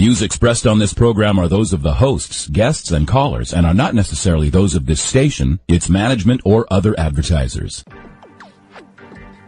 views 0.00 0.22
expressed 0.22 0.66
on 0.66 0.78
this 0.78 0.94
program 0.94 1.38
are 1.38 1.46
those 1.46 1.74
of 1.74 1.82
the 1.82 1.92
hosts, 1.92 2.48
guests, 2.48 2.90
and 2.90 3.06
callers 3.06 3.52
and 3.52 3.66
are 3.66 3.74
not 3.74 3.94
necessarily 3.94 4.48
those 4.48 4.74
of 4.74 4.86
this 4.86 5.02
station, 5.02 5.60
its 5.68 5.90
management, 5.90 6.40
or 6.42 6.66
other 6.70 6.98
advertisers. 6.98 7.84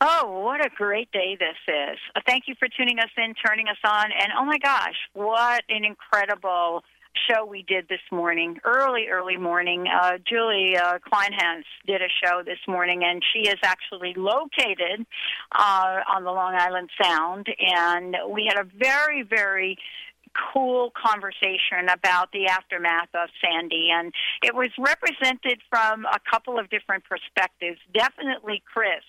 Oh, 0.00 0.40
what 0.44 0.64
a 0.64 0.70
great 0.76 1.10
day 1.12 1.36
this 1.38 1.56
is. 1.68 1.98
Uh, 2.14 2.20
thank 2.26 2.44
you 2.46 2.54
for 2.58 2.68
tuning 2.68 2.98
us 2.98 3.10
in, 3.16 3.34
turning 3.34 3.68
us 3.68 3.78
on, 3.84 4.06
and 4.06 4.32
oh 4.38 4.44
my 4.44 4.58
gosh, 4.58 4.96
what 5.12 5.62
an 5.68 5.84
incredible 5.84 6.82
show 7.28 7.44
we 7.44 7.62
did 7.62 7.88
this 7.88 8.00
morning, 8.10 8.58
early, 8.64 9.06
early 9.10 9.36
morning. 9.36 9.86
Uh, 9.86 10.18
Julie 10.28 10.76
uh, 10.76 10.98
Kleinhans 10.98 11.64
did 11.86 12.02
a 12.02 12.08
show 12.22 12.42
this 12.44 12.58
morning, 12.66 13.02
and 13.04 13.22
she 13.32 13.48
is 13.48 13.56
actually 13.62 14.14
located 14.16 15.06
uh, 15.52 16.00
on 16.12 16.24
the 16.24 16.32
Long 16.32 16.54
Island 16.54 16.90
Sound, 17.00 17.46
and 17.58 18.16
we 18.28 18.50
had 18.52 18.60
a 18.60 18.68
very, 18.76 19.22
very 19.22 19.78
cool 20.52 20.90
conversation 20.90 21.88
about 21.88 22.32
the 22.32 22.46
aftermath 22.46 23.08
of 23.14 23.28
Sandy, 23.40 23.90
and 23.92 24.12
it 24.42 24.54
was 24.54 24.70
represented 24.76 25.60
from 25.70 26.04
a 26.06 26.18
couple 26.28 26.58
of 26.58 26.68
different 26.70 27.04
perspectives. 27.04 27.78
Definitely 27.94 28.62
Chris 28.66 29.04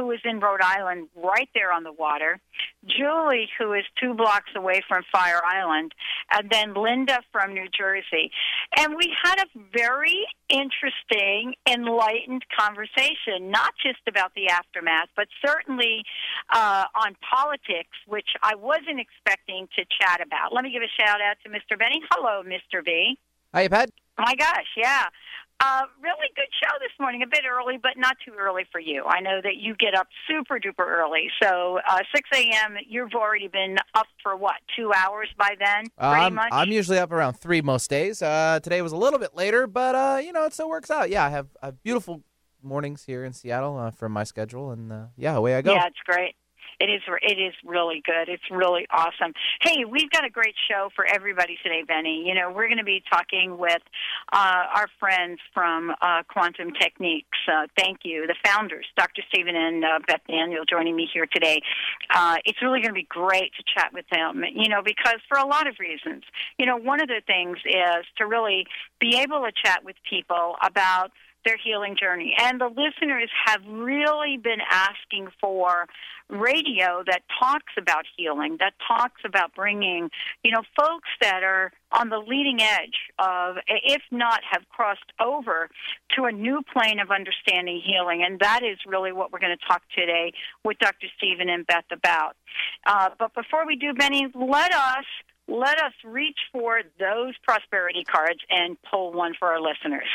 who 0.00 0.10
is 0.12 0.20
in 0.24 0.40
Rhode 0.40 0.62
Island, 0.62 1.08
right 1.14 1.48
there 1.54 1.72
on 1.72 1.84
the 1.84 1.92
water, 1.92 2.40
Julie, 2.86 3.48
who 3.58 3.74
is 3.74 3.84
two 4.00 4.14
blocks 4.14 4.50
away 4.56 4.80
from 4.88 5.02
Fire 5.12 5.40
Island, 5.44 5.92
and 6.30 6.48
then 6.50 6.74
Linda 6.74 7.18
from 7.30 7.52
New 7.52 7.68
Jersey. 7.76 8.30
And 8.76 8.96
we 8.96 9.12
had 9.22 9.40
a 9.40 9.46
very 9.76 10.26
interesting, 10.48 11.54
enlightened 11.68 12.44
conversation, 12.58 13.50
not 13.50 13.74
just 13.84 14.00
about 14.08 14.32
the 14.34 14.48
aftermath, 14.48 15.08
but 15.14 15.28
certainly 15.44 16.02
uh, 16.50 16.84
on 16.94 17.14
politics, 17.20 17.96
which 18.06 18.28
I 18.42 18.54
wasn't 18.54 19.00
expecting 19.00 19.68
to 19.76 19.84
chat 20.00 20.20
about. 20.24 20.54
Let 20.54 20.64
me 20.64 20.72
give 20.72 20.82
a 20.82 21.02
shout 21.02 21.20
out 21.20 21.36
to 21.44 21.50
Mr. 21.50 21.78
Benny. 21.78 22.00
Hello, 22.10 22.42
Mr. 22.42 22.82
B. 22.84 23.18
Hi, 23.52 23.68
Pat. 23.68 23.90
Oh 24.18 24.22
my 24.26 24.34
gosh, 24.34 24.68
yeah. 24.76 25.04
Uh, 25.62 25.82
really 26.02 26.28
good 26.34 26.48
show 26.62 26.70
this 26.80 26.90
morning. 26.98 27.22
A 27.22 27.26
bit 27.26 27.42
early, 27.50 27.78
but 27.82 27.92
not 27.96 28.16
too 28.24 28.32
early 28.38 28.64
for 28.72 28.80
you. 28.80 29.04
I 29.06 29.20
know 29.20 29.40
that 29.42 29.56
you 29.56 29.74
get 29.76 29.94
up 29.94 30.08
super 30.26 30.58
duper 30.58 30.86
early. 30.86 31.28
So 31.42 31.80
uh, 31.86 31.98
6 32.14 32.30
a.m. 32.34 32.76
You've 32.88 33.12
already 33.14 33.48
been 33.48 33.76
up 33.94 34.06
for 34.22 34.36
what? 34.36 34.54
Two 34.74 34.90
hours 34.94 35.28
by 35.36 35.56
then, 35.58 35.84
pretty 35.98 36.24
Um, 36.24 36.34
much. 36.34 36.48
I'm 36.50 36.70
usually 36.72 36.98
up 36.98 37.12
around 37.12 37.34
three 37.34 37.60
most 37.60 37.90
days. 37.90 38.22
Uh, 38.22 38.58
today 38.62 38.80
was 38.80 38.92
a 38.92 38.96
little 38.96 39.18
bit 39.18 39.34
later, 39.36 39.66
but 39.66 39.94
uh, 39.94 40.18
you 40.24 40.32
know 40.32 40.44
it 40.46 40.54
still 40.54 40.70
works 40.70 40.90
out. 40.90 41.10
Yeah, 41.10 41.26
I 41.26 41.28
have, 41.28 41.48
I 41.62 41.66
have 41.66 41.82
beautiful 41.82 42.22
mornings 42.62 43.04
here 43.04 43.24
in 43.24 43.32
Seattle 43.34 43.76
uh, 43.76 43.90
from 43.90 44.12
my 44.12 44.24
schedule, 44.24 44.70
and 44.70 44.90
uh, 44.90 45.04
yeah, 45.16 45.34
away 45.36 45.56
I 45.56 45.62
go. 45.62 45.74
Yeah, 45.74 45.86
it's 45.86 46.00
great. 46.06 46.34
It 46.80 46.88
is. 46.88 47.02
It 47.22 47.38
is 47.38 47.52
really 47.64 48.02
good. 48.04 48.28
It's 48.28 48.50
really 48.50 48.86
awesome. 48.90 49.34
Hey, 49.60 49.84
we've 49.84 50.10
got 50.10 50.24
a 50.24 50.30
great 50.30 50.54
show 50.68 50.88
for 50.96 51.04
everybody 51.04 51.58
today, 51.62 51.82
Benny. 51.86 52.24
You 52.26 52.34
know, 52.34 52.50
we're 52.50 52.68
going 52.68 52.78
to 52.78 52.84
be 52.84 53.02
talking 53.12 53.58
with 53.58 53.82
uh, 54.32 54.64
our 54.74 54.88
friends 54.98 55.40
from 55.52 55.92
uh, 56.00 56.22
Quantum 56.28 56.72
Techniques. 56.72 57.38
Uh, 57.46 57.66
thank 57.76 57.98
you, 58.04 58.26
the 58.26 58.34
founders, 58.42 58.86
Dr. 58.96 59.22
Stephen 59.28 59.54
and 59.54 59.84
uh, 59.84 59.98
Beth 60.06 60.22
Daniel, 60.26 60.64
joining 60.64 60.96
me 60.96 61.06
here 61.12 61.26
today. 61.26 61.60
Uh, 62.14 62.36
it's 62.46 62.62
really 62.62 62.80
going 62.80 62.94
to 62.94 63.00
be 63.00 63.06
great 63.10 63.52
to 63.58 63.62
chat 63.76 63.92
with 63.92 64.06
them. 64.10 64.42
You 64.50 64.70
know, 64.70 64.80
because 64.82 65.20
for 65.28 65.36
a 65.36 65.46
lot 65.46 65.66
of 65.66 65.76
reasons. 65.78 66.24
You 66.58 66.66
know, 66.66 66.76
one 66.76 67.00
of 67.00 67.08
the 67.08 67.20
things 67.26 67.58
is 67.66 68.06
to 68.18 68.26
really 68.26 68.66
be 69.00 69.18
able 69.18 69.42
to 69.42 69.52
chat 69.52 69.84
with 69.84 69.96
people 70.08 70.56
about 70.62 71.10
their 71.44 71.56
healing 71.62 71.96
journey. 71.98 72.34
And 72.38 72.60
the 72.60 72.68
listeners 72.68 73.30
have 73.46 73.62
really 73.66 74.36
been 74.36 74.60
asking 74.70 75.28
for 75.40 75.86
radio 76.28 77.02
that 77.06 77.22
talks 77.40 77.72
about 77.76 78.04
healing, 78.16 78.56
that 78.60 78.74
talks 78.86 79.20
about 79.24 79.54
bringing, 79.54 80.10
you 80.44 80.52
know, 80.52 80.62
folks 80.78 81.08
that 81.20 81.42
are 81.42 81.72
on 81.92 82.08
the 82.08 82.18
leading 82.18 82.60
edge 82.60 83.10
of, 83.18 83.56
if 83.66 84.02
not 84.10 84.40
have 84.48 84.62
crossed 84.68 85.12
over 85.20 85.68
to 86.16 86.24
a 86.24 86.32
new 86.32 86.62
plane 86.72 87.00
of 87.00 87.10
understanding 87.10 87.80
healing. 87.84 88.22
And 88.24 88.38
that 88.40 88.60
is 88.62 88.78
really 88.86 89.12
what 89.12 89.32
we're 89.32 89.40
going 89.40 89.56
to 89.56 89.66
talk 89.66 89.82
today 89.96 90.32
with 90.64 90.78
Dr. 90.78 91.08
Stephen 91.16 91.48
and 91.48 91.66
Beth 91.66 91.84
about. 91.90 92.36
Uh, 92.86 93.10
but 93.18 93.34
before 93.34 93.66
we 93.66 93.76
do, 93.76 93.92
Benny, 93.92 94.28
let 94.34 94.72
us 94.72 95.04
let 95.48 95.82
us 95.82 95.92
reach 96.04 96.38
for 96.52 96.82
those 97.00 97.34
prosperity 97.42 98.04
cards 98.04 98.38
and 98.50 98.76
pull 98.88 99.12
one 99.12 99.34
for 99.36 99.48
our 99.48 99.60
listeners. 99.60 100.06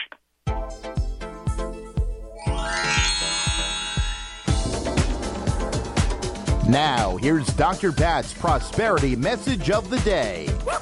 Now, 6.68 7.18
here's 7.18 7.46
Dr. 7.48 7.92
Pat's 7.92 8.34
prosperity 8.34 9.16
message 9.16 9.70
of 9.70 9.90
the 9.90 10.00
day. 10.00 10.50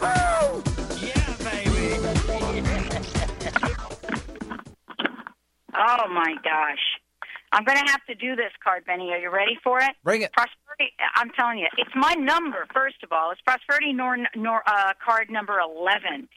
Oh 5.75 6.07
my 6.07 6.35
gosh. 6.43 6.79
I'm 7.51 7.63
going 7.65 7.77
to 7.77 7.91
have 7.91 8.03
to 8.05 8.15
do 8.15 8.35
this 8.35 8.51
card, 8.63 8.83
Benny. 8.85 9.11
Are 9.11 9.17
you 9.19 9.29
ready 9.31 9.57
for 9.63 9.79
it? 9.79 9.91
Bring 10.03 10.21
it. 10.23 10.31
Prosperity. 10.33 10.93
I'm 11.15 11.29
telling 11.37 11.59
you, 11.59 11.67
it's 11.77 11.91
my 11.95 12.13
number. 12.13 12.65
First 12.73 13.03
of 13.03 13.11
all, 13.11 13.31
it's 13.31 13.41
prosperity 13.41 13.93
nor, 13.93 14.17
nor 14.35 14.63
uh, 14.65 14.93
card 15.03 15.29
number 15.29 15.59
11. 15.59 16.27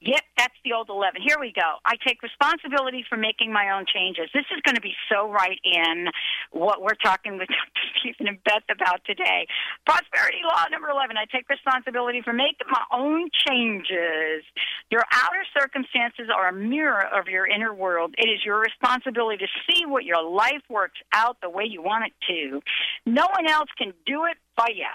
Yep, 0.00 0.22
that's 0.36 0.54
the 0.64 0.72
old 0.72 0.88
11. 0.88 1.22
Here 1.22 1.36
we 1.40 1.52
go. 1.52 1.80
I 1.84 1.96
take 2.06 2.22
responsibility 2.22 3.04
for 3.08 3.16
making 3.16 3.52
my 3.52 3.70
own 3.70 3.84
changes. 3.88 4.28
This 4.34 4.44
is 4.54 4.60
going 4.64 4.76
to 4.76 4.80
be 4.80 4.94
so 5.10 5.30
right 5.30 5.58
in 5.64 6.08
what 6.52 6.82
we're 6.82 6.98
talking 7.02 7.38
with 7.38 7.48
Dr. 7.56 7.86
Stephen 8.00 8.28
and 8.28 8.38
Beth 8.44 8.68
about 8.70 9.00
today. 9.04 9.46
Prosperity 9.86 10.44
law 10.44 10.64
number 10.70 10.88
11. 10.88 11.16
I 11.16 11.24
take 11.32 11.48
responsibility 11.48 12.20
for 12.22 12.32
making 12.32 12.68
my 12.68 12.84
own 12.92 13.30
changes. 13.48 14.44
Your 14.90 15.04
outer 15.12 15.44
circumstances 15.58 16.28
are 16.34 16.48
a 16.48 16.52
mirror 16.52 17.04
of 17.12 17.28
your 17.28 17.46
inner 17.46 17.74
world. 17.74 18.14
It 18.18 18.28
is 18.28 18.44
your 18.44 18.60
responsibility 18.60 19.38
to 19.38 19.50
see 19.68 19.86
what 19.86 20.04
your 20.04 20.22
life 20.22 20.62
works 20.68 20.98
out 21.12 21.38
the 21.42 21.50
way 21.50 21.64
you 21.64 21.82
want 21.82 22.04
it 22.06 22.12
to. 22.28 22.60
No 23.06 23.26
one 23.34 23.48
else 23.48 23.68
can 23.78 23.92
do 24.06 24.24
it 24.26 24.36
you. 24.68 24.86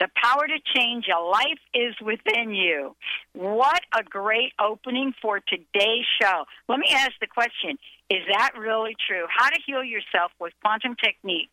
The 0.00 0.08
power 0.22 0.46
to 0.46 0.58
change 0.74 1.06
your 1.08 1.28
life 1.30 1.58
is 1.74 1.94
within 2.00 2.54
you. 2.54 2.94
What 3.34 3.80
a 3.98 4.02
great 4.04 4.52
opening 4.60 5.12
for 5.20 5.40
today's 5.40 6.06
show. 6.20 6.44
Let 6.68 6.78
me 6.78 6.88
ask 6.94 7.12
the 7.20 7.26
question 7.26 7.78
Is 8.10 8.22
that 8.30 8.52
really 8.56 8.96
true? 9.08 9.26
How 9.28 9.50
to 9.50 9.58
heal 9.66 9.82
yourself 9.82 10.32
with 10.40 10.52
quantum 10.62 10.94
techniques. 11.02 11.50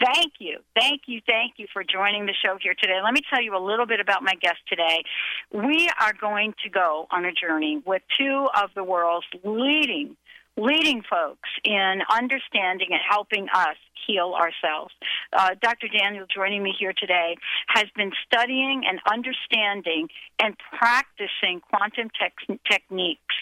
Thank 0.00 0.34
you, 0.38 0.58
thank 0.74 1.02
you, 1.06 1.20
thank 1.26 1.54
you 1.58 1.66
for 1.72 1.84
joining 1.84 2.26
the 2.26 2.34
show 2.44 2.56
here 2.60 2.74
today. 2.80 2.98
Let 3.04 3.12
me 3.12 3.20
tell 3.32 3.42
you 3.42 3.56
a 3.56 3.62
little 3.62 3.86
bit 3.86 4.00
about 4.00 4.22
my 4.22 4.34
guest 4.40 4.58
today. 4.68 5.04
We 5.52 5.88
are 6.00 6.12
going 6.18 6.54
to 6.64 6.70
go 6.70 7.06
on 7.10 7.24
a 7.24 7.32
journey 7.32 7.82
with 7.84 8.02
two 8.18 8.48
of 8.56 8.70
the 8.74 8.82
world's 8.82 9.26
leading 9.44 10.16
leading 10.56 11.02
folks 11.08 11.48
in 11.64 12.00
understanding 12.12 12.88
and 12.90 13.00
helping 13.08 13.46
us 13.54 13.76
heal 14.06 14.34
ourselves. 14.34 14.94
Uh, 15.32 15.50
Dr. 15.60 15.88
Daniel, 15.88 16.26
joining 16.32 16.62
me 16.62 16.74
here 16.78 16.92
today, 16.96 17.36
has 17.68 17.86
been 17.96 18.12
studying 18.26 18.84
and 18.88 19.00
understanding 19.10 20.08
and 20.38 20.56
practicing 20.78 21.60
quantum 21.60 22.10
tech- 22.18 22.58
techniques 22.68 23.34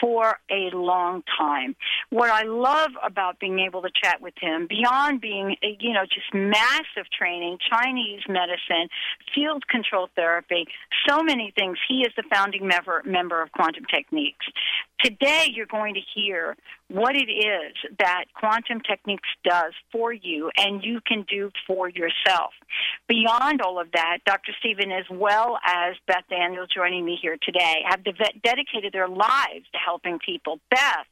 for 0.00 0.38
a 0.50 0.56
a 0.56 0.76
long 0.76 1.22
time. 1.38 1.76
What 2.10 2.30
I 2.30 2.42
love 2.42 2.90
about 3.04 3.38
being 3.38 3.60
able 3.60 3.82
to 3.82 3.90
chat 4.02 4.20
with 4.20 4.34
him, 4.40 4.66
beyond 4.68 5.20
being, 5.20 5.56
you 5.62 5.92
know, 5.92 6.04
just 6.04 6.32
massive 6.32 7.10
training, 7.16 7.58
Chinese 7.70 8.22
medicine, 8.28 8.88
field 9.34 9.66
control 9.68 10.08
therapy, 10.14 10.66
so 11.08 11.22
many 11.22 11.52
things. 11.56 11.78
He 11.88 12.00
is 12.00 12.12
the 12.16 12.24
founding 12.32 12.66
member, 12.66 13.02
member 13.04 13.42
of 13.42 13.52
Quantum 13.52 13.84
Techniques. 13.92 14.46
Today, 15.02 15.50
you're 15.52 15.66
going 15.66 15.94
to 15.94 16.00
hear 16.14 16.56
what 16.88 17.16
it 17.16 17.30
is 17.30 17.74
that 17.98 18.26
Quantum 18.34 18.80
Techniques 18.80 19.28
does 19.44 19.72
for 19.90 20.12
you 20.12 20.50
and 20.56 20.84
you 20.84 21.00
can 21.06 21.24
do 21.28 21.50
for 21.66 21.88
yourself. 21.88 22.52
Beyond 23.08 23.60
all 23.60 23.80
of 23.80 23.90
that, 23.92 24.18
Dr. 24.24 24.52
Stephen, 24.60 24.92
as 24.92 25.04
well 25.10 25.58
as 25.64 25.96
Beth 26.06 26.24
Daniel 26.30 26.66
joining 26.72 27.04
me 27.04 27.18
here 27.20 27.36
today, 27.42 27.82
have 27.88 28.04
de- 28.04 28.12
dedicated 28.44 28.92
their 28.92 29.08
lives 29.08 29.66
to 29.72 29.78
helping 29.84 30.18
people. 30.24 30.60
Beth, 30.70 31.06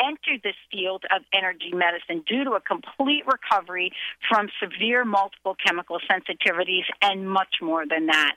entered 0.00 0.42
this 0.42 0.56
field 0.70 1.04
of 1.14 1.22
energy 1.32 1.72
medicine 1.72 2.22
due 2.28 2.44
to 2.44 2.52
a 2.52 2.60
complete 2.60 3.22
recovery 3.26 3.90
from 4.28 4.48
severe 4.62 5.04
multiple 5.04 5.56
chemical 5.64 5.98
sensitivities 6.10 6.84
and 7.02 7.28
much 7.28 7.56
more 7.62 7.86
than 7.88 8.06
that. 8.06 8.34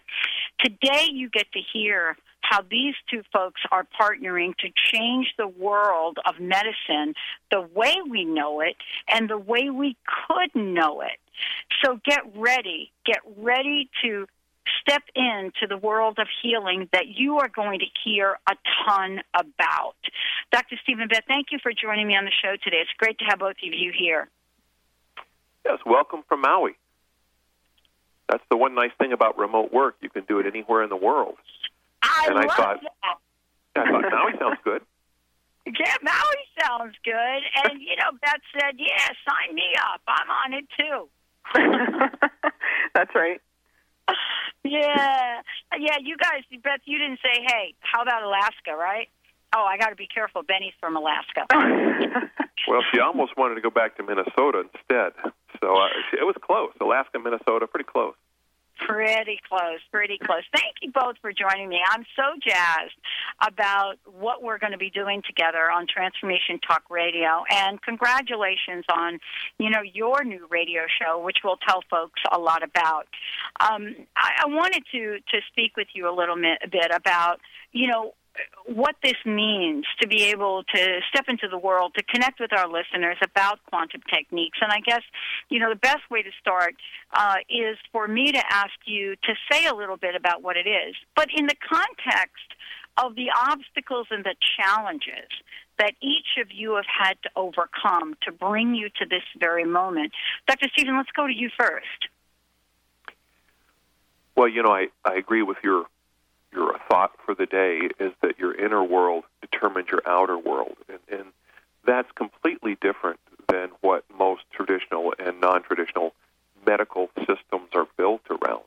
Today, 0.63 1.07
you 1.11 1.29
get 1.29 1.51
to 1.51 1.59
hear 1.73 2.15
how 2.49 2.63
these 2.69 2.95
two 3.09 3.21
folks 3.31 3.61
are 3.71 3.85
partnering 3.99 4.55
to 4.57 4.69
change 4.91 5.27
the 5.37 5.47
world 5.47 6.17
of 6.25 6.39
medicine 6.39 7.13
the 7.51 7.61
way 7.75 7.95
we 8.09 8.25
know 8.25 8.61
it 8.61 8.75
and 9.07 9.29
the 9.29 9.37
way 9.37 9.69
we 9.69 9.95
could 10.27 10.55
know 10.55 11.01
it. 11.01 11.19
So 11.83 11.99
get 12.03 12.21
ready. 12.35 12.91
Get 13.05 13.19
ready 13.37 13.89
to 14.03 14.25
step 14.81 15.03
into 15.15 15.67
the 15.67 15.77
world 15.77 16.17
of 16.17 16.27
healing 16.41 16.89
that 16.91 17.07
you 17.07 17.37
are 17.37 17.49
going 17.49 17.79
to 17.79 17.85
hear 18.03 18.37
a 18.49 18.55
ton 18.85 19.21
about. 19.33 19.95
Dr. 20.51 20.75
Stephen 20.83 21.07
Beth, 21.07 21.23
thank 21.27 21.47
you 21.51 21.59
for 21.61 21.71
joining 21.71 22.07
me 22.07 22.15
on 22.15 22.25
the 22.25 22.31
show 22.43 22.55
today. 22.63 22.77
It's 22.81 22.89
great 22.97 23.19
to 23.19 23.25
have 23.25 23.39
both 23.39 23.57
of 23.63 23.73
you 23.73 23.93
here. 23.97 24.27
Yes, 25.65 25.77
welcome 25.85 26.23
from 26.27 26.41
Maui. 26.41 26.71
That's 28.27 28.43
the 28.49 28.57
one 28.57 28.75
nice 28.75 28.91
thing 28.99 29.11
about 29.11 29.37
remote 29.37 29.71
work. 29.71 29.95
You 30.01 30.09
can 30.09 30.23
do 30.27 30.39
it 30.39 30.45
anywhere 30.45 30.83
in 30.83 30.89
the 30.89 30.95
world. 30.95 31.35
I 32.01 32.27
and 32.29 32.39
I 32.39 32.47
thought, 32.47 32.79
that. 32.81 33.17
I 33.75 33.91
thought 33.91 34.11
Maui 34.11 34.33
sounds 34.39 34.59
good. 34.63 34.81
Yeah, 35.65 35.93
Maui 36.01 36.63
sounds 36.63 36.95
good. 37.03 37.41
And, 37.63 37.79
you 37.79 37.95
know, 37.97 38.17
Beth 38.23 38.41
said, 38.57 38.73
yeah, 38.79 39.07
sign 39.27 39.53
me 39.53 39.75
up. 39.77 40.01
I'm 40.07 40.27
on 40.27 40.53
it 40.53 40.65
too. 40.75 41.09
That's 42.95 43.13
right. 43.13 43.41
Yeah. 44.63 45.41
Yeah, 45.79 45.97
you 46.01 46.17
guys, 46.17 46.43
Beth, 46.63 46.81
you 46.85 46.97
didn't 46.97 47.19
say, 47.23 47.45
hey, 47.45 47.75
how 47.79 48.01
about 48.01 48.23
Alaska, 48.23 48.75
right? 48.77 49.07
Oh, 49.55 49.63
I 49.63 49.77
got 49.77 49.89
to 49.89 49.95
be 49.95 50.07
careful. 50.07 50.43
Benny's 50.43 50.73
from 50.79 50.97
Alaska. 50.97 51.45
Well, 52.67 52.81
she 52.93 52.99
almost 52.99 53.37
wanted 53.37 53.55
to 53.55 53.61
go 53.61 53.71
back 53.71 53.97
to 53.97 54.03
Minnesota 54.03 54.61
instead. 54.61 55.13
So 55.59 55.73
uh, 55.73 55.87
it 56.13 56.25
was 56.25 56.35
close. 56.41 56.69
Alaska, 56.79 57.17
Minnesota, 57.17 57.65
pretty 57.65 57.89
close. 57.89 58.13
Pretty 58.87 59.39
close, 59.47 59.79
pretty 59.91 60.17
close. 60.17 60.43
Thank 60.53 60.75
you 60.81 60.91
both 60.91 61.15
for 61.21 61.31
joining 61.33 61.69
me. 61.69 61.79
I'm 61.91 62.05
so 62.15 62.23
jazzed 62.41 62.95
about 63.41 63.95
what 64.05 64.41
we're 64.41 64.57
going 64.57 64.71
to 64.71 64.77
be 64.77 64.89
doing 64.89 65.21
together 65.27 65.69
on 65.69 65.85
Transformation 65.85 66.59
Talk 66.65 66.83
Radio, 66.89 67.43
and 67.51 67.81
congratulations 67.81 68.85
on, 68.91 69.19
you 69.57 69.69
know, 69.69 69.81
your 69.81 70.23
new 70.23 70.47
radio 70.49 70.83
show, 70.99 71.21
which 71.21 71.37
we'll 71.43 71.57
tell 71.57 71.83
folks 71.89 72.21
a 72.31 72.39
lot 72.39 72.63
about. 72.63 73.07
Um, 73.59 73.95
I, 74.15 74.43
I 74.43 74.47
wanted 74.47 74.83
to 74.91 75.17
to 75.19 75.41
speak 75.51 75.75
with 75.75 75.87
you 75.93 76.09
a 76.09 76.15
little 76.15 76.35
bit, 76.35 76.59
a 76.63 76.67
bit 76.67 76.91
about, 76.93 77.41
you 77.71 77.87
know, 77.87 78.13
what 78.65 78.95
this 79.03 79.17
means 79.25 79.85
to 80.01 80.07
be 80.07 80.25
able 80.25 80.63
to 80.75 80.99
step 81.11 81.25
into 81.27 81.47
the 81.47 81.57
world, 81.57 81.93
to 81.97 82.03
connect 82.03 82.39
with 82.39 82.53
our 82.53 82.67
listeners 82.67 83.17
about 83.23 83.59
quantum 83.69 84.01
techniques. 84.13 84.59
And 84.61 84.71
I 84.71 84.79
guess, 84.79 85.01
you 85.49 85.59
know, 85.59 85.69
the 85.69 85.75
best 85.75 86.09
way 86.09 86.21
to 86.21 86.29
start 86.39 86.75
uh, 87.13 87.35
is 87.49 87.77
for 87.91 88.07
me 88.07 88.31
to 88.31 88.41
ask 88.51 88.73
you 88.85 89.15
to 89.15 89.33
say 89.51 89.65
a 89.65 89.73
little 89.73 89.97
bit 89.97 90.15
about 90.15 90.43
what 90.43 90.57
it 90.57 90.67
is, 90.67 90.95
but 91.15 91.27
in 91.35 91.47
the 91.47 91.55
context 91.67 92.53
of 92.97 93.15
the 93.15 93.29
obstacles 93.49 94.07
and 94.11 94.23
the 94.23 94.35
challenges 94.59 95.29
that 95.77 95.93
each 96.01 96.37
of 96.41 96.51
you 96.51 96.75
have 96.75 96.85
had 96.85 97.13
to 97.23 97.29
overcome 97.35 98.15
to 98.21 98.31
bring 98.31 98.75
you 98.75 98.89
to 98.89 99.05
this 99.09 99.23
very 99.39 99.63
moment. 99.63 100.11
Dr. 100.47 100.67
Stephen, 100.73 100.97
let's 100.97 101.09
go 101.15 101.25
to 101.25 101.33
you 101.33 101.49
first. 101.57 102.09
Well, 104.35 104.47
you 104.47 104.61
know, 104.61 104.71
I, 104.71 104.87
I 105.05 105.15
agree 105.15 105.41
with 105.41 105.57
your 105.63 105.85
your 106.51 106.77
thought 106.89 107.11
for 107.25 107.35
the 107.35 107.45
day 107.45 107.89
is 107.99 108.11
that 108.21 108.39
your 108.39 108.53
inner 108.53 108.83
world 108.83 109.23
determines 109.41 109.89
your 109.89 110.01
outer 110.05 110.37
world, 110.37 110.75
and, 110.87 110.99
and 111.11 111.27
that's 111.85 112.11
completely 112.13 112.75
different 112.81 113.19
than 113.47 113.69
what 113.81 114.03
most 114.17 114.43
traditional 114.51 115.13
and 115.17 115.39
non-traditional 115.39 116.13
medical 116.65 117.09
systems 117.19 117.69
are 117.73 117.87
built 117.97 118.21
around. 118.29 118.63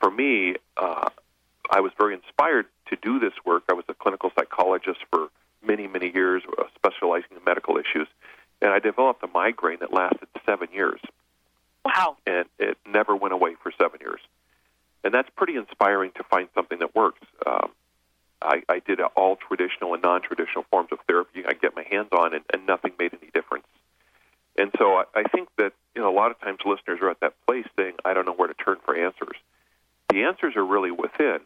For 0.00 0.10
me, 0.10 0.56
uh, 0.76 1.08
I 1.70 1.80
was 1.80 1.92
very 1.98 2.14
inspired 2.14 2.66
to 2.90 2.96
do 2.96 3.18
this 3.18 3.32
work. 3.44 3.64
I 3.68 3.72
was 3.72 3.84
a 3.88 3.94
clinical 3.94 4.30
psychologist 4.38 5.00
for 5.10 5.28
many, 5.66 5.86
many 5.86 6.12
years, 6.12 6.42
uh, 6.58 6.64
specializing 6.74 7.36
in 7.36 7.44
medical 7.44 7.78
issues, 7.78 8.08
and 8.60 8.70
I 8.70 8.78
developed 8.78 9.22
a 9.22 9.28
migraine 9.28 9.78
that 9.80 9.92
lasted 9.92 10.28
seven 10.46 10.68
years, 10.72 11.00
Wow. 11.84 12.16
and 12.26 12.46
it 12.58 12.78
never 12.86 13.16
went 13.16 13.34
away 13.34 13.56
for 13.62 13.72
seven 13.78 14.00
years 14.00 14.20
and 15.04 15.12
that's 15.12 15.28
pretty 15.36 15.54
inspiring 15.56 16.10
to 16.16 16.24
find 16.24 16.48
something 16.54 16.78
that 16.78 16.94
works. 16.94 17.20
Um, 17.46 17.70
I, 18.42 18.62
I 18.68 18.78
did 18.80 19.00
all 19.00 19.36
traditional 20.34 20.64
forms 20.70 20.90
of 20.92 20.98
therapy 21.06 21.44
I 21.46 21.54
get 21.54 21.74
my 21.76 21.84
hands 21.90 22.08
on, 22.12 22.34
and, 22.34 22.44
and 22.52 22.66
nothing 22.66 22.92
made 22.98 23.12
any 23.20 23.30
difference. 23.32 23.66
And 24.56 24.70
so 24.78 24.94
I, 24.94 25.04
I 25.14 25.22
think 25.24 25.48
that 25.58 25.72
you 25.94 26.02
know 26.02 26.10
a 26.10 26.16
lot 26.16 26.30
of 26.30 26.40
times 26.40 26.58
listeners 26.64 27.00
are 27.02 27.10
at 27.10 27.20
that 27.20 27.34
place 27.46 27.66
saying, 27.76 27.94
"I 28.04 28.14
don't 28.14 28.26
know 28.26 28.34
where 28.34 28.48
to 28.48 28.54
turn 28.54 28.76
for 28.84 28.96
answers." 28.96 29.36
The 30.10 30.22
answers 30.22 30.54
are 30.56 30.64
really 30.64 30.90
within, 30.90 31.40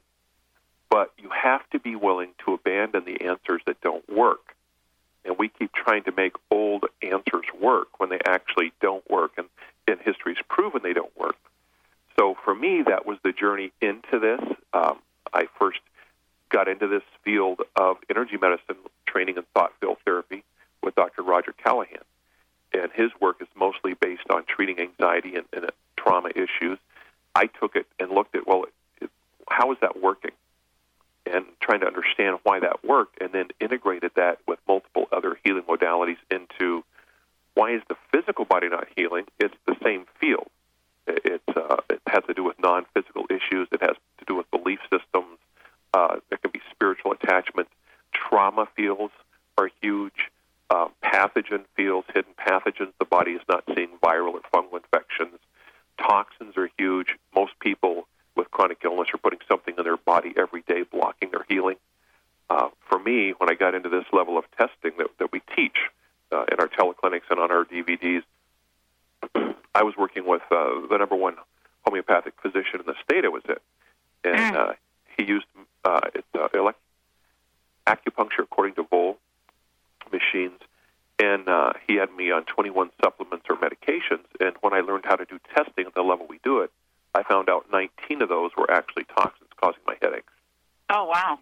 but 0.90 1.12
you 1.18 1.30
have 1.30 1.68
to 1.70 1.78
be 1.78 1.96
willing 1.96 2.30
to 2.44 2.54
abandon 2.54 3.04
the 3.04 3.24
answers 3.24 3.62
that 3.66 3.80
don't 3.80 4.06
work. 4.08 4.54
And 5.24 5.36
we 5.38 5.48
keep 5.48 5.72
trying 5.72 6.04
to 6.04 6.12
make 6.12 6.34
old 6.50 6.84
answers 7.02 7.46
work 7.60 7.98
when 7.98 8.10
they 8.10 8.20
actually 8.24 8.72
don't 8.80 9.08
work, 9.10 9.32
and, 9.36 9.46
and 9.86 10.00
history's 10.00 10.38
proven 10.48 10.82
they 10.82 10.92
don't 10.92 11.16
work. 11.18 11.36
So 12.18 12.36
for 12.44 12.54
me, 12.54 12.82
that 12.86 13.06
was 13.06 13.18
the 13.22 13.32
journey 13.32 13.72
into 13.80 14.18
this. 14.18 14.40
Um, 14.72 14.98
I 15.32 15.46
first 15.58 15.80
got 16.50 16.68
into 16.68 16.88
this 16.88 17.02
field 17.24 17.60
of 17.76 17.98
energy 18.10 18.36
medicine 18.40 18.76
training 19.06 19.36
and 19.36 19.46
thought 19.54 19.72
field 19.80 19.98
therapy 20.04 20.44
with 20.82 20.94
Dr. 20.94 21.22
Roger 21.22 21.52
Callahan. 21.52 22.02
And 22.72 22.90
his 22.92 23.10
work 23.20 23.36
is 23.40 23.48
mostly 23.56 23.94
based 23.94 24.30
on 24.30 24.44
treating 24.44 24.78
anxiety 24.78 25.34
and, 25.36 25.44
and 25.52 25.70
trauma 25.96 26.30
issues. 26.30 26.78
I 27.34 27.46
took 27.46 27.76
it 27.76 27.86
and 27.98 28.10
looked 28.10 28.34
at, 28.34 28.46
well, 28.46 28.64
it, 29.00 29.10
how 29.50 29.72
is 29.72 29.78
that 29.80 30.00
working? 30.00 30.32
And 31.26 31.44
trying 31.60 31.80
to 31.80 31.86
understand 31.86 32.38
why 32.42 32.60
that 32.60 32.84
worked, 32.84 33.20
and 33.20 33.32
then 33.32 33.48
integrated 33.60 34.12
that 34.16 34.38
with 34.46 34.58
multiple 34.66 35.06
other 35.12 35.38
healing 35.44 35.64
modalities 35.64 36.16
into 36.30 36.84
why 37.54 37.72
is 37.72 37.82
the 37.88 37.96
physical 38.12 38.44
body 38.44 38.68
not 38.68 38.86
healing? 38.96 39.24
It's 39.38 39.54
the 39.66 39.76
same 39.82 40.06
field. 40.20 40.48
It, 41.06 41.42
uh, 41.54 41.76
it 41.90 42.00
has 42.06 42.22
to 42.28 42.34
do 42.34 42.44
with 42.44 42.58
non-physical 42.58 43.26
issues. 43.30 43.68
It 43.72 43.80
has 43.80 43.96
to 44.18 44.24
do 44.26 44.36
with 44.36 44.50
belief 44.50 44.78
systems. 44.90 45.38
Uh, 45.94 46.16
there 46.28 46.38
can 46.38 46.50
be 46.50 46.60
spiritual 46.70 47.12
attachment. 47.12 47.68
Trauma 48.12 48.68
fields 48.76 49.12
are 49.56 49.70
huge. 49.80 50.30
Uh, 50.70 50.88
pathogen 51.02 51.64
fields, 51.76 52.06
hidden 52.14 52.32
pathogens 52.38 52.92
the 52.98 53.04
body 53.04 53.32
is 53.32 53.40
not 53.48 53.64
seeing, 53.74 53.88
viral 54.02 54.34
or 54.34 54.40
fungal 54.52 54.76
infections. 54.76 55.38
Toxins 55.98 56.56
are 56.56 56.68
huge. 56.76 57.16
Most 57.34 57.52
people 57.60 58.06
with 58.36 58.50
chronic 58.50 58.78
illness 58.84 59.08
are 59.14 59.18
putting 59.18 59.40
something 59.48 59.74
in 59.78 59.84
their 59.84 59.96
body 59.96 60.34
every 60.36 60.62
day, 60.62 60.82
blocking 60.82 61.30
their 61.30 61.44
healing. 61.48 61.76
Uh, 62.50 62.68
for 62.88 62.98
me, 62.98 63.32
when 63.38 63.50
I 63.50 63.54
got 63.54 63.74
into 63.74 63.88
this 63.88 64.04
level 64.12 64.38
of 64.38 64.44
testing 64.56 64.92
that, 64.98 65.08
that 65.18 65.32
we 65.32 65.40
teach 65.56 65.76
uh, 66.30 66.44
in 66.52 66.60
our 66.60 66.68
teleclinics 66.68 67.30
and 67.30 67.40
on 67.40 67.50
our 67.50 67.64
DVDs, 67.64 68.22
I 69.74 69.82
was 69.82 69.94
working 70.18 70.30
with 70.30 70.42
uh, 70.50 70.86
the 70.88 70.98
number 70.98 71.16
one 71.16 71.36
homeopathic 71.86 72.34
physician 72.40 72.80
in 72.80 72.86
the 72.86 72.94
state 73.02 73.24
I 73.24 73.28
was 73.28 73.42
in, 73.48 73.56
and 74.32 74.56
uh, 74.56 74.72
he 75.16 75.24
used 75.24 75.46
uh, 75.84 76.00
it's, 76.14 76.26
uh, 76.34 76.48
elect- 76.54 76.78
acupuncture 77.86 78.42
according 78.42 78.74
to 78.74 78.82
Voll 78.82 79.18
machines, 80.12 80.60
and 81.18 81.48
uh, 81.48 81.72
he 81.86 81.96
had 81.96 82.14
me 82.14 82.30
on 82.30 82.44
21 82.44 82.90
supplements 83.02 83.46
or 83.48 83.56
medications. 83.56 84.24
And 84.40 84.54
when 84.60 84.72
I 84.72 84.80
learned 84.80 85.04
how 85.06 85.16
to 85.16 85.24
do 85.24 85.38
testing 85.54 85.86
at 85.86 85.94
the 85.94 86.02
level 86.02 86.26
we 86.28 86.38
do 86.44 86.60
it, 86.60 86.70
I 87.14 87.22
found 87.22 87.48
out 87.48 87.66
19 87.72 88.22
of 88.22 88.28
those 88.28 88.50
were 88.56 88.70
actually 88.70 89.04
toxins 89.04 89.50
causing 89.60 89.80
my 89.86 89.96
headaches. 90.00 90.32
Oh, 90.90 91.06
wow. 91.06 91.38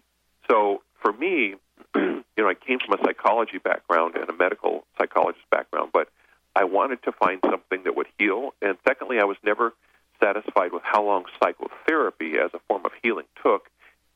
So 0.49 0.81
for 1.01 1.13
me, 1.13 1.55
you 1.95 2.23
know, 2.37 2.49
I 2.49 2.53
came 2.53 2.79
from 2.79 2.99
a 2.99 3.03
psychology 3.03 3.57
background 3.57 4.15
and 4.15 4.29
a 4.29 4.33
medical 4.33 4.85
psychologist 4.97 5.45
background, 5.51 5.91
but 5.93 6.09
I 6.57 6.63
wanted 6.63 7.03
to 7.03 7.11
find 7.11 7.39
something 7.45 7.83
that 7.83 7.95
would 7.95 8.07
heal. 8.17 8.55
And 8.63 8.79
secondly, 8.87 9.19
I 9.19 9.25
was 9.25 9.37
never 9.43 9.75
satisfied 10.19 10.73
with 10.73 10.81
how 10.83 11.03
long 11.03 11.25
psychotherapy 11.39 12.39
as 12.39 12.49
a 12.55 12.59
form 12.67 12.83
of 12.83 12.91
healing 13.03 13.27
took 13.43 13.69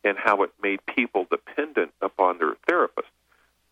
and 0.03 0.17
how 0.17 0.41
it 0.41 0.49
made 0.61 0.83
people 0.87 1.27
dependent 1.29 1.91
upon 2.01 2.39
their 2.39 2.55
therapist. 2.67 3.09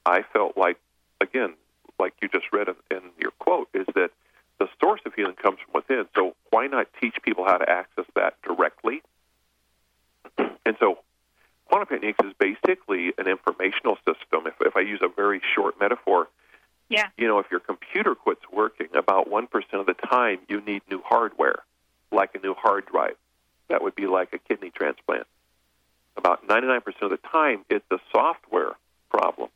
I 0.05 0.21
felt 0.21 0.55
like, 0.55 0.77
again, 1.19 1.55
like 1.97 2.13
you 2.21 2.27
just 2.27 2.45
read 2.53 2.67
in, 2.91 3.01
your 3.19 3.31
quote, 3.39 3.69
is 3.73 3.87
that 3.95 4.11
the 4.59 4.69
source 4.79 5.01
of 5.03 5.15
healing 5.15 5.35
comes 5.35 5.57
from 5.65 5.73
within. 5.73 6.05
So 6.15 6.35
why 6.51 6.67
not 6.67 6.85
teach 7.01 7.15
people 7.23 7.45
how 7.45 7.57
to 7.57 7.67
access 7.67 8.05
that 8.15 8.35
directly? 8.43 9.01
and 10.37 10.75
so 10.79 10.99
quantum 11.65 11.87
techniques 11.87 12.19
is 12.23 12.33
basically 12.37 13.13
an 13.17 13.27
informational 13.27 13.97
system. 14.07 14.45
If, 14.45 14.53
if 14.61 14.77
I 14.77 14.81
use 14.81 14.99
a 15.01 15.07
very 15.07 15.41
short 15.55 15.79
metaphor, 15.79 16.27
Yeah. 16.89 17.09
you 17.17 17.27
know, 17.27 17.39
if 17.39 17.45
your 17.51 17.59
computer 17.59 18.15
quits 18.15 18.41
working, 18.51 18.87
about 18.95 19.29
1% 19.29 19.47
of 19.73 19.85
the 19.85 19.93
time 19.93 20.39
you 20.47 20.59
need 20.61 20.81
new 20.89 21.01
hardware, 21.05 21.63
like 22.11 22.35
a 22.35 22.39
new 22.39 22.55
hard 22.55 22.85
drive. 22.87 23.15
That 23.69 23.83
would 23.83 23.95
be 23.95 24.07
like 24.07 24.33
a 24.33 24.39
kidney 24.39 24.71
transplant. 24.71 25.27
About 26.17 26.47
99% 26.47 26.81
of 27.01 27.11
the 27.11 27.19
time, 27.31 27.63
it's 27.69 27.85
a 27.91 27.99
software 28.11 28.73
problem. 29.09 29.49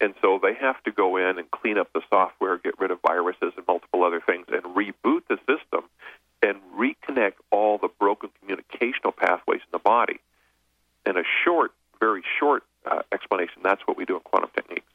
And 0.00 0.14
so 0.22 0.38
they 0.42 0.54
have 0.54 0.82
to 0.84 0.92
go 0.92 1.16
in 1.16 1.38
and 1.38 1.50
clean 1.50 1.76
up 1.76 1.92
the 1.92 2.00
software, 2.08 2.56
get 2.56 2.78
rid 2.78 2.90
of 2.90 3.00
viruses 3.02 3.52
and 3.56 3.66
multiple 3.66 4.02
other 4.02 4.20
things, 4.20 4.46
and 4.48 4.62
reboot 4.62 5.22
the 5.28 5.38
system 5.46 5.84
and 6.42 6.56
reconnect 6.74 7.34
all 7.50 7.76
the 7.76 7.88
broken 7.98 8.30
communicational 8.42 9.14
pathways 9.14 9.60
in 9.60 9.70
the 9.72 9.78
body. 9.78 10.20
In 11.04 11.16
a 11.16 11.22
short, 11.44 11.72
very 11.98 12.22
short 12.38 12.62
uh, 12.90 13.02
explanation, 13.12 13.60
that's 13.62 13.82
what 13.86 13.98
we 13.98 14.06
do 14.06 14.14
in 14.14 14.20
quantum 14.20 14.50
techniques. 14.54 14.90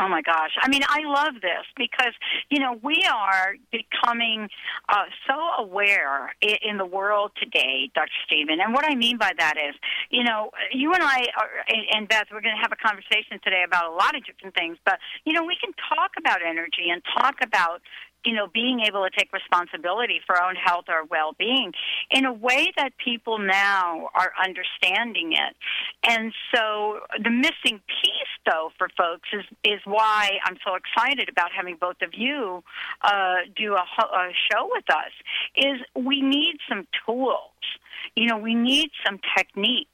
Oh 0.00 0.08
my 0.08 0.22
gosh. 0.22 0.52
I 0.62 0.68
mean, 0.68 0.82
I 0.88 1.00
love 1.04 1.34
this 1.42 1.66
because, 1.76 2.14
you 2.50 2.60
know, 2.60 2.78
we 2.84 3.04
are 3.12 3.56
becoming 3.72 4.48
uh, 4.88 5.10
so 5.26 5.34
aware 5.64 6.32
in, 6.40 6.78
the 6.78 6.86
world 6.86 7.32
today, 7.34 7.90
Dr. 7.96 8.14
Stephen. 8.24 8.60
And 8.60 8.72
what 8.72 8.84
I 8.84 8.94
mean 8.94 9.18
by 9.18 9.32
that 9.36 9.54
is, 9.58 9.74
you 10.10 10.22
know, 10.22 10.52
you 10.70 10.92
and 10.92 11.02
I 11.02 11.26
are, 11.36 11.50
and 11.92 12.06
Beth, 12.06 12.26
we're 12.30 12.40
going 12.40 12.54
to 12.54 12.62
have 12.62 12.70
a 12.70 12.76
conversation 12.78 13.40
today 13.42 13.64
about 13.66 13.90
a 13.90 13.94
lot 13.94 14.14
of 14.14 14.24
different 14.24 14.54
things, 14.54 14.78
but, 14.84 15.00
you 15.24 15.32
know, 15.32 15.42
we 15.42 15.56
can 15.60 15.72
talk 15.90 16.12
about 16.16 16.38
energy 16.46 16.90
and 16.92 17.02
talk 17.18 17.42
about 17.42 17.82
you 18.24 18.34
know, 18.34 18.46
being 18.52 18.80
able 18.80 19.04
to 19.04 19.10
take 19.16 19.32
responsibility 19.32 20.20
for 20.26 20.36
our 20.36 20.48
own 20.48 20.56
health 20.56 20.86
or 20.88 21.04
well-being 21.04 21.72
in 22.10 22.24
a 22.24 22.32
way 22.32 22.72
that 22.76 22.90
people 23.02 23.38
now 23.38 24.08
are 24.14 24.32
understanding 24.42 25.32
it. 25.32 25.56
And 26.04 26.32
so 26.54 27.00
the 27.22 27.30
missing 27.30 27.80
piece, 27.86 28.32
though, 28.44 28.70
for 28.76 28.88
folks 28.96 29.28
is 29.32 29.44
is 29.64 29.80
why 29.84 30.30
I'm 30.44 30.56
so 30.66 30.74
excited 30.74 31.28
about 31.28 31.50
having 31.56 31.76
both 31.80 32.00
of 32.02 32.10
you 32.12 32.62
uh, 33.02 33.36
do 33.56 33.74
a, 33.74 34.02
a 34.02 34.30
show 34.50 34.68
with 34.70 34.88
us. 34.90 35.12
Is 35.56 35.80
we 35.94 36.20
need 36.20 36.56
some 36.68 36.86
tools. 37.06 37.38
You 38.14 38.26
know, 38.26 38.38
we 38.38 38.54
need 38.54 38.90
some 39.06 39.20
techniques. 39.36 39.88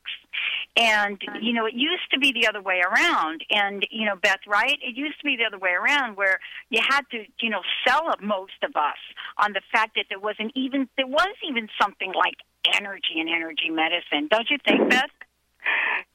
And, 0.76 1.22
you 1.40 1.52
know, 1.52 1.66
it 1.66 1.74
used 1.74 2.10
to 2.12 2.18
be 2.18 2.32
the 2.32 2.48
other 2.48 2.60
way 2.60 2.80
around. 2.80 3.44
And, 3.50 3.86
you 3.90 4.06
know, 4.06 4.16
Beth, 4.16 4.40
right? 4.46 4.76
It 4.82 4.96
used 4.96 5.18
to 5.20 5.24
be 5.24 5.36
the 5.36 5.44
other 5.44 5.58
way 5.58 5.70
around 5.70 6.16
where 6.16 6.40
you 6.68 6.80
had 6.82 7.02
to, 7.12 7.24
you 7.40 7.50
know, 7.50 7.60
sell 7.86 8.08
up 8.08 8.20
most 8.20 8.58
of 8.64 8.74
us 8.74 8.98
on 9.38 9.52
the 9.52 9.60
fact 9.70 9.92
that 9.94 10.06
there 10.08 10.18
wasn't 10.18 10.50
even, 10.56 10.88
there 10.96 11.06
was 11.06 11.34
even 11.48 11.68
something 11.80 12.12
like 12.12 12.34
energy 12.74 13.20
and 13.20 13.28
energy 13.28 13.70
medicine. 13.70 14.26
Don't 14.28 14.50
you 14.50 14.58
think, 14.66 14.90
Beth? 14.90 15.10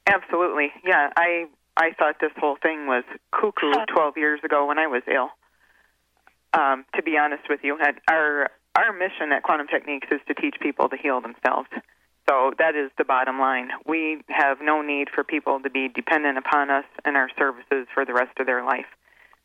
Absolutely. 0.08 0.72
Yeah, 0.84 1.10
I 1.16 1.46
I 1.78 1.92
thought 1.98 2.16
this 2.20 2.32
whole 2.38 2.58
thing 2.62 2.88
was 2.88 3.04
cuckoo 3.32 3.72
12 3.88 4.18
years 4.18 4.42
ago 4.44 4.68
when 4.68 4.78
I 4.78 4.88
was 4.88 5.04
ill. 5.08 5.30
Um, 6.54 6.84
to 6.96 7.04
be 7.04 7.18
honest 7.18 7.44
with 7.50 7.62
you, 7.64 7.78
our 8.10 8.50
our 8.76 8.94
mission 8.94 9.32
at 9.32 9.44
Quantum 9.44 9.68
Techniques 9.68 10.08
is 10.12 10.20
to 10.28 10.34
teach 10.34 10.56
people 10.62 10.90
to 10.90 10.98
heal 10.98 11.22
themselves. 11.22 11.70
So 12.30 12.54
that 12.60 12.76
is 12.76 12.92
the 13.00 13.06
bottom 13.06 13.40
line. 13.40 13.70
We 13.88 14.22
have 14.28 14.60
no 14.62 14.84
need 14.84 15.08
for 15.10 15.24
people 15.24 15.60
to 15.62 15.70
be 15.70 15.88
dependent 15.88 16.38
upon 16.38 16.70
us 16.70 16.86
and 17.04 17.18
our 17.18 17.30
services 17.40 17.88
for 17.92 18.06
the 18.06 18.14
rest 18.14 18.40
of 18.40 18.46
their 18.46 18.64
life. 18.64 18.86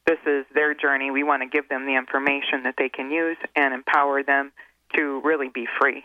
This 0.07 0.19
is 0.27 0.45
their 0.55 0.75
journey. 0.75 1.11
We 1.11 1.23
want 1.23 1.43
to 1.43 1.49
give 1.49 1.67
them 1.71 1.87
the 1.87 1.97
information 1.97 2.65
that 2.65 2.75
they 2.77 2.91
can 2.91 3.11
use 3.11 3.39
and 3.57 3.73
empower 3.73 4.23
them 4.23 4.53
to 4.97 5.23
really 5.25 5.49
be 5.49 5.67
free. 5.81 6.05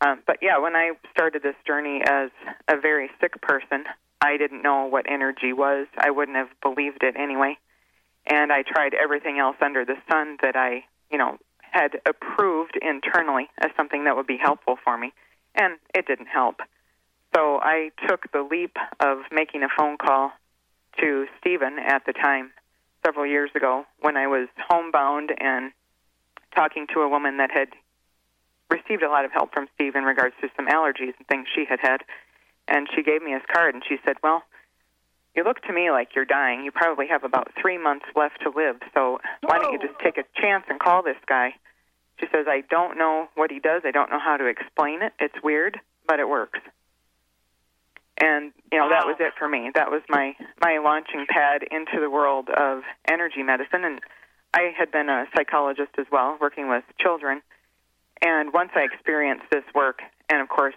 Um, 0.00 0.20
but 0.26 0.38
yeah, 0.42 0.58
when 0.58 0.74
I 0.74 0.92
started 1.12 1.44
this 1.44 1.54
journey 1.64 2.02
as 2.04 2.30
a 2.66 2.76
very 2.80 3.08
sick 3.20 3.40
person, 3.40 3.84
I 4.20 4.36
didn't 4.36 4.62
know 4.62 4.86
what 4.86 5.08
energy 5.08 5.52
was. 5.52 5.86
I 5.96 6.10
wouldn't 6.10 6.36
have 6.36 6.48
believed 6.60 7.04
it 7.04 7.14
anyway. 7.16 7.56
And 8.26 8.52
I 8.52 8.62
tried 8.62 8.94
everything 8.94 9.38
else 9.38 9.56
under 9.60 9.84
the 9.84 9.96
sun 10.10 10.38
that 10.42 10.56
I, 10.56 10.84
you 11.12 11.18
know, 11.18 11.38
had 11.60 12.00
approved 12.04 12.76
internally 12.82 13.48
as 13.62 13.70
something 13.76 14.04
that 14.04 14.16
would 14.16 14.26
be 14.26 14.38
helpful 14.38 14.76
for 14.82 14.98
me, 14.98 15.12
and 15.54 15.78
it 15.94 16.06
didn't 16.06 16.26
help. 16.26 16.60
So 17.34 17.58
I 17.62 17.90
took 18.08 18.30
the 18.32 18.42
leap 18.42 18.76
of 18.98 19.18
making 19.30 19.62
a 19.62 19.68
phone 19.76 19.96
call 19.98 20.32
to 21.00 21.26
Stephen 21.40 21.78
at 21.78 22.04
the 22.06 22.12
time, 22.12 22.50
several 23.04 23.26
years 23.26 23.50
ago, 23.54 23.84
when 24.00 24.16
I 24.16 24.26
was 24.26 24.48
homebound 24.68 25.30
and 25.38 25.72
talking 26.54 26.86
to 26.92 27.00
a 27.00 27.08
woman 27.08 27.36
that 27.36 27.50
had 27.50 27.68
received 28.68 29.02
a 29.02 29.08
lot 29.08 29.24
of 29.24 29.32
help 29.32 29.52
from 29.52 29.68
Steve 29.74 29.94
in 29.94 30.04
regards 30.04 30.34
to 30.40 30.48
some 30.56 30.66
allergies 30.66 31.14
and 31.18 31.26
things 31.28 31.46
she 31.54 31.64
had 31.68 31.78
had. 31.80 32.02
And 32.68 32.88
she 32.94 33.02
gave 33.02 33.22
me 33.22 33.32
his 33.32 33.42
card 33.52 33.74
and 33.74 33.82
she 33.88 33.96
said, 34.04 34.16
Well, 34.22 34.42
you 35.34 35.44
look 35.44 35.60
to 35.62 35.72
me 35.72 35.90
like 35.90 36.14
you're 36.14 36.24
dying. 36.24 36.64
You 36.64 36.72
probably 36.72 37.06
have 37.08 37.24
about 37.24 37.52
three 37.60 37.78
months 37.78 38.06
left 38.16 38.40
to 38.42 38.50
live. 38.50 38.76
So 38.94 39.20
why 39.42 39.58
don't 39.58 39.72
you 39.72 39.78
just 39.78 39.98
take 40.00 40.18
a 40.18 40.24
chance 40.40 40.64
and 40.68 40.78
call 40.78 41.02
this 41.02 41.16
guy? 41.26 41.54
She 42.20 42.26
says, 42.32 42.46
I 42.48 42.62
don't 42.68 42.98
know 42.98 43.28
what 43.34 43.50
he 43.50 43.58
does. 43.58 43.82
I 43.84 43.90
don't 43.90 44.10
know 44.10 44.20
how 44.20 44.36
to 44.36 44.46
explain 44.46 45.02
it. 45.02 45.12
It's 45.18 45.42
weird, 45.42 45.80
but 46.06 46.20
it 46.20 46.28
works. 46.28 46.60
And 48.22 48.52
you 48.70 48.78
know 48.78 48.90
that 48.90 49.06
was 49.06 49.16
it 49.18 49.32
for 49.38 49.48
me. 49.48 49.70
That 49.74 49.90
was 49.90 50.02
my 50.10 50.36
my 50.60 50.76
launching 50.76 51.24
pad 51.26 51.62
into 51.62 51.98
the 52.00 52.10
world 52.10 52.50
of 52.50 52.82
energy 53.10 53.42
medicine. 53.42 53.82
And 53.82 54.00
I 54.52 54.72
had 54.78 54.92
been 54.92 55.08
a 55.08 55.24
psychologist 55.34 55.92
as 55.98 56.04
well, 56.12 56.36
working 56.38 56.68
with 56.68 56.84
children. 56.98 57.40
And 58.20 58.52
once 58.52 58.72
I 58.74 58.80
experienced 58.80 59.46
this 59.50 59.64
work, 59.74 60.00
and 60.28 60.42
of 60.42 60.50
course, 60.50 60.74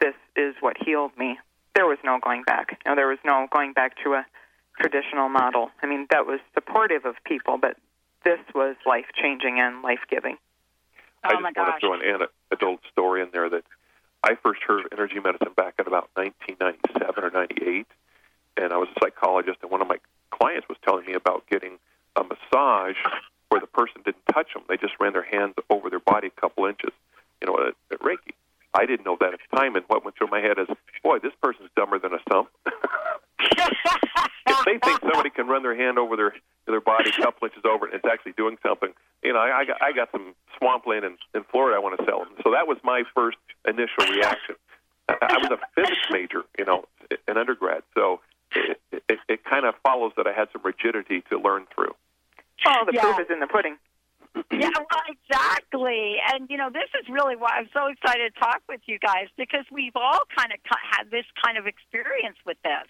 this 0.00 0.14
is 0.34 0.54
what 0.60 0.76
healed 0.82 1.12
me, 1.18 1.38
there 1.74 1.86
was 1.86 1.98
no 2.02 2.18
going 2.22 2.42
back. 2.44 2.70
You 2.70 2.90
know, 2.90 2.96
there 2.96 3.08
was 3.08 3.18
no 3.22 3.46
going 3.52 3.74
back 3.74 3.92
to 4.04 4.14
a 4.14 4.26
traditional 4.80 5.28
model. 5.28 5.70
I 5.82 5.86
mean, 5.86 6.06
that 6.10 6.26
was 6.26 6.40
supportive 6.54 7.04
of 7.04 7.16
people, 7.24 7.58
but 7.58 7.76
this 8.24 8.40
was 8.54 8.76
life 8.86 9.06
changing 9.14 9.60
and 9.60 9.82
life 9.82 10.00
giving. 10.08 10.38
I 11.24 11.34
oh, 11.34 11.40
just 11.42 11.56
want 11.56 11.56
to 11.56 11.80
throw 11.80 11.94
an 11.94 12.02
anecdotal 12.02 12.78
story 12.92 13.22
in 13.22 13.28
there 13.32 13.48
that 13.50 13.64
I 14.22 14.34
first 14.42 14.62
heard 14.62 14.86
of 14.86 14.92
energy 14.92 15.20
medicine 15.20 15.52
back 15.56 15.74
in 15.78 15.86
about 15.86 16.10
1997 16.14 17.24
or 17.24 17.30
98, 17.30 17.86
and 18.56 18.72
I 18.72 18.76
was 18.76 18.88
a 18.96 19.00
psychologist, 19.00 19.58
and 19.62 19.70
one 19.70 19.82
of 19.82 19.88
my 19.88 19.98
clients 20.30 20.68
was 20.68 20.78
telling 20.84 21.06
me 21.06 21.14
about 21.14 21.44
getting 21.50 21.78
a 22.16 22.22
massage 22.24 22.96
where 23.48 23.60
the 23.60 23.66
person 23.66 24.02
didn't 24.04 24.26
touch 24.32 24.52
them; 24.54 24.62
they 24.68 24.76
just 24.76 24.94
ran 25.00 25.12
their 25.12 25.22
hands 25.22 25.54
over 25.70 25.90
their 25.90 26.00
body 26.00 26.28
a 26.28 26.40
couple 26.40 26.66
inches, 26.66 26.92
you 27.40 27.46
know, 27.46 27.58
at, 27.66 27.74
at 27.92 28.00
Reiki. 28.00 28.34
I 28.74 28.86
didn't 28.86 29.06
know 29.06 29.16
that 29.20 29.34
at 29.34 29.40
the 29.50 29.56
time, 29.56 29.76
and 29.76 29.84
what 29.88 30.04
went 30.04 30.16
through 30.16 30.28
my 30.28 30.40
head 30.40 30.58
is, 30.58 30.68
boy, 31.02 31.18
this 31.18 31.32
person's 31.42 31.70
dumber 31.74 31.98
than 31.98 32.12
a 32.12 32.20
stump. 32.22 32.48
if 33.40 34.64
they 34.64 34.78
think 34.78 35.00
somebody 35.00 35.30
can 35.30 35.46
run 35.46 35.62
their 35.62 35.76
hand 35.76 35.98
over 35.98 36.16
their 36.16 36.34
their 36.72 36.80
body 36.80 37.10
a 37.18 37.22
couple 37.22 37.46
inches 37.46 37.62
over 37.64 37.86
and 37.86 37.94
it's 37.94 38.04
actually 38.04 38.32
doing 38.32 38.56
something, 38.66 38.90
you 39.22 39.32
know, 39.32 39.38
I, 39.40 39.60
I 39.60 39.64
got 39.64 39.82
I 39.82 39.92
got 39.92 40.10
some 40.12 40.34
swampland 40.58 41.04
in, 41.04 41.16
in 41.34 41.44
Florida 41.50 41.76
I 41.76 41.80
want 41.80 41.98
to 41.98 42.04
sell 42.04 42.20
them. 42.20 42.34
So 42.44 42.50
that 42.52 42.66
was 42.66 42.78
my 42.84 43.02
first 43.14 43.38
initial 43.66 44.04
reaction. 44.10 44.54
I, 45.08 45.16
I 45.22 45.38
was 45.38 45.50
a 45.50 45.58
physics 45.74 46.06
major, 46.10 46.44
you 46.58 46.64
know, 46.64 46.84
in 47.26 47.36
undergrad, 47.36 47.82
so 47.94 48.20
it, 48.54 48.80
it, 49.08 49.18
it 49.28 49.44
kind 49.44 49.64
of 49.66 49.74
follows 49.82 50.12
that 50.16 50.26
I 50.26 50.32
had 50.32 50.48
some 50.52 50.62
rigidity 50.64 51.22
to 51.30 51.38
learn 51.38 51.66
through. 51.74 51.94
Oh, 52.66 52.84
the 52.86 52.92
Yeah. 52.94 53.02
proof 53.02 53.20
is 53.20 53.26
in 53.30 53.40
the 53.40 53.46
pudding. 53.46 53.76
Yeah, 54.50 54.70
well, 54.74 55.04
exactly. 55.08 56.16
And, 56.32 56.48
you 56.50 56.56
know, 56.56 56.70
this 56.70 56.88
is 57.00 57.08
really 57.08 57.36
why 57.36 57.58
I'm 57.58 57.68
so 57.72 57.86
excited 57.86 58.34
to 58.34 58.40
talk 58.40 58.62
with 58.68 58.80
you 58.86 58.98
guys 58.98 59.28
because 59.36 59.64
we've 59.70 59.96
all 59.96 60.20
kind 60.36 60.52
of 60.52 60.58
had 60.68 61.10
this 61.10 61.24
kind 61.44 61.58
of 61.58 61.66
experience 61.66 62.36
with 62.46 62.56
this. 62.62 62.88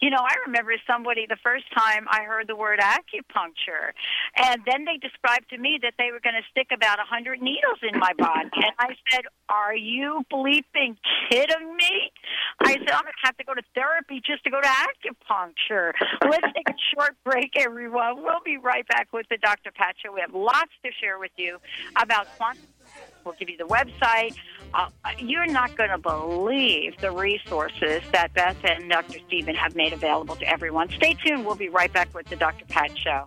You 0.00 0.10
know, 0.10 0.20
I 0.20 0.34
remember 0.46 0.74
somebody 0.86 1.26
the 1.28 1.40
first 1.42 1.64
time 1.76 2.06
I 2.10 2.24
heard 2.24 2.48
the 2.48 2.56
word 2.56 2.80
acupuncture, 2.80 3.96
and 4.36 4.62
then 4.66 4.84
they 4.84 4.98
described 4.98 5.48
to 5.50 5.58
me 5.58 5.78
that 5.82 5.94
they 5.98 6.12
were 6.12 6.20
going 6.20 6.36
to 6.36 6.46
stick 6.50 6.68
about 6.72 6.98
a 6.98 7.06
100 7.08 7.40
needles 7.40 7.80
in 7.82 7.98
my 7.98 8.12
body. 8.18 8.50
And 8.54 8.74
I 8.78 8.94
said, 9.10 9.24
Are 9.48 9.74
you 9.74 10.22
bleeping 10.32 10.96
kidding 11.30 11.76
me? 11.76 12.12
I 12.60 12.72
said, 12.72 12.90
I'm 12.92 13.04
going 13.04 13.16
to 13.16 13.24
have 13.24 13.36
to 13.38 13.44
go 13.44 13.54
to 13.54 13.62
therapy 13.74 14.20
just 14.24 14.44
to 14.44 14.50
go 14.50 14.60
to 14.60 14.68
acupuncture. 14.68 15.92
Let's 16.22 16.46
take 16.54 16.68
a 16.68 16.78
short 16.94 17.16
break, 17.24 17.52
everyone. 17.56 18.22
We'll 18.22 18.44
be 18.44 18.56
right 18.56 18.86
back 18.88 19.12
with 19.12 19.26
the 19.30 19.38
Dr. 19.38 19.70
Pat 19.72 19.96
We 20.12 20.20
have 20.20 20.34
lots 20.34 20.72
to 20.84 20.90
share 21.00 21.18
with 21.18 21.32
you 21.36 21.58
about 22.00 22.26
quantum. 22.36 22.62
We'll 23.24 23.34
give 23.38 23.50
you 23.50 23.56
the 23.56 23.64
website. 23.64 24.36
Uh, 24.72 24.88
you're 25.18 25.46
not 25.46 25.76
going 25.76 25.90
to 25.90 25.98
believe 25.98 26.96
the 27.00 27.10
resources 27.10 28.02
that 28.12 28.32
Beth 28.34 28.56
and 28.64 28.88
Dr. 28.88 29.18
Stephen 29.26 29.56
have 29.56 29.74
made 29.74 29.92
available 29.92 30.36
to 30.36 30.48
everyone. 30.48 30.88
Stay 30.90 31.14
tuned. 31.14 31.44
We'll 31.44 31.56
be 31.56 31.68
right 31.68 31.92
back 31.92 32.14
with 32.14 32.26
the 32.26 32.36
Dr. 32.36 32.64
Pat 32.66 32.96
Show. 32.96 33.26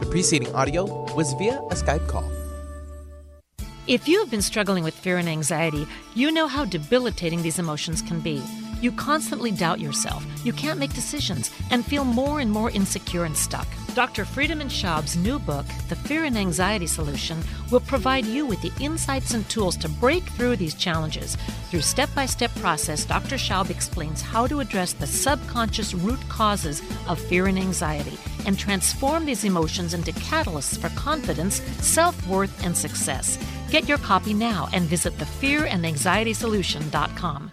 The 0.00 0.08
preceding 0.10 0.52
audio 0.54 0.84
was 1.14 1.34
via 1.34 1.58
a 1.58 1.74
Skype 1.74 2.08
call. 2.08 2.28
If 3.86 4.06
you 4.06 4.20
have 4.20 4.30
been 4.30 4.42
struggling 4.42 4.84
with 4.84 4.94
fear 4.94 5.18
and 5.18 5.28
anxiety, 5.28 5.86
you 6.14 6.30
know 6.30 6.46
how 6.46 6.64
debilitating 6.64 7.42
these 7.42 7.58
emotions 7.58 8.02
can 8.02 8.20
be. 8.20 8.42
You 8.82 8.90
constantly 8.90 9.52
doubt 9.52 9.78
yourself, 9.78 10.26
you 10.44 10.52
can't 10.52 10.80
make 10.80 10.92
decisions, 10.92 11.52
and 11.70 11.86
feel 11.86 12.04
more 12.04 12.40
and 12.40 12.50
more 12.50 12.72
insecure 12.72 13.24
and 13.24 13.36
stuck. 13.36 13.68
Dr. 13.94 14.24
Friedemann 14.24 14.68
Schaub's 14.68 15.16
new 15.16 15.38
book, 15.38 15.64
The 15.88 15.94
Fear 15.94 16.24
and 16.24 16.36
Anxiety 16.36 16.88
Solution, 16.88 17.40
will 17.70 17.78
provide 17.78 18.26
you 18.26 18.44
with 18.44 18.60
the 18.60 18.72
insights 18.80 19.34
and 19.34 19.48
tools 19.48 19.76
to 19.76 19.88
break 19.88 20.24
through 20.24 20.56
these 20.56 20.74
challenges. 20.74 21.36
Through 21.70 21.82
step 21.82 22.12
by 22.12 22.26
step 22.26 22.52
process, 22.56 23.04
Dr. 23.04 23.36
Schaub 23.36 23.70
explains 23.70 24.20
how 24.20 24.48
to 24.48 24.58
address 24.58 24.94
the 24.94 25.06
subconscious 25.06 25.94
root 25.94 26.18
causes 26.28 26.82
of 27.06 27.20
fear 27.20 27.46
and 27.46 27.60
anxiety 27.60 28.18
and 28.46 28.58
transform 28.58 29.26
these 29.26 29.44
emotions 29.44 29.94
into 29.94 30.10
catalysts 30.14 30.76
for 30.76 30.88
confidence, 30.98 31.62
self 31.80 32.26
worth, 32.26 32.64
and 32.64 32.76
success. 32.76 33.38
Get 33.70 33.88
your 33.88 33.98
copy 33.98 34.34
now 34.34 34.68
and 34.72 34.86
visit 34.86 35.16
thefearandanxietysolution.com. 35.18 37.52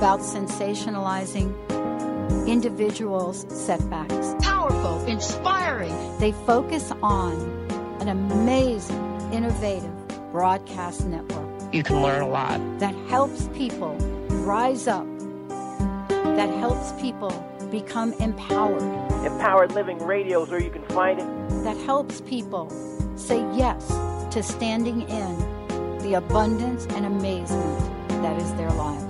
about 0.00 0.20
sensationalizing 0.20 1.52
individuals' 2.48 3.44
setbacks. 3.50 4.34
Powerful, 4.40 4.98
inspiring. 5.04 5.94
They 6.18 6.32
focus 6.32 6.90
on 7.02 7.34
an 8.00 8.08
amazing, 8.08 8.96
innovative 9.30 9.92
broadcast 10.32 11.04
network. 11.04 11.46
You 11.74 11.82
can 11.82 12.00
learn 12.00 12.22
a 12.22 12.28
lot. 12.28 12.58
That 12.80 12.94
helps 13.10 13.48
people 13.48 13.94
rise 14.30 14.86
up, 14.86 15.06
that 16.08 16.48
helps 16.48 16.92
people 16.98 17.32
become 17.70 18.14
empowered. 18.14 18.80
Empowered 19.26 19.72
Living 19.72 19.98
Radio 19.98 20.44
is 20.44 20.48
where 20.48 20.62
you 20.62 20.70
can 20.70 20.82
find 20.86 21.20
it. 21.20 21.26
That 21.62 21.76
helps 21.76 22.22
people 22.22 22.70
say 23.16 23.40
yes 23.54 23.86
to 24.32 24.42
standing 24.42 25.02
in 25.10 25.98
the 25.98 26.14
abundance 26.14 26.86
and 26.86 27.04
amazement 27.04 27.80
that 28.22 28.40
is 28.40 28.54
their 28.54 28.70
lives. 28.70 29.09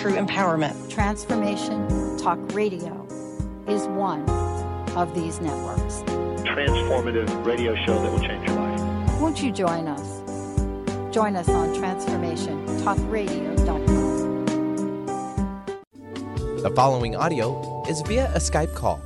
True 0.00 0.16
empowerment. 0.16 0.88
Transformation 0.88 2.16
Talk 2.16 2.38
Radio 2.54 3.06
is 3.68 3.86
one 3.88 4.26
of 4.96 5.14
these 5.14 5.42
networks. 5.42 5.96
Transformative 6.40 7.44
radio 7.44 7.74
show 7.84 8.02
that 8.02 8.10
will 8.10 8.20
change 8.20 8.48
your 8.48 8.56
life. 8.56 8.80
Won't 9.20 9.42
you 9.42 9.52
join 9.52 9.88
us? 9.88 10.22
Join 11.12 11.36
us 11.36 11.50
on 11.50 11.74
transformationtalkradio.com. 11.74 14.46
The 16.62 16.70
following 16.74 17.14
audio 17.14 17.84
is 17.86 18.00
via 18.00 18.32
a 18.34 18.38
Skype 18.38 18.74
call. 18.74 19.02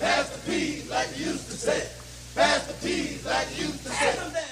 Pass 0.00 0.30
the 0.30 0.50
peas 0.50 0.90
like 0.90 1.16
you 1.16 1.26
used 1.26 1.46
to 1.46 1.52
say. 1.56 1.88
Pass 2.34 2.66
the 2.66 2.74
peas 2.84 3.24
like 3.24 3.56
you 3.56 3.66
used 3.66 3.84
to 3.84 3.90
say. 3.90 4.45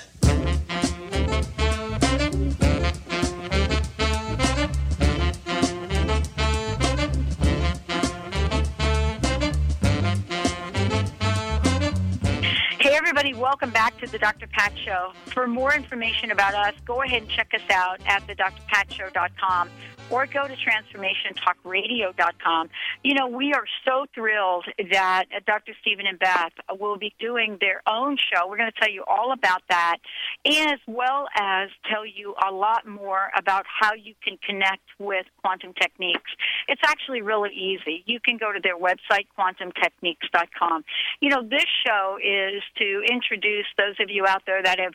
Welcome 13.55 13.71
back 13.71 13.97
to 14.01 14.07
the 14.09 14.19
Dr. 14.19 14.49
Pat 14.49 14.77
Show. 14.77 15.13
For 15.27 15.47
more 15.47 15.73
information 15.73 16.33
about 16.33 16.57
us, 16.57 16.75
go 16.85 17.03
ahead 17.03 17.23
and 17.23 17.31
check 17.31 17.55
us 17.55 17.63
out 17.71 18.01
at 18.05 18.27
thedrpatshow.com 18.27 19.71
or 20.11 20.27
go 20.27 20.49
to 20.49 20.57
transformationtalkradio.com. 20.57 22.71
You 23.05 23.15
know, 23.15 23.29
we 23.29 23.53
are 23.53 23.67
so 23.85 24.07
thrilled 24.13 24.65
that 24.91 25.27
Dr. 25.47 25.73
Stephen 25.81 26.05
and 26.07 26.19
Beth 26.19 26.51
will 26.81 26.99
be 26.99 27.15
doing 27.21 27.59
their 27.61 27.81
own 27.87 28.17
show. 28.17 28.49
We're 28.49 28.57
going 28.57 28.73
to 28.73 28.81
tell 28.81 28.91
you 28.91 29.05
all 29.07 29.33
about 29.33 29.63
that, 29.69 29.99
as 30.45 30.81
well 30.89 31.29
as 31.39 31.71
tell 31.89 32.05
you 32.05 32.35
a 32.45 32.51
lot 32.53 32.89
more 32.89 33.31
about 33.39 33.67
how 33.69 33.95
you 33.95 34.15
can 34.23 34.37
connect 34.45 34.83
with 34.99 35.27
quantum 35.43 35.73
techniques. 35.81 36.33
It's 36.69 36.81
actually 36.85 37.23
really 37.23 37.51
easy. 37.51 38.03
You 38.07 38.21
can 38.21 38.37
go 38.37 38.53
to 38.53 38.61
their 38.63 38.79
website, 38.79 39.27
quantumtechniques.com. 39.39 40.85
You 41.21 41.31
know, 41.31 41.43
this 41.43 41.67
show 41.87 42.19
is 42.23 42.63
to 42.79 43.03
introduce 43.11 43.67
those 43.77 43.97
of 44.01 44.11
you 44.11 44.27
out 44.27 44.43
there 44.47 44.63
that 44.63 44.79
have 44.79 44.95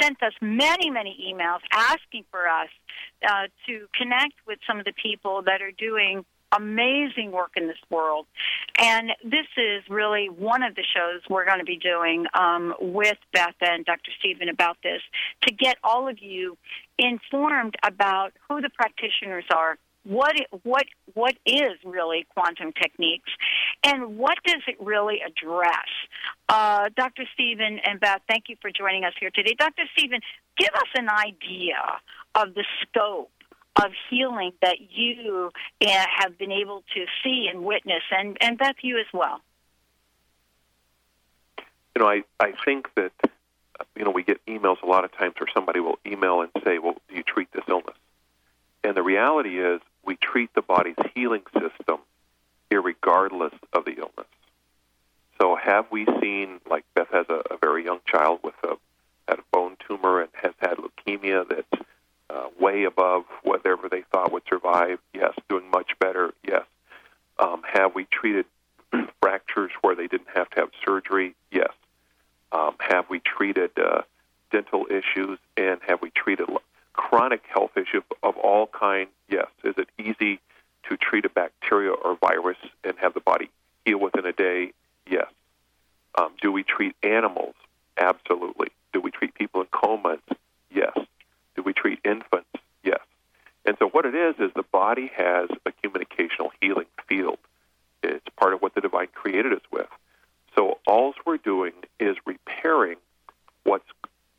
sent 0.00 0.22
us 0.22 0.32
many, 0.40 0.90
many 0.90 1.32
emails 1.32 1.60
asking 1.72 2.24
for 2.30 2.48
us 2.48 2.68
uh, 3.26 3.46
to 3.66 3.86
connect 3.94 4.34
with 4.46 4.58
some 4.66 4.78
of 4.78 4.84
the 4.84 4.92
people 5.02 5.42
that 5.42 5.62
are 5.62 5.72
doing 5.72 6.24
amazing 6.52 7.30
work 7.32 7.52
in 7.56 7.66
this 7.66 7.78
world. 7.90 8.26
And 8.78 9.10
this 9.22 9.46
is 9.56 9.82
really 9.88 10.28
one 10.28 10.62
of 10.62 10.74
the 10.74 10.84
shows 10.94 11.20
we're 11.28 11.44
going 11.44 11.58
to 11.58 11.64
be 11.64 11.76
doing 11.76 12.26
um, 12.34 12.74
with 12.80 13.18
Beth 13.32 13.54
and 13.60 13.84
Dr. 13.84 14.10
Stephen 14.18 14.48
about 14.48 14.76
this 14.82 15.02
to 15.46 15.54
get 15.54 15.76
all 15.84 16.08
of 16.08 16.18
you 16.20 16.56
informed 16.98 17.74
about 17.84 18.32
who 18.48 18.60
the 18.60 18.70
practitioners 18.70 19.44
are. 19.54 19.78
What 20.08 20.36
what 20.62 20.86
what 21.12 21.34
is 21.44 21.72
really 21.84 22.26
quantum 22.34 22.72
techniques, 22.72 23.28
and 23.84 24.16
what 24.16 24.38
does 24.46 24.62
it 24.66 24.76
really 24.80 25.18
address? 25.20 25.88
Uh, 26.48 26.88
Dr. 26.96 27.24
Stephen 27.34 27.78
and 27.84 28.00
Beth, 28.00 28.22
thank 28.26 28.44
you 28.48 28.56
for 28.62 28.70
joining 28.70 29.04
us 29.04 29.12
here 29.20 29.28
today. 29.34 29.54
Dr. 29.58 29.82
Stephen, 29.92 30.20
give 30.56 30.70
us 30.74 30.88
an 30.94 31.08
idea 31.10 31.76
of 32.34 32.54
the 32.54 32.64
scope 32.82 33.30
of 33.76 33.92
healing 34.08 34.52
that 34.62 34.76
you 34.90 35.50
uh, 35.82 36.04
have 36.16 36.38
been 36.38 36.52
able 36.52 36.82
to 36.94 37.04
see 37.22 37.48
and 37.52 37.62
witness, 37.62 38.02
and, 38.10 38.38
and 38.40 38.56
Beth, 38.58 38.76
you 38.80 38.98
as 38.98 39.06
well. 39.12 39.40
You 41.94 42.02
know, 42.02 42.08
I, 42.08 42.22
I 42.40 42.54
think 42.64 42.88
that, 42.94 43.12
you 43.94 44.04
know, 44.04 44.10
we 44.10 44.22
get 44.22 44.44
emails 44.46 44.82
a 44.82 44.86
lot 44.86 45.04
of 45.04 45.12
times 45.12 45.34
where 45.38 45.48
somebody 45.52 45.80
will 45.80 45.98
email 46.06 46.40
and 46.40 46.50
say, 46.64 46.78
well, 46.78 46.94
do 47.08 47.14
you 47.14 47.22
treat 47.22 47.52
this 47.52 47.64
illness? 47.68 47.96
And 48.82 48.96
the 48.96 49.02
reality 49.02 49.60
is 49.60 49.80
we 50.08 50.16
treat 50.16 50.48
the 50.54 50.62
body's 50.62 50.96
healing 51.14 51.42
system 51.52 51.98
irregardless 52.70 53.52
of 53.74 53.84
the 53.84 53.92
illness. 53.92 54.26
So 55.38 55.54
have 55.54 55.84
we 55.90 56.06
seen, 56.20 56.60
like 56.68 56.84
Beth 56.94 57.08
has 57.12 57.26
a, 57.28 57.42
a 57.50 57.58
very 57.60 57.84
young 57.84 58.00
child 58.06 58.40
with 58.42 58.54
a, 58.64 58.76
had 59.28 59.38
a 59.40 59.42
bone 59.52 59.76
tumor 59.86 60.22
and 60.22 60.30
has 60.32 60.54
had 60.58 60.78
leukemia 60.78 61.46
that's 61.46 61.84
uh, 62.30 62.48
way 62.58 62.84
above 62.84 63.24
whatever 63.42 63.90
they 63.90 64.02
thought 64.10 64.32
would 64.32 64.44
survive. 64.48 64.98
Yes, 65.14 65.34
doing 65.50 65.70
much 65.70 65.90
better. 65.98 66.32
Yes. 66.42 66.64
Um, 67.38 67.62
have 67.70 67.94
we 67.94 68.06
treated 68.10 68.46
fractures 69.20 69.72
where 69.82 69.94
they 69.94 70.06
didn't 70.06 70.28
have 70.34 70.48
to 70.50 70.60
have 70.60 70.70
surgery? 70.86 71.34
Yes. 71.52 71.72
Um, 72.50 72.76
have 72.78 73.10
we 73.10 73.20
treated 73.20 73.72
uh, 73.78 74.02
dental 74.50 74.86
issues, 74.90 75.38
and 75.58 75.80
have 75.86 76.00
we 76.00 76.10
treated 76.10 76.48
chronic 76.98 77.42
health 77.48 77.70
issue 77.76 78.02
of 78.22 78.36
all 78.36 78.66
kind? 78.66 79.08
Yes. 79.30 79.46
Is 79.62 79.74
it 79.78 79.88
easy 79.98 80.40
to 80.88 80.96
treat 80.96 81.24
a 81.24 81.28
bacteria 81.28 81.92
or 81.92 82.16
virus 82.16 82.58
and 82.82 82.94
have 82.98 83.14
the 83.14 83.20
body 83.20 83.50
heal 83.84 83.98
within 83.98 84.26
a 84.26 84.32
day? 84.32 84.72
Yes. 85.08 85.26
Um, 86.18 86.32
do 86.42 86.50
we 86.50 86.64
treat 86.64 86.96
animals? 87.02 87.54
Absolutely. 87.96 88.68
Do 88.92 89.00
we 89.00 89.12
treat 89.12 89.32
people 89.34 89.60
in 89.60 89.68
comas? 89.70 90.18
Yes. 90.74 90.98
Do 91.54 91.62
we 91.62 91.72
treat 91.72 92.00
infants? 92.04 92.50
Yes. 92.82 93.00
And 93.64 93.76
so 93.78 93.88
what 93.88 94.04
it 94.04 94.14
is 94.14 94.34
is 94.40 94.50
the 94.56 94.64
body 94.64 95.10
has 95.16 95.48
a 95.64 95.70
communicational 95.70 96.50
healing 96.60 96.86
field. 97.08 97.38
It's 98.02 98.26
part 98.36 98.54
of 98.54 98.60
what 98.60 98.74
the 98.74 98.80
divine 98.80 99.08
created 99.14 99.52
us 99.52 99.62
with. 99.70 99.88
So 100.56 100.78
all 100.86 101.14
we're 101.24 101.36
doing 101.36 101.72
is 102.00 102.16
repairing 102.26 102.96
what's 103.62 103.88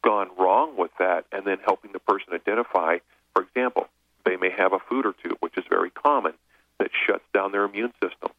gone 0.02 0.30
wrong 0.38 0.76
with 0.78 0.92
that 1.00 1.26
and 1.32 1.46
then 1.46 1.58
helping 1.64 1.92
the 1.92 2.00
person 2.00 2.34
identify, 2.50 2.98
for 3.34 3.44
example, 3.44 3.88
they 4.26 4.36
may 4.38 4.50
have 4.50 4.74
a 4.74 4.80
food 4.80 5.06
or 5.06 5.14
two, 5.24 5.36
which 5.40 5.58
is 5.58 5.64
very 5.70 5.90
common, 5.92 6.34
that 6.80 6.90
shuts 7.06 7.24
down 7.34 7.52
their 7.52 7.64
immune 7.66 7.94
system. 8.02 8.32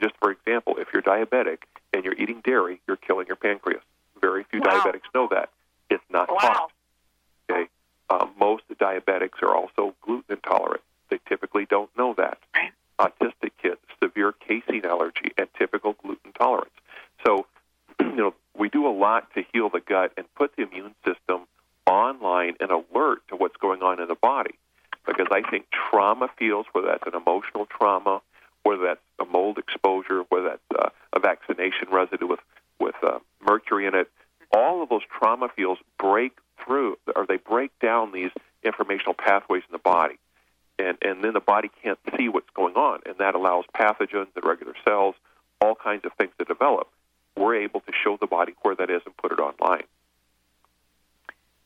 Just 0.00 0.14
for 0.20 0.30
example, 0.30 0.74
if 0.78 0.88
you're 0.92 1.02
diabetic 1.02 1.58
and 1.92 2.04
you're 2.04 2.14
eating 2.14 2.40
dairy, 2.44 2.80
you're 2.86 2.96
killing 2.96 3.26
your 3.26 3.36
pancreas. 3.36 3.82
Very 4.20 4.44
few 4.44 4.60
Wow. 4.60 4.80
diabetics 4.80 5.08
know 5.14 5.28
that. 5.28 5.50
It's 5.90 6.04
not 6.10 6.28
Wow. 6.30 6.38
taught. 6.38 6.72
Okay. 7.50 7.68
Uh, 8.10 8.26
most 8.38 8.64
diabetics 8.78 9.42
are 9.42 9.54
also 9.54 9.94
gluten 10.02 10.24
intolerant. 10.36 10.82
They 11.08 11.18
typically 11.28 11.66
don't 11.66 11.90
know 11.96 12.14
that. 12.14 12.38
Right. 12.54 12.72
Autistic 12.98 13.52
kids, 13.60 13.80
severe 14.02 14.32
casein 14.32 14.84
allergy, 14.84 15.32
and 15.36 15.48
typical 15.54 15.92
gluten 15.94 16.32
tolerance. 16.32 16.74
So, 17.24 17.46
you 18.00 18.12
know, 18.12 18.34
we 18.56 18.68
do 18.68 18.86
a 18.86 18.90
lot 19.06 19.32
to 19.34 19.42
heal 19.52 19.68
the 19.70 19.80
gut 19.80 20.12
and 20.16 20.26
put 20.34 20.56
the 20.56 20.62
immune 20.62 20.94
system 21.04 21.46
online 21.86 22.56
and 22.60 22.70
alert 22.70 23.26
to 23.28 23.36
what's 23.36 23.56
going 23.56 23.82
on 23.82 24.00
in 24.00 24.08
the 24.08 24.14
body. 24.14 24.54
Because 25.06 25.26
I 25.32 25.42
think 25.42 25.66
trauma 25.70 26.28
feels, 26.38 26.66
whether 26.72 26.86
that's 26.88 27.06
an 27.06 27.14
emotional 27.20 27.66
trauma, 27.66 28.22
whether 28.62 28.84
that's 28.84 29.00
a 29.18 29.24
mold 29.24 29.58
exposure, 29.58 30.22
whether 30.28 30.50
that's 30.50 30.70
uh, 30.78 30.90
a 31.12 31.18
vaccination 31.20 31.88
residue 31.90 32.26
with 32.26 32.40
with 32.78 32.94
uh, 33.02 33.18
mercury 33.40 33.86
in 33.86 33.94
it, 33.94 34.10
all 34.52 34.82
of 34.82 34.88
those 34.88 35.02
trauma 35.18 35.48
fields 35.48 35.80
break 35.98 36.36
through, 36.64 36.96
or 37.16 37.26
they 37.26 37.36
break 37.36 37.76
down 37.80 38.12
these 38.12 38.30
informational 38.62 39.14
pathways 39.14 39.62
in 39.68 39.72
the 39.72 39.78
body, 39.78 40.18
and 40.78 40.96
and 41.02 41.24
then 41.24 41.32
the 41.32 41.40
body 41.40 41.68
can't 41.82 41.98
see 42.16 42.28
what's 42.28 42.50
going 42.54 42.74
on, 42.74 43.00
and 43.04 43.16
that 43.18 43.34
allows 43.34 43.64
pathogens, 43.74 44.28
the 44.34 44.40
regular 44.42 44.74
cells, 44.84 45.16
all 45.60 45.74
kinds 45.74 46.04
of 46.04 46.12
things 46.14 46.32
to 46.38 46.44
develop. 46.44 46.88
We're 47.36 47.56
able 47.56 47.80
to 47.80 47.92
show 48.04 48.16
the 48.20 48.26
body 48.28 48.54
where 48.62 48.76
that 48.76 48.88
is 48.90 49.02
and 49.04 49.16
put 49.16 49.32
it 49.32 49.40
online. 49.40 49.84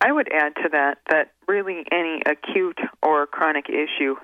I 0.00 0.12
would 0.12 0.30
add 0.32 0.54
to 0.62 0.68
that 0.72 0.98
that 1.10 1.32
really 1.48 1.84
any 1.90 2.22
acute 2.26 2.78
or 3.02 3.26
chronic 3.26 3.66
issue 3.68 4.16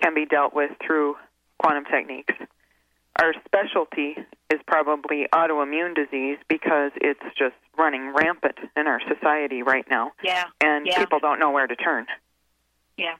can 0.00 0.14
be 0.14 0.26
dealt 0.26 0.54
with 0.54 0.70
through 0.86 1.16
quantum 1.58 1.84
techniques. 1.86 2.34
Our 3.20 3.34
specialty 3.44 4.16
is 4.52 4.60
probably 4.66 5.26
autoimmune 5.34 5.94
disease 5.94 6.38
because 6.48 6.92
it's 6.96 7.20
just 7.36 7.54
running 7.76 8.12
rampant 8.14 8.56
in 8.76 8.86
our 8.86 9.00
society 9.08 9.62
right 9.62 9.86
now, 9.90 10.12
Yeah. 10.22 10.44
and 10.60 10.86
yeah. 10.86 10.98
people 10.98 11.18
don't 11.40 11.48
know 11.48 11.54
where 11.54 11.66
to 11.66 11.76
turn. 11.76 12.06
Yeah. 12.96 13.16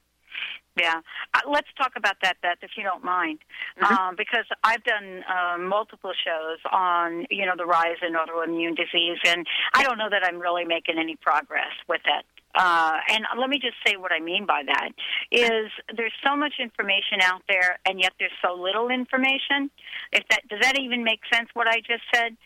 Yeah. 0.76 1.00
Uh, 1.35 1.40
let's 1.50 1.66
talk 1.76 1.92
about 1.96 2.16
that, 2.22 2.37
Beth, 2.42 2.59
if 2.62 2.70
you 2.76 2.85
don't 2.85 3.04
mind, 3.04 3.40
Mm-hmm. 3.80 3.94
um, 3.94 4.14
because 4.16 4.44
I've 4.62 4.85
done 4.85 5.22
uh, 5.24 5.59
multiple 5.59 6.12
shows 6.24 6.59
on, 6.70 7.26
you 7.30 7.46
know, 7.46 7.54
the 7.56 7.64
rise 7.64 7.96
in 8.06 8.14
autoimmune 8.14 8.76
disease, 8.76 9.18
and 9.24 9.46
I 9.74 9.83
don't 9.85 9.96
know 9.96 10.09
that 10.11 10.22
I'm 10.24 10.38
really 10.38 10.64
making 10.64 10.98
any 10.98 11.16
progress 11.16 11.72
with 11.88 12.02
it. 12.04 12.24
Uh, 12.54 12.98
and 13.09 13.24
let 13.38 13.48
me 13.48 13.59
just 13.59 13.76
say 13.87 13.96
what 13.96 14.12
I 14.12 14.18
mean 14.20 14.44
by 14.44 14.62
that 14.66 14.90
is 15.30 15.70
there's 15.96 16.12
so 16.24 16.37
much 16.37 16.54
information 16.59 17.20
out 17.22 17.42
there, 17.48 17.78
and 17.87 18.00
yet 18.00 18.12
there's 18.18 18.33
so 18.44 18.54
little 18.54 18.90
information. 18.90 19.70
If 20.12 20.24
that 20.30 20.42
does 20.48 20.61
that 20.61 20.78
even 20.78 21.04
make 21.04 21.20
sense? 21.33 21.48
What 21.54 21.68
I 21.68 21.76
just 21.76 22.02
said. 22.14 22.37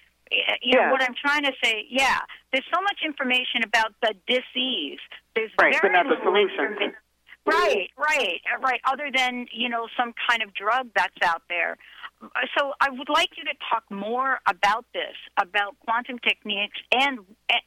You 0.62 0.78
Yeah. 0.78 0.86
know 0.86 0.92
what 0.92 1.02
I'm 1.02 1.14
trying 1.14 1.44
to 1.44 1.52
say? 1.62 1.86
Yeah, 1.88 2.20
there's 2.52 2.66
so 2.72 2.80
much 2.82 3.00
information 3.04 3.62
about 3.64 3.94
the 4.00 4.14
disease. 4.26 5.00
There's 5.34 5.50
Right, 5.58 5.72
but 5.72 5.82
very 5.82 5.92
not 5.94 6.08
the 6.08 6.16
informa- 6.16 6.94
Right, 7.46 7.90
right, 7.98 8.40
uh, 8.54 8.58
right. 8.60 8.80
Other 8.86 9.10
than 9.14 9.46
you 9.52 9.68
know 9.68 9.86
some 9.96 10.14
kind 10.28 10.42
of 10.42 10.54
drug 10.54 10.88
that's 10.94 11.20
out 11.22 11.42
there. 11.48 11.76
So 12.56 12.72
I 12.80 12.88
would 12.88 13.10
like 13.10 13.36
you 13.36 13.44
to 13.44 13.52
talk 13.70 13.84
more 13.90 14.40
about 14.46 14.86
this, 14.94 15.14
about 15.36 15.78
quantum 15.80 16.18
techniques 16.20 16.78
and 16.90 17.18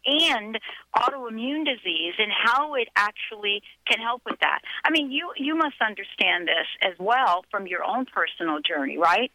and 0.05 0.57
autoimmune 0.95 1.63
disease 1.63 2.15
and 2.17 2.31
how 2.31 2.73
it 2.73 2.87
actually 2.95 3.61
can 3.87 3.99
help 3.99 4.23
with 4.25 4.39
that. 4.39 4.59
I 4.83 4.89
mean, 4.89 5.11
you 5.11 5.31
you 5.35 5.55
must 5.55 5.79
understand 5.79 6.47
this 6.47 6.65
as 6.81 6.97
well 6.97 7.45
from 7.51 7.67
your 7.67 7.83
own 7.83 8.05
personal 8.05 8.59
journey, 8.61 8.97
right? 8.97 9.31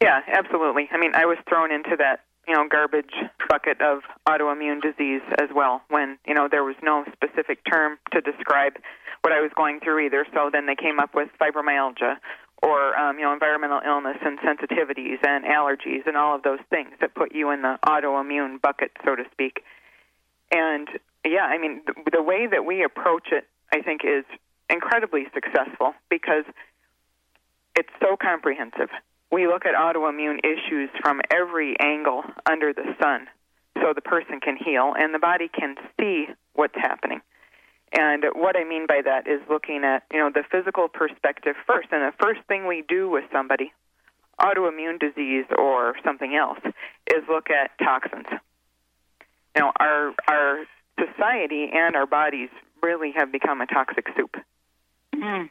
Yeah, 0.00 0.22
absolutely. 0.28 0.88
I 0.92 0.96
mean, 0.96 1.12
I 1.14 1.26
was 1.26 1.36
thrown 1.48 1.72
into 1.72 1.96
that, 1.98 2.20
you 2.48 2.54
know, 2.54 2.66
garbage 2.68 3.12
bucket 3.48 3.80
of 3.82 4.00
autoimmune 4.26 4.80
disease 4.80 5.20
as 5.40 5.50
well 5.54 5.82
when, 5.88 6.18
you 6.26 6.34
know, 6.34 6.48
there 6.50 6.64
was 6.64 6.76
no 6.82 7.04
specific 7.12 7.58
term 7.70 7.98
to 8.12 8.20
describe 8.22 8.72
what 9.20 9.32
I 9.32 9.40
was 9.40 9.50
going 9.54 9.80
through 9.80 10.06
either. 10.06 10.26
So 10.32 10.48
then 10.50 10.66
they 10.66 10.74
came 10.74 10.98
up 10.98 11.14
with 11.14 11.28
fibromyalgia 11.40 12.16
or, 12.62 12.96
um, 12.98 13.18
you 13.18 13.24
know, 13.24 13.32
environmental 13.32 13.80
illness 13.84 14.16
and 14.24 14.38
sensitivities 14.38 15.18
and 15.26 15.44
allergies 15.44 16.06
and 16.06 16.16
all 16.16 16.34
of 16.34 16.42
those 16.42 16.60
things 16.70 16.90
that 17.00 17.14
put 17.14 17.34
you 17.34 17.50
in 17.50 17.62
the 17.62 17.78
autoimmune 17.86 18.60
bucket, 18.60 18.92
so 19.04 19.14
to 19.14 19.24
speak. 19.30 19.62
And 20.50 20.88
yeah, 21.26 21.44
I 21.44 21.58
mean, 21.58 21.82
the, 21.86 21.94
the 22.12 22.22
way 22.22 22.46
that 22.46 22.64
we 22.64 22.82
approach 22.82 23.28
it, 23.30 23.46
I 23.72 23.82
think, 23.82 24.00
is 24.04 24.24
incredibly 24.70 25.26
successful 25.34 25.92
because 26.08 26.44
it's 27.76 27.92
so 28.00 28.16
comprehensive. 28.16 28.88
We 29.30 29.46
look 29.46 29.66
at 29.66 29.74
autoimmune 29.74 30.38
issues 30.44 30.90
from 31.02 31.20
every 31.30 31.76
angle 31.80 32.22
under 32.48 32.72
the 32.72 32.94
sun 33.00 33.28
so 33.80 33.92
the 33.94 34.00
person 34.00 34.40
can 34.40 34.56
heal 34.56 34.94
and 34.98 35.14
the 35.14 35.18
body 35.18 35.48
can 35.48 35.76
see 35.98 36.26
what's 36.54 36.74
happening. 36.74 37.20
And 37.92 38.24
what 38.34 38.56
I 38.56 38.64
mean 38.64 38.86
by 38.86 39.00
that 39.04 39.26
is 39.26 39.40
looking 39.48 39.82
at, 39.84 40.02
you 40.12 40.18
know, 40.18 40.30
the 40.32 40.44
physical 40.50 40.88
perspective 40.88 41.56
first. 41.66 41.88
And 41.92 42.02
the 42.02 42.16
first 42.20 42.40
thing 42.48 42.66
we 42.66 42.84
do 42.86 43.08
with 43.08 43.24
somebody, 43.32 43.72
autoimmune 44.40 45.00
disease 45.00 45.46
or 45.56 45.94
something 46.04 46.34
else, 46.34 46.58
is 47.10 47.22
look 47.28 47.48
at 47.50 47.70
toxins. 47.78 48.26
Know, 49.56 49.72
our 49.80 50.14
our 50.28 50.64
society 50.98 51.70
and 51.72 51.96
our 51.96 52.06
bodies 52.06 52.48
really 52.82 53.12
have 53.16 53.32
become 53.32 53.60
a 53.60 53.66
toxic 53.66 54.06
soup. 54.16 54.36
Mm. 55.14 55.50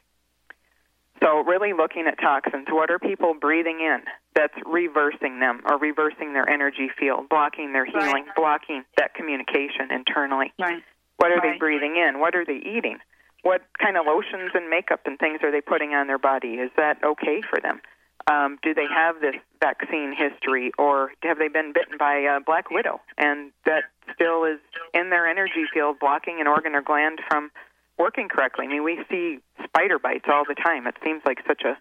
So, 1.24 1.44
really 1.44 1.74
looking 1.74 2.06
at 2.08 2.20
toxins, 2.20 2.68
what 2.70 2.92
are 2.92 3.00
people 3.00 3.34
breathing 3.40 3.80
in 3.80 4.02
that's 4.36 4.54
reversing 4.66 5.40
them 5.40 5.62
or 5.70 5.78
reversing 5.80 6.34
their 6.34 6.48
energy 6.48 6.90
field, 7.00 7.30
blocking 7.30 7.74
their 7.74 7.86
healing, 7.86 8.26
blocking 8.36 8.84
that 8.98 9.14
communication 9.16 9.90
internally? 9.92 10.54
Right. 10.60 10.84
What 11.18 11.32
are 11.32 11.42
they 11.42 11.58
breathing 11.58 11.96
in? 11.98 12.20
What 12.20 12.36
are 12.36 12.46
they 12.46 12.58
eating? 12.58 13.00
What 13.42 13.62
kind 13.82 13.98
of 13.98 14.06
lotions 14.06 14.52
and 14.54 14.70
makeup 14.70 15.02
and 15.06 15.18
things 15.18 15.40
are 15.42 15.52
they 15.52 15.62
putting 15.62 15.94
on 15.94 16.08
their 16.08 16.20
body? 16.20 16.56
Is 16.62 16.70
that 16.78 16.98
okay 17.04 17.42
for 17.50 17.60
them? 17.60 17.82
Um, 18.30 18.60
do 18.62 18.74
they 18.74 18.86
have 18.94 19.22
this 19.22 19.36
vaccine 19.62 20.14
history, 20.14 20.72
or 20.78 21.12
have 21.24 21.40
they 21.40 21.48
been 21.48 21.72
bitten 21.72 21.98
by 21.98 22.16
a 22.18 22.42
black 22.42 22.70
widow, 22.70 23.00
and 23.18 23.52
that 23.66 23.84
still 24.14 24.44
is 24.44 24.60
in 24.94 25.10
their 25.10 25.26
energy 25.26 25.64
field, 25.74 25.98
blocking 26.00 26.42
an 26.42 26.48
organ 26.48 26.76
or 26.76 26.82
gland 26.82 27.20
from 27.30 27.52
working 27.98 28.30
correctly? 28.30 28.66
I 28.66 28.70
mean, 28.70 28.84
we 28.84 29.00
see 29.10 29.40
spider 29.64 30.00
bites 30.00 30.26
all 30.32 30.44
the 30.48 30.56
time. 30.56 30.88
It 30.88 30.96
seems 31.04 31.22
like 31.26 31.40
such 31.48 31.64
a 31.64 31.78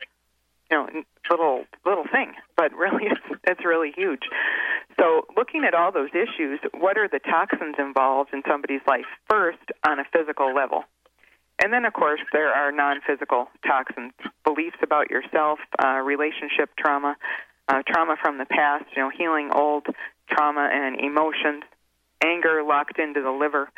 you 0.71 0.77
know 0.77 0.89
little 1.31 1.65
little 1.85 2.05
thing, 2.11 2.33
but 2.57 2.73
really 2.75 3.05
it's 3.07 3.41
it's 3.45 3.65
really 3.65 3.93
huge. 3.97 4.23
So, 4.99 5.27
looking 5.37 5.65
at 5.65 5.75
all 5.75 5.93
those 5.93 6.11
issues, 6.15 6.61
what 6.73 6.97
are 6.97 7.09
the 7.09 7.19
toxins 7.19 7.77
involved 7.79 8.31
in 8.33 8.43
somebody's 8.49 8.81
life 8.87 9.05
first 9.29 9.59
on 9.87 9.99
a 9.99 10.05
physical 10.13 10.55
level? 10.55 10.85
And 11.63 11.73
then, 11.73 11.85
of 11.85 11.93
course, 11.93 12.21
there 12.33 12.53
are 12.53 12.73
non 12.73 13.01
physical 13.07 13.49
toxins, 13.67 14.13
beliefs 14.45 14.77
about 14.83 15.11
yourself, 15.11 15.59
uh, 15.83 16.01
relationship 16.05 16.71
trauma, 16.79 17.17
uh, 17.69 17.83
trauma 17.87 18.17
from 18.21 18.39
the 18.39 18.47
past, 18.47 18.85
you 18.95 19.03
know, 19.03 19.11
healing 19.11 19.51
old 19.55 19.87
trauma 20.31 20.69
and 20.73 21.01
emotions, 21.01 21.63
anger 22.25 22.63
locked 22.63 22.99
into 22.99 23.23
the 23.23 23.31
liver. 23.31 23.69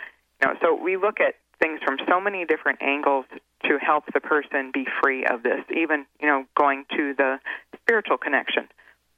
You 0.40 0.48
know, 0.48 0.55
so 0.61 0.74
we 0.74 0.96
look 0.96 1.20
at 1.20 1.35
things 1.61 1.81
from 1.85 1.99
so 2.09 2.21
many 2.21 2.44
different 2.44 2.81
angles 2.83 3.25
to 3.64 3.79
help 3.79 4.05
the 4.12 4.21
person 4.21 4.71
be 4.73 4.87
free 5.03 5.25
of 5.27 5.42
this, 5.42 5.61
even, 5.75 6.07
you 6.21 6.29
know, 6.29 6.44
going 6.57 6.85
to 6.97 7.14
the 7.16 7.38
spiritual 7.83 8.18
connection. 8.18 8.68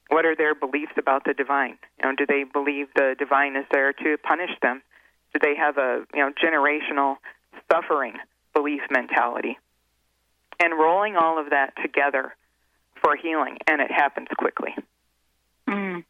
What 0.08 0.24
are 0.24 0.34
their 0.34 0.54
beliefs 0.54 0.92
about 0.98 1.24
the 1.24 1.34
divine? 1.34 1.78
You 2.02 2.08
know, 2.10 2.16
do 2.16 2.26
they 2.26 2.44
believe 2.44 2.88
the 2.94 3.14
divine 3.18 3.56
is 3.56 3.64
there 3.70 3.92
to 3.92 4.16
punish 4.18 4.50
them? 4.60 4.82
Do 5.32 5.38
they 5.40 5.54
have 5.54 5.78
a 5.78 6.04
you 6.12 6.20
know 6.20 6.32
generational 6.32 7.16
suffering 7.70 8.14
belief 8.52 8.80
mentality? 8.90 9.56
And 10.58 10.74
rolling 10.74 11.16
all 11.16 11.38
of 11.38 11.50
that 11.50 11.74
together 11.80 12.34
for 13.00 13.16
healing, 13.16 13.58
and 13.68 13.80
it 13.80 13.90
happens 13.90 14.28
quickly. 14.36 14.74
Mm. 15.68 16.04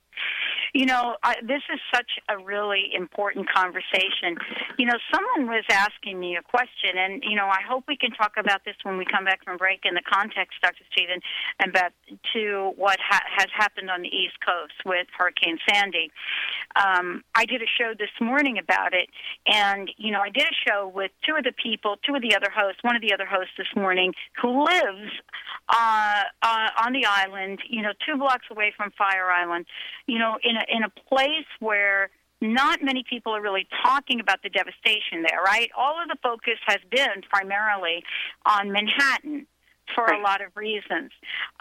You 0.72 0.86
know, 0.86 1.16
I, 1.22 1.36
this 1.42 1.62
is 1.72 1.80
such 1.92 2.10
a 2.28 2.38
really 2.38 2.90
important 2.94 3.48
conversation. 3.50 4.36
You 4.78 4.86
know, 4.86 4.98
someone 5.12 5.48
was 5.50 5.64
asking 5.70 6.18
me 6.18 6.36
a 6.36 6.42
question, 6.42 6.96
and 6.96 7.22
you 7.26 7.36
know, 7.36 7.46
I 7.46 7.60
hope 7.66 7.84
we 7.88 7.96
can 7.96 8.12
talk 8.12 8.34
about 8.38 8.64
this 8.64 8.76
when 8.82 8.96
we 8.96 9.04
come 9.04 9.24
back 9.24 9.44
from 9.44 9.56
break 9.56 9.80
in 9.84 9.94
the 9.94 10.02
context, 10.02 10.60
Dr. 10.62 10.84
Stephen, 10.92 11.20
and 11.58 11.72
Beth, 11.72 11.92
to 12.34 12.72
what 12.76 12.98
ha- 13.00 13.26
has 13.36 13.48
happened 13.56 13.90
on 13.90 14.02
the 14.02 14.08
East 14.08 14.36
Coast 14.44 14.74
with 14.84 15.06
Hurricane 15.16 15.58
Sandy. 15.68 16.10
Um, 16.76 17.24
I 17.34 17.44
did 17.44 17.62
a 17.62 17.70
show 17.78 17.94
this 17.98 18.10
morning 18.20 18.58
about 18.58 18.94
it, 18.94 19.08
and 19.46 19.90
you 19.96 20.10
know, 20.12 20.20
I 20.20 20.30
did 20.30 20.44
a 20.44 20.56
show 20.68 20.90
with 20.94 21.10
two 21.26 21.34
of 21.36 21.44
the 21.44 21.52
people, 21.52 21.96
two 22.06 22.14
of 22.14 22.22
the 22.22 22.34
other 22.36 22.50
hosts, 22.50 22.82
one 22.82 22.96
of 22.96 23.02
the 23.02 23.12
other 23.12 23.26
hosts 23.26 23.54
this 23.58 23.70
morning 23.74 24.14
who 24.40 24.64
lives 24.64 25.10
uh, 25.68 26.22
uh, 26.42 26.68
on 26.84 26.92
the 26.92 27.04
island, 27.06 27.58
you 27.68 27.82
know, 27.82 27.92
two 28.06 28.16
blocks 28.18 28.46
away 28.50 28.72
from 28.76 28.90
Fire 28.96 29.30
Island, 29.30 29.66
you 30.06 30.18
know, 30.18 30.38
in 30.42 30.56
a 30.60 30.76
in 30.76 30.82
a 30.84 30.90
place 31.08 31.48
where 31.58 32.10
not 32.40 32.82
many 32.82 33.04
people 33.08 33.34
are 33.34 33.42
really 33.42 33.66
talking 33.84 34.20
about 34.20 34.42
the 34.42 34.48
devastation 34.48 35.22
there, 35.28 35.40
right? 35.44 35.70
All 35.76 36.00
of 36.02 36.08
the 36.08 36.16
focus 36.22 36.58
has 36.66 36.78
been 36.90 37.22
primarily 37.28 38.02
on 38.46 38.72
Manhattan 38.72 39.46
for 39.94 40.06
a 40.06 40.20
lot 40.20 40.40
of 40.40 40.56
reasons. 40.56 41.10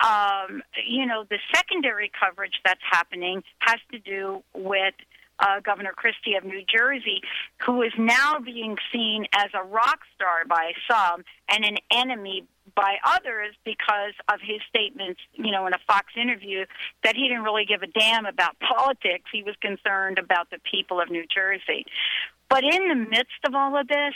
Um, 0.06 0.62
you 0.88 1.06
know, 1.06 1.26
the 1.30 1.40
secondary 1.54 2.12
coverage 2.18 2.62
that's 2.64 2.82
happening 2.90 3.44
has 3.60 3.80
to 3.92 4.00
do 4.00 4.44
with 4.54 4.94
uh, 5.40 5.60
Governor 5.62 5.94
Christie 5.94 6.36
of 6.36 6.44
New 6.44 6.62
Jersey, 6.66 7.22
who 7.66 7.82
is 7.82 7.94
now 7.98 8.40
being 8.40 8.78
seen 8.92 9.26
as 9.34 9.50
a 9.54 9.64
rock 9.64 10.00
star 10.16 10.46
by 10.48 10.74
some 10.90 11.24
and 11.50 11.66
an 11.66 11.78
enemy 11.92 12.46
by 12.76 12.98
others 13.06 13.56
because 13.64 14.14
of 14.32 14.40
his 14.42 14.62
statements, 14.70 15.20
you 15.34 15.52
know, 15.52 15.68
in 15.68 15.74
a 15.74 15.80
Fox 15.88 16.08
interview 16.20 16.66
that 17.04 17.16
he 17.16 17.28
didn't 17.28 17.44
really 17.44 17.66
give 17.66 17.82
a 17.84 17.88
damn 17.88 18.26
about 18.26 18.56
politics. 18.76 19.26
He 19.32 19.44
was 19.44 19.56
concerned 19.62 20.20
about 20.20 20.50
the 20.50 20.60
people 20.72 21.02
of 21.02 21.10
New 21.10 21.26
Jersey. 21.34 21.86
But 22.50 22.64
in 22.64 22.88
the 22.88 22.96
midst 22.96 23.40
of 23.46 23.54
all 23.54 23.80
of 23.80 23.88
this 23.88 24.14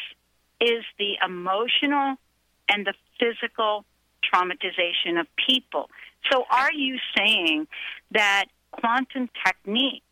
is 0.60 0.84
the 0.98 1.18
emotional 1.26 2.16
and 2.70 2.86
the 2.86 2.94
physical 3.20 3.86
traumatization 4.34 5.20
of 5.20 5.28
people. 5.48 5.90
So 6.32 6.46
are 6.50 6.72
you 6.74 6.98
saying 7.18 7.68
that 8.12 8.46
quantum 8.72 9.30
techniques 9.46 10.06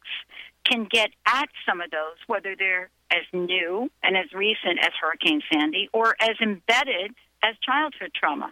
can 0.65 0.87
get 0.89 1.09
at 1.25 1.49
some 1.67 1.81
of 1.81 1.89
those, 1.89 2.17
whether 2.27 2.55
they're 2.57 2.89
as 3.11 3.23
new 3.33 3.89
and 4.03 4.15
as 4.15 4.31
recent 4.33 4.79
as 4.81 4.91
Hurricane 4.99 5.41
Sandy 5.51 5.89
or 5.91 6.15
as 6.19 6.35
embedded 6.41 7.13
as 7.43 7.55
childhood 7.63 8.11
trauma. 8.13 8.51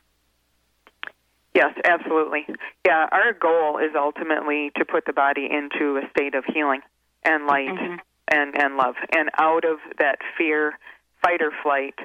Yes, 1.53 1.73
absolutely. 1.83 2.45
Yeah, 2.85 3.07
our 3.11 3.33
goal 3.33 3.79
is 3.79 3.91
ultimately 3.95 4.71
to 4.77 4.85
put 4.85 5.05
the 5.05 5.13
body 5.13 5.47
into 5.49 5.97
a 5.97 6.09
state 6.11 6.35
of 6.35 6.45
healing 6.45 6.81
and 7.23 7.47
light 7.47 7.69
mm-hmm. 7.69 7.95
and, 8.31 8.55
and 8.55 8.77
love 8.77 8.95
and 9.11 9.29
out 9.37 9.65
of 9.65 9.79
that 9.97 10.19
fear, 10.37 10.77
fight 11.21 11.41
or 11.41 11.51
flight, 11.63 11.95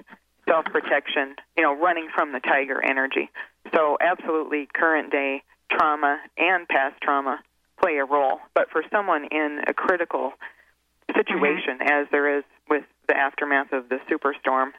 self 0.49 0.65
protection, 0.67 1.37
you 1.57 1.63
know, 1.63 1.75
running 1.75 2.09
from 2.15 2.33
the 2.33 2.41
tiger 2.41 2.83
energy. 2.83 3.31
So, 3.75 3.97
absolutely, 4.01 4.69
current 4.73 5.13
day 5.13 5.43
trauma 5.71 6.19
and 6.37 6.67
past 6.69 7.01
trauma 7.03 7.41
play 7.81 7.97
a 7.97 8.05
role. 8.05 8.41
But 8.55 8.71
for 8.71 8.83
someone 8.91 9.25
in 9.31 9.61
a 9.67 9.75
critical 9.75 10.33
situation, 11.15 11.79
mm-hmm. 11.81 12.03
as 12.03 12.07
there 12.11 12.39
is 12.39 12.45
with 12.69 12.85
the 13.09 13.17
aftermath 13.17 13.73
of 13.73 13.89
the 13.89 13.99
superstorm, 14.11 14.71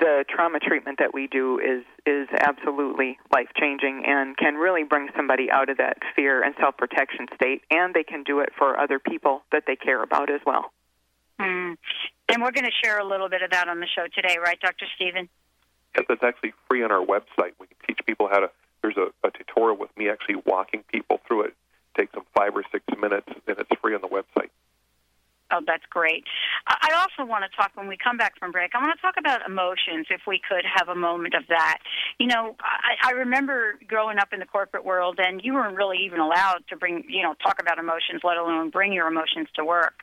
the 0.00 0.24
trauma 0.28 0.58
treatment 0.58 0.98
that 0.98 1.14
we 1.14 1.26
do 1.26 1.58
is 1.58 1.84
is 2.06 2.26
absolutely 2.40 3.18
life 3.32 3.48
changing 3.56 4.02
and 4.06 4.36
can 4.36 4.54
really 4.54 4.82
bring 4.82 5.08
somebody 5.14 5.50
out 5.50 5.68
of 5.68 5.76
that 5.76 5.98
fear 6.16 6.42
and 6.42 6.54
self 6.58 6.76
protection 6.76 7.26
state, 7.34 7.62
and 7.70 7.94
they 7.94 8.02
can 8.02 8.24
do 8.24 8.40
it 8.40 8.48
for 8.56 8.78
other 8.78 8.98
people 8.98 9.42
that 9.52 9.64
they 9.66 9.76
care 9.76 10.02
about 10.02 10.30
as 10.30 10.40
well. 10.44 10.72
Mm. 11.38 11.76
And 12.28 12.42
we're 12.42 12.52
going 12.52 12.64
to 12.64 12.78
share 12.82 12.98
a 12.98 13.04
little 13.04 13.28
bit 13.28 13.42
of 13.42 13.50
that 13.50 13.68
on 13.68 13.80
the 13.80 13.86
show 13.86 14.06
today, 14.14 14.36
right, 14.42 14.58
Dr. 14.60 14.86
Stephen? 14.96 15.28
Yes, 15.96 16.06
that's 16.08 16.22
actually 16.22 16.52
free 16.68 16.82
on 16.82 16.92
our 16.92 17.04
website. 17.04 17.52
We 17.58 17.66
can 17.66 17.76
teach 17.86 18.00
people 18.06 18.28
how 18.30 18.40
to. 18.40 18.50
There's 18.82 18.96
a, 18.96 19.08
a 19.26 19.30
tutorial 19.30 19.76
with 19.76 19.94
me 19.96 20.08
actually 20.08 20.36
walking 20.46 20.82
people 20.90 21.20
through 21.26 21.42
it. 21.42 21.46
it. 21.48 21.54
Takes 21.98 22.12
them 22.12 22.24
five 22.34 22.56
or 22.56 22.62
six 22.72 22.84
minutes, 22.98 23.28
and 23.28 23.58
it's 23.58 23.70
free 23.82 23.94
on 23.94 24.00
the 24.00 24.08
website. 24.08 24.48
Oh, 25.52 25.60
that's 25.66 25.84
great. 25.90 26.24
I 26.66 26.92
also 26.94 27.28
want 27.28 27.44
to 27.44 27.56
talk 27.56 27.72
when 27.74 27.88
we 27.88 27.96
come 27.96 28.16
back 28.16 28.38
from 28.38 28.52
break. 28.52 28.70
I 28.74 28.78
want 28.78 28.96
to 28.96 29.02
talk 29.02 29.14
about 29.18 29.44
emotions, 29.46 30.06
if 30.10 30.20
we 30.26 30.40
could 30.48 30.64
have 30.64 30.88
a 30.88 30.94
moment 30.94 31.34
of 31.34 31.42
that. 31.48 31.78
You 32.18 32.28
know, 32.28 32.56
I, 32.60 33.10
I 33.10 33.12
remember 33.12 33.74
growing 33.88 34.18
up 34.18 34.32
in 34.32 34.38
the 34.38 34.46
corporate 34.46 34.84
world, 34.84 35.18
and 35.18 35.40
you 35.42 35.54
weren't 35.54 35.76
really 35.76 35.98
even 36.04 36.20
allowed 36.20 36.62
to 36.68 36.76
bring, 36.76 37.04
you 37.08 37.22
know, 37.22 37.34
talk 37.42 37.60
about 37.60 37.78
emotions, 37.78 38.20
let 38.22 38.36
alone 38.36 38.70
bring 38.70 38.92
your 38.92 39.08
emotions 39.08 39.48
to 39.56 39.64
work. 39.64 39.94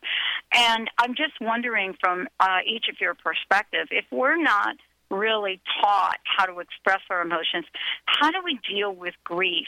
And 0.54 0.90
I'm 0.98 1.16
just 1.16 1.40
wondering, 1.40 1.96
from 2.00 2.28
uh, 2.40 2.60
each 2.66 2.86
of 2.90 3.00
your 3.00 3.14
perspective, 3.14 3.88
if 3.92 4.06
we're 4.12 4.42
not 4.42 4.76
really 5.10 5.62
taught 5.82 6.18
how 6.26 6.46
to 6.46 6.60
express 6.60 7.00
our 7.10 7.22
emotions, 7.22 7.66
how 8.06 8.32
do 8.32 8.40
we 8.44 8.60
deal 8.70 8.94
with 8.94 9.14
grief? 9.24 9.68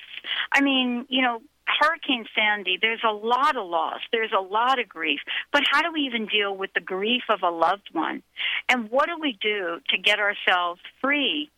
I 0.51 0.59
mean, 0.61 1.05
you 1.07 1.21
know, 1.21 1.41
Hurricane 1.79 2.25
Sandy, 2.35 2.77
there's 2.81 3.03
a 3.07 3.13
lot 3.13 3.55
of 3.55 3.67
loss, 3.67 3.99
there's 4.11 4.33
a 4.37 4.41
lot 4.41 4.79
of 4.79 4.89
grief, 4.89 5.19
but 5.51 5.63
how 5.69 5.81
do 5.81 5.91
we 5.93 6.01
even 6.01 6.25
deal 6.25 6.55
with 6.55 6.73
the 6.73 6.81
grief 6.81 7.23
of 7.29 7.39
a 7.43 7.49
loved 7.49 7.89
one? 7.91 8.23
And 8.67 8.89
what 8.89 9.07
do 9.07 9.17
we 9.19 9.37
do 9.41 9.79
to 9.89 9.97
get 9.97 10.19
ourselves 10.19 10.81
free 11.01 11.49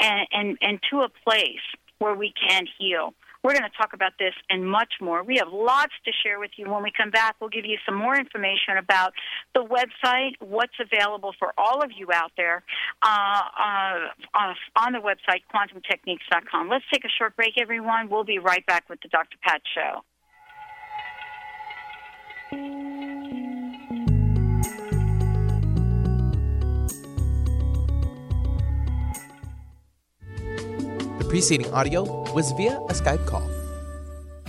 and, 0.00 0.26
and, 0.32 0.58
and 0.60 0.80
to 0.90 1.00
a 1.00 1.08
place 1.08 1.64
where 1.98 2.14
we 2.14 2.32
can 2.48 2.66
heal? 2.78 3.14
We're 3.44 3.52
going 3.52 3.70
to 3.70 3.76
talk 3.76 3.92
about 3.92 4.12
this 4.18 4.32
and 4.48 4.66
much 4.66 4.94
more. 5.02 5.22
We 5.22 5.36
have 5.36 5.52
lots 5.52 5.92
to 6.06 6.12
share 6.24 6.40
with 6.40 6.52
you. 6.56 6.70
When 6.70 6.82
we 6.82 6.90
come 6.96 7.10
back, 7.10 7.36
we'll 7.40 7.50
give 7.50 7.66
you 7.66 7.76
some 7.84 7.94
more 7.94 8.16
information 8.16 8.78
about 8.78 9.12
the 9.54 9.60
website, 9.60 10.32
what's 10.40 10.72
available 10.80 11.34
for 11.38 11.52
all 11.58 11.82
of 11.84 11.90
you 11.94 12.08
out 12.10 12.32
there 12.38 12.64
uh, 13.02 13.06
uh, 13.06 14.54
on 14.76 14.92
the 14.94 14.98
website, 14.98 15.42
quantumtechniques.com. 15.54 16.70
Let's 16.70 16.86
take 16.90 17.04
a 17.04 17.12
short 17.18 17.36
break, 17.36 17.60
everyone. 17.60 18.08
We'll 18.08 18.24
be 18.24 18.38
right 18.38 18.64
back 18.64 18.88
with 18.88 19.00
the 19.02 19.08
Dr. 19.08 19.36
Pat 19.44 19.60
Show. 19.74 20.02
Preceding 31.34 31.68
audio 31.74 32.04
was 32.32 32.52
via 32.52 32.76
a 32.76 32.92
Skype 32.92 33.26
call. 33.26 33.42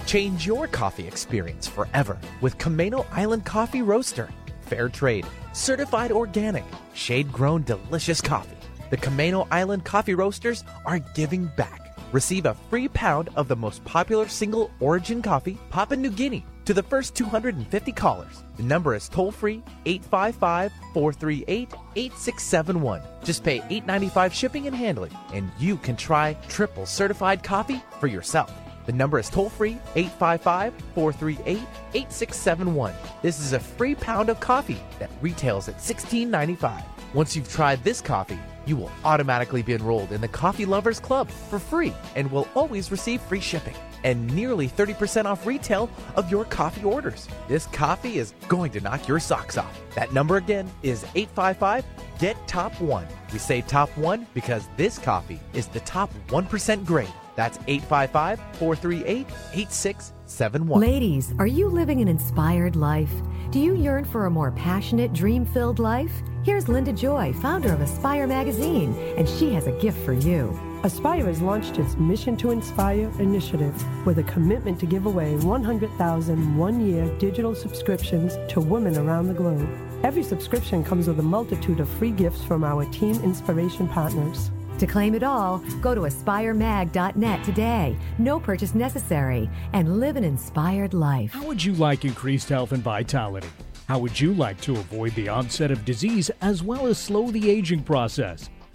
Change 0.05 0.45
your 0.45 0.67
coffee 0.67 1.07
experience 1.07 1.65
forever 1.67 2.15
with 2.41 2.59
Camano 2.59 3.07
Island 3.11 3.43
Coffee 3.43 3.81
Roaster. 3.81 4.29
Fair 4.61 4.87
trade, 4.87 5.25
certified 5.51 6.11
organic, 6.11 6.63
shade 6.93 7.31
grown 7.31 7.63
delicious 7.63 8.21
coffee. 8.21 8.59
The 8.91 8.97
Camano 8.97 9.47
Island 9.49 9.83
Coffee 9.83 10.13
Roasters 10.13 10.63
are 10.85 10.99
giving 11.15 11.47
back. 11.57 11.97
Receive 12.11 12.45
a 12.45 12.53
free 12.69 12.87
pound 12.89 13.29
of 13.35 13.47
the 13.47 13.55
most 13.55 13.83
popular 13.83 14.27
single 14.27 14.69
origin 14.79 15.23
coffee, 15.23 15.57
Papua 15.71 15.97
New 15.97 16.11
Guinea, 16.11 16.45
to 16.65 16.73
the 16.73 16.83
first 16.83 17.15
250 17.15 17.91
callers. 17.91 18.43
The 18.57 18.63
number 18.63 18.95
is 18.95 19.07
toll 19.07 19.31
free 19.31 19.63
855 19.85 20.71
438 20.93 21.73
8671. 21.95 23.01
Just 23.23 23.43
pay 23.43 23.59
$8.95 23.59 24.31
shipping 24.33 24.67
and 24.67 24.75
handling, 24.75 25.11
and 25.33 25.51
you 25.59 25.77
can 25.77 25.95
try 25.95 26.33
triple 26.47 26.85
certified 26.85 27.43
coffee 27.43 27.81
for 27.99 28.07
yourself. 28.07 28.51
The 28.85 28.93
number 28.93 29.19
is 29.19 29.29
toll 29.29 29.49
free 29.49 29.77
855 29.95 30.73
438 30.93 31.57
8671. 31.93 32.93
This 33.21 33.39
is 33.39 33.53
a 33.53 33.59
free 33.59 33.95
pound 33.95 34.29
of 34.29 34.39
coffee 34.39 34.81
that 34.99 35.09
retails 35.21 35.67
at 35.67 35.77
$16.95. 35.77 36.83
Once 37.13 37.35
you've 37.35 37.51
tried 37.51 37.83
this 37.83 38.01
coffee, 38.01 38.39
you 38.65 38.75
will 38.75 38.91
automatically 39.03 39.61
be 39.61 39.73
enrolled 39.73 40.11
in 40.11 40.21
the 40.21 40.27
Coffee 40.27 40.65
Lovers 40.65 40.99
Club 40.99 41.29
for 41.29 41.59
free 41.59 41.93
and 42.15 42.31
will 42.31 42.47
always 42.55 42.91
receive 42.91 43.21
free 43.21 43.39
shipping 43.39 43.75
and 44.05 44.33
nearly 44.33 44.69
30% 44.69 45.25
off 45.25 45.45
retail 45.45 45.89
of 46.15 46.31
your 46.31 46.45
coffee 46.45 46.83
orders. 46.83 47.27
This 47.49 47.65
coffee 47.67 48.19
is 48.19 48.33
going 48.47 48.71
to 48.71 48.79
knock 48.79 49.07
your 49.07 49.19
socks 49.19 49.57
off. 49.57 49.81
That 49.95 50.13
number 50.13 50.37
again 50.37 50.71
is 50.83 51.03
855 51.15 51.83
Get 52.19 52.47
Top 52.47 52.79
1. 52.79 53.05
We 53.33 53.39
say 53.39 53.61
Top 53.61 53.89
1 53.97 54.27
because 54.33 54.69
this 54.77 54.97
coffee 54.97 55.39
is 55.53 55.67
the 55.67 55.81
top 55.81 56.13
1% 56.29 56.85
grade. 56.85 57.11
That's 57.35 57.57
855 57.67 58.39
438 58.57 59.27
8671. 59.53 60.79
Ladies, 60.79 61.33
are 61.39 61.47
you 61.47 61.67
living 61.67 61.99
an 61.99 62.07
inspired 62.07 62.75
life? 62.77 63.11
Do 63.49 63.59
you 63.59 63.75
yearn 63.75 64.05
for 64.05 64.25
a 64.25 64.29
more 64.29 64.51
passionate, 64.51 65.11
dream 65.13 65.45
filled 65.45 65.79
life? 65.79 66.13
Here's 66.43 66.69
Linda 66.69 66.93
Joy, 66.93 67.33
founder 67.33 67.73
of 67.73 67.81
Aspire 67.81 68.27
Magazine, 68.27 68.93
and 69.17 69.27
she 69.27 69.51
has 69.53 69.67
a 69.67 69.77
gift 69.79 69.97
for 70.05 70.13
you. 70.13 70.57
Aspire 70.85 71.25
has 71.25 71.41
launched 71.41 71.79
its 71.79 71.97
Mission 71.97 72.37
to 72.37 72.51
Inspire 72.51 73.11
initiative 73.17 73.73
with 74.05 74.19
a 74.19 74.23
commitment 74.25 74.79
to 74.79 74.85
give 74.85 75.07
away 75.07 75.35
100,000 75.37 76.57
one 76.57 76.79
year 76.85 77.07
digital 77.17 77.55
subscriptions 77.55 78.37
to 78.53 78.61
women 78.61 78.95
around 78.95 79.27
the 79.27 79.33
globe. 79.33 79.67
Every 80.03 80.21
subscription 80.21 80.83
comes 80.83 81.07
with 81.07 81.17
a 81.19 81.23
multitude 81.23 81.79
of 81.79 81.89
free 81.89 82.11
gifts 82.11 82.43
from 82.43 82.63
our 82.63 82.85
team 82.91 83.15
inspiration 83.23 83.87
partners. 83.87 84.51
To 84.77 84.85
claim 84.85 85.15
it 85.15 85.23
all, 85.23 85.57
go 85.81 85.95
to 85.95 86.01
aspiremag.net 86.01 87.43
today. 87.43 87.97
No 88.19 88.39
purchase 88.39 88.75
necessary 88.75 89.49
and 89.73 89.99
live 89.99 90.17
an 90.17 90.23
inspired 90.23 90.93
life. 90.93 91.31
How 91.31 91.47
would 91.47 91.63
you 91.63 91.73
like 91.73 92.05
increased 92.05 92.49
health 92.49 92.73
and 92.73 92.83
vitality? 92.83 93.47
How 93.87 93.97
would 93.97 94.19
you 94.19 94.35
like 94.35 94.61
to 94.61 94.73
avoid 94.73 95.15
the 95.15 95.29
onset 95.29 95.71
of 95.71 95.83
disease 95.83 96.29
as 96.41 96.61
well 96.61 96.85
as 96.85 96.99
slow 96.99 97.31
the 97.31 97.49
aging 97.49 97.81
process? 97.81 98.51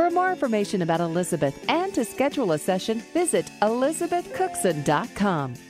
For 0.00 0.08
more 0.08 0.30
information 0.30 0.80
about 0.80 1.02
Elizabeth 1.02 1.62
and 1.68 1.92
to 1.92 2.06
schedule 2.06 2.52
a 2.52 2.58
session, 2.58 3.00
visit 3.12 3.50
elizabethcookson.com. 3.60 5.69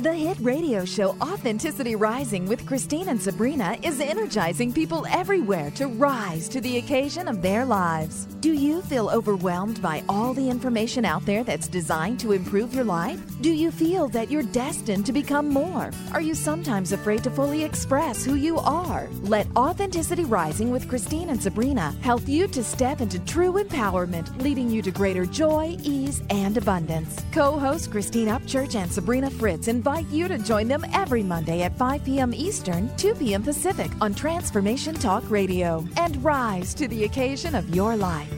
The 0.00 0.12
hit 0.12 0.38
radio 0.40 0.84
show 0.84 1.10
Authenticity 1.20 1.94
Rising 1.94 2.46
with 2.46 2.66
Christine 2.66 3.10
and 3.10 3.22
Sabrina 3.22 3.78
is 3.80 4.00
energizing 4.00 4.72
people 4.72 5.06
everywhere 5.08 5.70
to 5.76 5.86
rise 5.86 6.48
to 6.48 6.60
the 6.60 6.78
occasion 6.78 7.28
of 7.28 7.40
their 7.40 7.64
lives. 7.64 8.24
Do 8.40 8.52
you 8.52 8.82
feel 8.82 9.08
overwhelmed 9.08 9.80
by 9.80 10.02
all 10.08 10.34
the 10.34 10.50
information 10.50 11.04
out 11.04 11.24
there 11.24 11.44
that's 11.44 11.68
designed 11.68 12.18
to 12.20 12.32
improve 12.32 12.74
your 12.74 12.82
life? 12.82 13.20
Do 13.40 13.52
you 13.52 13.70
feel 13.70 14.08
that 14.08 14.32
you're 14.32 14.42
destined 14.42 15.06
to 15.06 15.12
become 15.12 15.48
more? 15.48 15.92
Are 16.12 16.20
you 16.20 16.34
sometimes 16.34 16.90
afraid 16.90 17.22
to 17.22 17.30
fully 17.30 17.62
express 17.62 18.24
who 18.24 18.34
you 18.34 18.58
are? 18.58 19.08
Let 19.22 19.46
Authenticity 19.56 20.24
Rising 20.24 20.72
with 20.72 20.88
Christine 20.88 21.28
and 21.28 21.40
Sabrina 21.40 21.94
help 22.00 22.26
you 22.26 22.48
to 22.48 22.64
step 22.64 23.00
into 23.00 23.20
true 23.20 23.52
empowerment, 23.52 24.42
leading 24.42 24.68
you 24.68 24.82
to 24.82 24.90
greater 24.90 25.24
joy, 25.24 25.76
ease, 25.84 26.20
and 26.30 26.56
abundance. 26.56 27.24
Co 27.30 27.60
host 27.60 27.92
Christine 27.92 28.26
Upchurch 28.26 28.74
and 28.74 28.90
Sabrina 28.92 29.30
Fritz 29.30 29.68
invite 29.86 30.08
you 30.08 30.28
to 30.28 30.38
join 30.38 30.66
them 30.66 30.82
every 30.94 31.22
Monday 31.22 31.60
at 31.60 31.76
5 31.76 32.06
p.m. 32.06 32.32
Eastern, 32.32 32.88
2 32.96 33.16
p.m. 33.16 33.42
Pacific 33.42 33.90
on 34.00 34.14
Transformation 34.14 34.94
Talk 34.94 35.22
Radio 35.28 35.84
and 35.98 36.24
rise 36.24 36.72
to 36.72 36.88
the 36.88 37.04
occasion 37.04 37.54
of 37.54 37.74
your 37.74 37.94
life. 37.94 38.32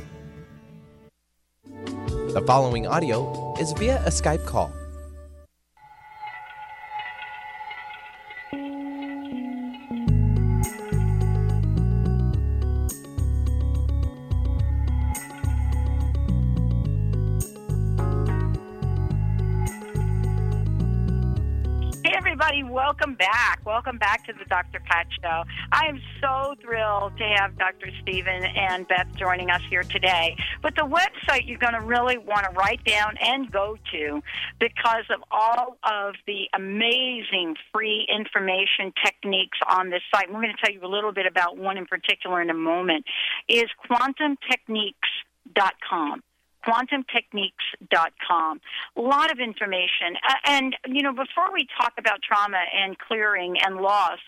The 2.34 2.42
following 2.48 2.88
audio 2.88 3.54
is 3.60 3.70
via 3.74 3.98
a 4.04 4.08
Skype 4.08 4.44
call. 4.44 4.72
Welcome 22.96 23.16
back. 23.16 23.60
Welcome 23.66 23.98
back 23.98 24.24
to 24.24 24.32
the 24.32 24.46
Dr. 24.46 24.80
Pat 24.80 25.06
Show. 25.20 25.44
I 25.70 25.84
am 25.86 26.00
so 26.18 26.54
thrilled 26.62 27.14
to 27.18 27.24
have 27.24 27.58
Dr. 27.58 27.90
Stephen 28.00 28.42
and 28.42 28.88
Beth 28.88 29.06
joining 29.16 29.50
us 29.50 29.60
here 29.68 29.82
today. 29.82 30.34
But 30.62 30.76
the 30.76 30.82
website 30.82 31.46
you're 31.46 31.58
going 31.58 31.74
to 31.74 31.82
really 31.82 32.16
want 32.16 32.44
to 32.44 32.50
write 32.52 32.82
down 32.84 33.18
and 33.20 33.52
go 33.52 33.76
to 33.92 34.22
because 34.58 35.04
of 35.14 35.22
all 35.30 35.76
of 35.84 36.14
the 36.26 36.48
amazing 36.54 37.56
free 37.70 38.08
information 38.08 38.94
techniques 39.04 39.58
on 39.68 39.90
this 39.90 40.00
site. 40.14 40.32
We're 40.32 40.40
going 40.40 40.54
to 40.56 40.62
tell 40.64 40.72
you 40.72 40.82
a 40.82 40.88
little 40.88 41.12
bit 41.12 41.26
about 41.26 41.58
one 41.58 41.76
in 41.76 41.84
particular 41.84 42.40
in 42.40 42.48
a 42.48 42.54
moment, 42.54 43.04
is 43.46 43.66
quantumtechniques.com 43.90 46.22
quantumtechniques.com. 46.66 48.60
A 48.96 49.00
lot 49.00 49.30
of 49.30 49.38
information. 49.38 50.16
Uh, 50.28 50.34
and, 50.46 50.76
you 50.86 51.02
know, 51.02 51.12
before 51.12 51.52
we 51.52 51.66
talk 51.80 51.92
about 51.98 52.20
trauma 52.22 52.62
and 52.74 52.98
clearing 52.98 53.56
and 53.64 53.76
loss, 53.76 54.18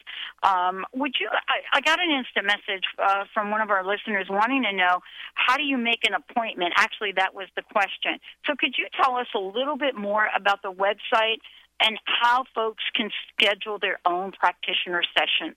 um, 0.42 0.84
would 0.94 1.14
you, 1.20 1.28
I, 1.30 1.78
I 1.78 1.80
got 1.80 1.98
an 2.00 2.10
instant 2.10 2.46
message 2.46 2.84
uh, 2.98 3.24
from 3.34 3.50
one 3.50 3.60
of 3.60 3.70
our 3.70 3.84
listeners 3.84 4.26
wanting 4.30 4.62
to 4.62 4.72
know 4.72 5.00
how 5.34 5.56
do 5.56 5.64
you 5.64 5.76
make 5.76 6.06
an 6.06 6.14
appointment? 6.14 6.74
Actually, 6.76 7.12
that 7.16 7.34
was 7.34 7.48
the 7.56 7.62
question. 7.62 8.18
So 8.46 8.54
could 8.58 8.74
you 8.78 8.86
tell 9.02 9.16
us 9.16 9.26
a 9.34 9.40
little 9.40 9.76
bit 9.76 9.96
more 9.96 10.28
about 10.36 10.62
the 10.62 10.72
website 10.72 11.40
and 11.80 11.98
how 12.04 12.44
folks 12.54 12.84
can 12.94 13.10
schedule 13.32 13.78
their 13.78 13.98
own 14.04 14.32
practitioner 14.32 15.02
sessions? 15.16 15.56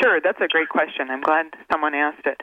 Sure, 0.00 0.20
that's 0.22 0.40
a 0.40 0.48
great 0.48 0.68
question. 0.68 1.08
I'm 1.10 1.22
glad 1.22 1.46
someone 1.72 1.94
asked 1.94 2.26
it. 2.26 2.40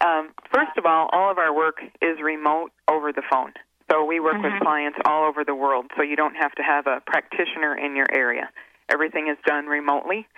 Um, 0.00 0.32
first 0.52 0.76
of 0.78 0.86
all, 0.86 1.08
all 1.12 1.30
of 1.30 1.38
our 1.38 1.54
work 1.54 1.78
is 2.00 2.18
remote 2.22 2.72
over 2.88 3.12
the 3.12 3.22
phone. 3.30 3.52
So 3.90 4.04
we 4.04 4.20
work 4.20 4.40
with 4.40 4.52
clients 4.62 4.98
all 5.04 5.28
over 5.28 5.44
the 5.44 5.54
world, 5.54 5.86
so 5.96 6.02
you 6.02 6.14
don't 6.14 6.36
have 6.36 6.52
to 6.52 6.62
have 6.62 6.86
a 6.86 7.00
practitioner 7.06 7.76
in 7.76 7.96
your 7.96 8.06
area. 8.12 8.48
Everything 8.88 9.28
is 9.28 9.36
done 9.44 9.66
remotely, 9.66 10.28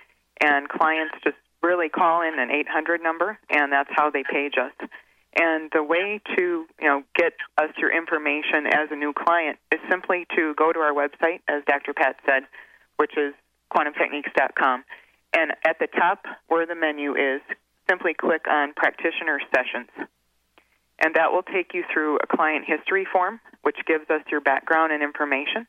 and 0.40 0.68
clients 0.68 1.14
just 1.22 1.36
really 1.62 1.90
call 1.90 2.22
in 2.22 2.38
an 2.38 2.50
800 2.50 3.02
number, 3.02 3.38
and 3.50 3.70
that's 3.70 3.90
how 3.92 4.10
they 4.10 4.24
page 4.24 4.54
us. 4.56 4.72
And 5.38 5.70
the 5.72 5.82
way 5.82 6.20
to 6.36 6.42
you 6.80 6.88
know 6.88 7.02
get 7.14 7.34
us 7.58 7.70
your 7.76 7.94
information 7.94 8.66
as 8.66 8.88
a 8.90 8.96
new 8.96 9.12
client 9.12 9.58
is 9.70 9.80
simply 9.88 10.26
to 10.36 10.54
go 10.54 10.72
to 10.72 10.78
our 10.78 10.92
website, 10.92 11.40
as 11.48 11.62
Dr. 11.66 11.92
Pat 11.92 12.16
said, 12.26 12.44
which 12.96 13.16
is 13.16 13.34
quantumtechniques.com. 13.74 14.84
And 15.34 15.52
at 15.66 15.78
the 15.78 15.86
top 15.86 16.24
where 16.48 16.66
the 16.66 16.74
menu 16.74 17.16
is, 17.16 17.40
simply 17.88 18.14
click 18.14 18.46
on 18.48 18.72
practitioner 18.74 19.40
sessions. 19.54 19.88
And 20.98 21.14
that 21.16 21.32
will 21.32 21.42
take 21.42 21.74
you 21.74 21.84
through 21.92 22.18
a 22.22 22.26
client 22.26 22.64
history 22.66 23.06
form, 23.10 23.40
which 23.62 23.76
gives 23.86 24.08
us 24.08 24.22
your 24.30 24.40
background 24.40 24.92
and 24.92 25.02
information 25.02 25.66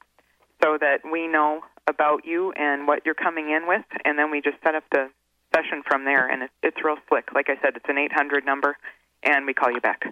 so 0.63 0.77
that 0.79 0.99
we 1.09 1.27
know 1.27 1.61
about 1.87 2.25
you 2.25 2.51
and 2.53 2.87
what 2.87 3.05
you're 3.05 3.15
coming 3.15 3.49
in 3.49 3.67
with. 3.67 3.85
And 4.05 4.17
then 4.17 4.31
we 4.31 4.41
just 4.41 4.57
set 4.63 4.75
up 4.75 4.83
the 4.91 5.09
session 5.53 5.81
from 5.87 6.05
there. 6.05 6.29
And 6.29 6.43
it's, 6.43 6.53
it's 6.61 6.77
real 6.83 6.97
slick. 7.09 7.33
Like 7.33 7.49
I 7.49 7.55
said, 7.61 7.75
it's 7.75 7.85
an 7.87 7.97
800 7.97 8.45
number, 8.45 8.77
and 9.23 9.45
we 9.45 9.53
call 9.53 9.71
you 9.71 9.81
back. 9.81 10.03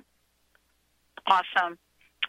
Awesome. 1.27 1.77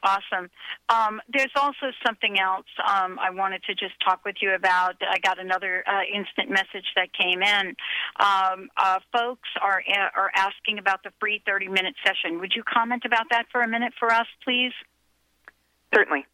Awesome. 0.02 0.50
Um, 0.88 1.20
there's 1.32 1.52
also 1.54 1.92
something 2.04 2.38
else 2.40 2.66
um, 2.84 3.18
I 3.20 3.30
wanted 3.30 3.62
to 3.64 3.74
just 3.74 3.94
talk 4.04 4.24
with 4.24 4.36
you 4.40 4.54
about. 4.54 4.96
I 5.00 5.18
got 5.18 5.38
another 5.38 5.84
uh, 5.86 6.02
instant 6.12 6.50
message 6.50 6.86
that 6.96 7.12
came 7.12 7.40
in. 7.40 7.76
Um, 8.18 8.68
uh, 8.76 8.98
folks 9.12 9.48
are 9.60 9.80
are 10.16 10.32
asking 10.34 10.78
about 10.78 11.04
the 11.04 11.10
free 11.20 11.40
30 11.46 11.68
minute 11.68 11.94
session. 12.04 12.40
Would 12.40 12.52
you 12.56 12.64
comment 12.64 13.04
about 13.06 13.26
that 13.30 13.46
for 13.52 13.62
a 13.62 13.68
minute 13.68 13.92
for 13.98 14.10
us, 14.10 14.26
please? 14.42 14.72
Certainly. 15.94 16.26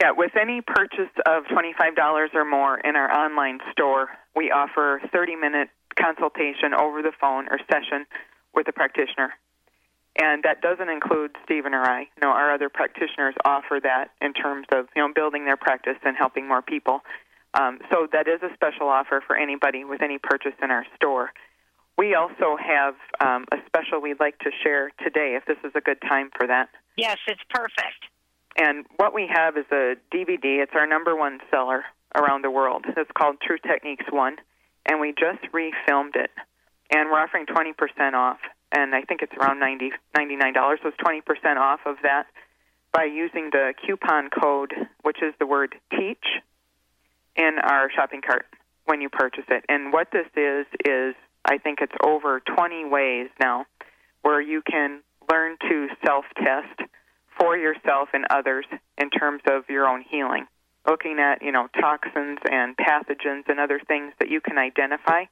Yeah, 0.00 0.12
with 0.16 0.32
any 0.40 0.62
purchase 0.62 1.12
of 1.26 1.44
$25 1.44 2.34
or 2.34 2.44
more 2.46 2.78
in 2.78 2.96
our 2.96 3.12
online 3.12 3.58
store, 3.72 4.08
we 4.34 4.50
offer 4.50 5.02
30 5.12 5.36
minute 5.36 5.68
consultation 5.94 6.72
over 6.72 7.02
the 7.02 7.12
phone 7.20 7.48
or 7.50 7.58
session 7.70 8.06
with 8.54 8.66
a 8.68 8.72
practitioner. 8.72 9.34
And 10.18 10.42
that 10.42 10.60
doesn't 10.60 10.88
include 10.88 11.36
Stephen 11.44 11.72
or 11.72 11.82
I. 11.82 12.00
You 12.00 12.22
know, 12.22 12.30
our 12.30 12.52
other 12.52 12.68
practitioners 12.68 13.34
offer 13.44 13.78
that 13.82 14.10
in 14.20 14.32
terms 14.32 14.66
of 14.72 14.86
you 14.96 15.02
know 15.02 15.12
building 15.14 15.44
their 15.44 15.56
practice 15.56 15.96
and 16.02 16.16
helping 16.16 16.48
more 16.48 16.62
people. 16.62 17.00
Um, 17.54 17.78
so 17.90 18.06
that 18.12 18.28
is 18.28 18.42
a 18.42 18.52
special 18.54 18.88
offer 18.88 19.22
for 19.26 19.36
anybody 19.36 19.84
with 19.84 20.02
any 20.02 20.18
purchase 20.18 20.54
in 20.62 20.70
our 20.70 20.84
store. 20.96 21.32
We 21.98 22.14
also 22.14 22.56
have 22.56 22.94
um, 23.20 23.44
a 23.52 23.56
special 23.66 24.00
we'd 24.00 24.20
like 24.20 24.38
to 24.40 24.50
share 24.62 24.90
today, 25.02 25.36
if 25.36 25.44
this 25.46 25.58
is 25.64 25.72
a 25.74 25.80
good 25.80 26.00
time 26.00 26.30
for 26.36 26.46
that. 26.46 26.68
Yes, 26.96 27.18
it's 27.26 27.42
perfect. 27.50 28.06
And 28.56 28.86
what 28.96 29.14
we 29.14 29.28
have 29.32 29.56
is 29.56 29.66
a 29.70 29.94
DVD. 30.14 30.62
It's 30.62 30.72
our 30.74 30.86
number 30.86 31.16
one 31.16 31.40
seller 31.50 31.84
around 32.16 32.42
the 32.42 32.50
world. 32.50 32.84
It's 32.96 33.10
called 33.16 33.36
Truth 33.42 33.60
Techniques 33.66 34.06
One, 34.10 34.36
and 34.86 35.00
we 35.00 35.12
just 35.12 35.42
refilmed 35.52 36.16
it, 36.16 36.30
and 36.90 37.10
we're 37.10 37.20
offering 37.20 37.46
20% 37.46 37.74
off 38.14 38.38
and 38.72 38.94
I 38.94 39.02
think 39.02 39.22
it's 39.22 39.32
around 39.40 39.58
ninety 39.60 39.90
ninety 40.16 40.36
nine 40.36 40.52
dollars. 40.52 40.80
So 40.82 40.88
it's 40.88 40.96
twenty 40.98 41.20
percent 41.20 41.58
off 41.58 41.80
of 41.86 41.96
that 42.02 42.26
by 42.92 43.04
using 43.04 43.50
the 43.52 43.72
coupon 43.86 44.30
code, 44.30 44.72
which 45.02 45.18
is 45.22 45.34
the 45.38 45.46
word 45.46 45.74
teach, 45.90 46.24
in 47.36 47.56
our 47.62 47.90
shopping 47.90 48.20
cart. 48.26 48.46
when 48.90 49.00
you 49.00 49.08
purchase 49.08 49.44
it. 49.48 49.64
And 49.68 49.92
what 49.92 50.08
this 50.12 50.26
is 50.36 50.66
is 50.84 51.14
I 51.44 51.58
think 51.58 51.78
it's 51.80 51.94
over 52.04 52.40
20 52.40 52.86
ways 52.86 53.28
now 53.38 53.66
where 54.22 54.40
you 54.40 54.62
can 54.68 55.00
learn 55.30 55.56
to 55.68 55.88
self-test 56.04 56.90
for 57.38 57.56
yourself 57.56 58.08
and 58.12 58.26
others 58.30 58.66
in 58.98 59.10
terms 59.10 59.42
of 59.48 59.62
your 59.68 59.86
own 59.86 60.04
healing. 60.10 60.46
Looking 60.86 61.18
at, 61.20 61.40
you 61.42 61.52
know, 61.52 61.68
toxins 61.80 62.38
and 62.50 62.76
pathogens 62.76 63.44
and 63.48 63.60
other 63.60 63.80
things 63.86 64.12
that 64.18 64.28
you 64.28 64.40
can 64.40 64.58
identify 64.58 65.24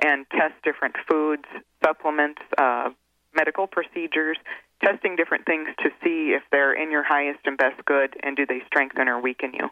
and 0.00 0.26
test 0.30 0.54
different 0.64 0.96
foods, 1.08 1.44
supplements, 1.84 2.40
uh, 2.58 2.90
medical 3.34 3.66
procedures, 3.66 4.38
testing 4.82 5.16
different 5.16 5.46
things 5.46 5.68
to 5.78 5.90
see 6.02 6.32
if 6.32 6.42
they're 6.50 6.72
in 6.72 6.90
your 6.90 7.04
highest 7.04 7.40
and 7.44 7.56
best 7.56 7.84
good 7.84 8.16
and 8.22 8.36
do 8.36 8.46
they 8.46 8.60
strengthen 8.66 9.08
or 9.08 9.20
weaken 9.20 9.52
you. 9.52 9.68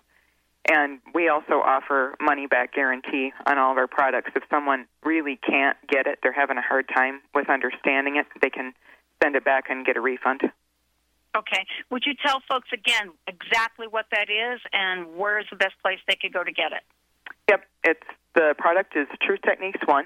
And 0.70 1.00
we 1.14 1.28
also 1.28 1.62
offer 1.64 2.14
money 2.20 2.46
back 2.46 2.74
guarantee 2.74 3.32
on 3.46 3.58
all 3.58 3.72
of 3.72 3.78
our 3.78 3.86
products. 3.86 4.32
If 4.36 4.42
someone 4.50 4.86
really 5.02 5.36
can't 5.36 5.78
get 5.88 6.06
it, 6.06 6.18
they're 6.22 6.32
having 6.32 6.58
a 6.58 6.62
hard 6.62 6.88
time 6.94 7.22
with 7.34 7.48
understanding 7.48 8.16
it, 8.16 8.26
they 8.42 8.50
can 8.50 8.74
send 9.22 9.34
it 9.34 9.44
back 9.44 9.70
and 9.70 9.86
get 9.86 9.96
a 9.96 10.00
refund. 10.00 10.42
Okay. 11.36 11.64
Would 11.90 12.04
you 12.04 12.14
tell 12.22 12.42
folks 12.48 12.68
again 12.72 13.12
exactly 13.26 13.86
what 13.88 14.06
that 14.12 14.28
is 14.28 14.60
and 14.72 15.16
where 15.16 15.38
is 15.38 15.46
the 15.50 15.56
best 15.56 15.74
place 15.82 15.98
they 16.06 16.16
could 16.20 16.32
go 16.32 16.44
to 16.44 16.52
get 16.52 16.72
it? 16.72 16.82
Yep, 17.48 17.64
it's 17.84 18.06
the 18.34 18.54
product 18.58 18.94
is 18.96 19.06
Truth 19.22 19.40
Techniques 19.44 19.80
One 19.86 20.04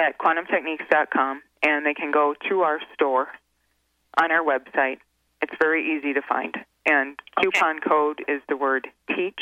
at 0.00 0.18
quantumtechniques.com, 0.18 1.42
and 1.62 1.86
they 1.86 1.94
can 1.94 2.10
go 2.10 2.34
to 2.48 2.62
our 2.62 2.80
store 2.94 3.28
on 4.20 4.32
our 4.32 4.42
website. 4.42 4.98
It's 5.42 5.52
very 5.60 5.96
easy 5.96 6.14
to 6.14 6.22
find, 6.22 6.54
and 6.86 7.18
coupon 7.40 7.80
code 7.80 8.20
is 8.28 8.42
the 8.48 8.56
word 8.56 8.88
teach 9.14 9.40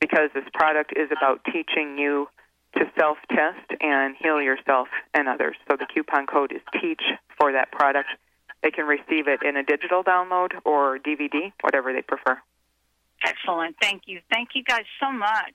because 0.00 0.30
this 0.34 0.44
product 0.54 0.92
is 0.96 1.10
about 1.16 1.40
teaching 1.44 1.98
you 1.98 2.28
to 2.76 2.84
self 2.98 3.18
test 3.28 3.80
and 3.80 4.16
heal 4.18 4.40
yourself 4.40 4.88
and 5.14 5.28
others. 5.28 5.56
So 5.70 5.76
the 5.76 5.86
coupon 5.92 6.26
code 6.26 6.52
is 6.52 6.62
teach 6.80 7.02
for 7.38 7.52
that 7.52 7.70
product. 7.70 8.08
They 8.62 8.70
can 8.70 8.86
receive 8.86 9.28
it 9.28 9.42
in 9.42 9.56
a 9.56 9.62
digital 9.62 10.02
download 10.02 10.50
or 10.64 10.98
DVD, 10.98 11.52
whatever 11.60 11.92
they 11.92 12.02
prefer. 12.02 12.40
Excellent. 13.24 13.76
Thank 13.80 14.02
you. 14.06 14.20
Thank 14.30 14.50
you 14.54 14.64
guys 14.64 14.84
so 15.00 15.12
much. 15.12 15.54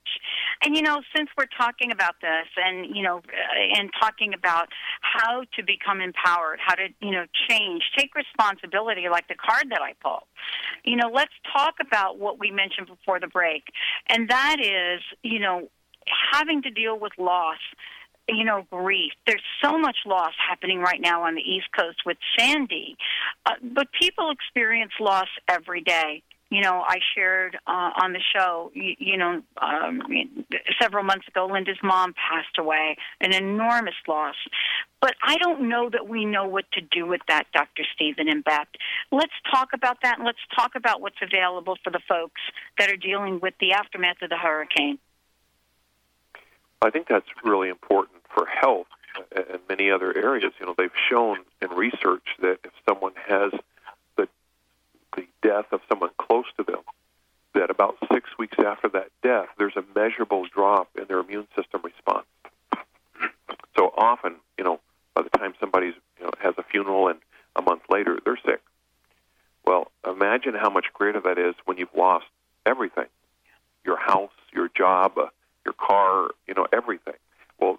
And 0.64 0.74
you 0.74 0.82
know, 0.82 1.02
since 1.14 1.28
we're 1.36 1.48
talking 1.56 1.92
about 1.92 2.14
this 2.20 2.46
and, 2.56 2.94
you 2.96 3.02
know, 3.02 3.18
uh, 3.18 3.78
and 3.78 3.90
talking 4.00 4.32
about 4.32 4.68
how 5.02 5.42
to 5.56 5.62
become 5.62 6.00
empowered, 6.00 6.60
how 6.64 6.74
to, 6.74 6.88
you 7.00 7.10
know, 7.10 7.26
change, 7.48 7.82
take 7.96 8.14
responsibility 8.14 9.08
like 9.10 9.28
the 9.28 9.34
card 9.34 9.66
that 9.70 9.82
I 9.82 9.92
pulled. 10.02 10.24
You 10.84 10.96
know, 10.96 11.10
let's 11.12 11.32
talk 11.52 11.74
about 11.80 12.18
what 12.18 12.38
we 12.38 12.50
mentioned 12.50 12.86
before 12.86 13.20
the 13.20 13.26
break. 13.26 13.64
And 14.08 14.28
that 14.30 14.56
is, 14.60 15.02
you 15.22 15.38
know, 15.38 15.68
having 16.32 16.62
to 16.62 16.70
deal 16.70 16.98
with 16.98 17.12
loss 17.18 17.58
you 18.30 18.44
know, 18.44 18.66
grief. 18.70 19.12
There's 19.26 19.42
so 19.64 19.78
much 19.78 19.96
loss 20.04 20.34
happening 20.50 20.80
right 20.80 21.00
now 21.00 21.22
on 21.22 21.34
the 21.34 21.40
East 21.40 21.68
Coast 21.74 22.02
with 22.04 22.18
Sandy, 22.38 22.94
uh, 23.46 23.52
but 23.62 23.88
people 23.98 24.30
experience 24.30 24.92
loss 25.00 25.28
every 25.48 25.80
day 25.80 26.22
you 26.50 26.62
know, 26.62 26.82
I 26.86 26.98
shared 27.14 27.58
uh, 27.66 27.90
on 28.02 28.12
the 28.12 28.20
show, 28.34 28.70
you, 28.72 28.94
you 28.98 29.16
know, 29.18 29.42
um, 29.60 30.02
several 30.80 31.04
months 31.04 31.28
ago, 31.28 31.46
Linda's 31.46 31.78
mom 31.82 32.14
passed 32.14 32.58
away, 32.58 32.96
an 33.20 33.34
enormous 33.34 33.94
loss. 34.06 34.34
But 35.00 35.14
I 35.22 35.36
don't 35.36 35.68
know 35.68 35.90
that 35.90 36.08
we 36.08 36.24
know 36.24 36.46
what 36.46 36.64
to 36.72 36.80
do 36.80 37.06
with 37.06 37.20
that, 37.28 37.44
Dr. 37.52 37.84
Stephen 37.94 38.28
and 38.28 38.42
Beth. 38.42 38.66
Let's 39.12 39.32
talk 39.52 39.68
about 39.74 39.98
that 40.02 40.18
and 40.18 40.26
let's 40.26 40.38
talk 40.56 40.72
about 40.74 41.00
what's 41.00 41.20
available 41.22 41.76
for 41.84 41.90
the 41.90 42.00
folks 42.08 42.40
that 42.78 42.90
are 42.90 42.96
dealing 42.96 43.40
with 43.40 43.54
the 43.60 43.72
aftermath 43.72 44.22
of 44.22 44.30
the 44.30 44.36
hurricane. 44.36 44.98
I 46.80 46.90
think 46.90 47.08
that's 47.08 47.28
really 47.44 47.68
important 47.68 48.22
for 48.34 48.46
health 48.46 48.86
and 49.34 49.58
many 49.68 49.90
other 49.90 50.16
areas. 50.16 50.52
You 50.60 50.66
know, 50.66 50.74
they've 50.76 50.90
shown 51.10 51.38
in 51.60 51.70
research 51.70 52.24
that 52.40 52.58
if 52.64 52.72
someone 52.88 53.12
has 53.26 53.52
death 55.58 55.72
of 55.72 55.80
someone 55.88 56.10
close 56.18 56.46
to 56.56 56.64
them, 56.64 56.80
that 57.54 57.70
about 57.70 57.96
six 58.12 58.30
weeks 58.38 58.56
after 58.58 58.88
that 58.88 59.08
death, 59.22 59.48
there's 59.58 59.76
a 59.76 59.84
measurable 59.98 60.46
drop 60.52 60.88
in 60.96 61.04
their 61.08 61.20
immune 61.20 61.48
system 61.56 61.80
response. 61.82 62.26
So 63.76 63.92
often, 63.96 64.36
you 64.56 64.64
know, 64.64 64.80
by 65.14 65.22
the 65.22 65.30
time 65.30 65.54
somebody 65.60 65.86
you 65.86 66.24
know, 66.24 66.30
has 66.40 66.54
a 66.58 66.62
funeral 66.62 67.08
and 67.08 67.18
a 67.56 67.62
month 67.62 67.82
later 67.88 68.18
they're 68.24 68.38
sick. 68.44 68.60
Well, 69.64 69.90
imagine 70.06 70.54
how 70.54 70.70
much 70.70 70.86
greater 70.92 71.20
that 71.20 71.38
is 71.38 71.54
when 71.64 71.78
you've 71.78 71.94
lost 71.96 72.26
everything 72.66 73.06
your 73.84 73.98
house, 73.98 74.32
your 74.52 74.68
job, 74.76 75.12
uh, 75.16 75.28
your 75.64 75.72
car, 75.72 76.28
you 76.46 76.52
know, 76.52 76.66
everything. 76.72 77.14
Well, 77.58 77.78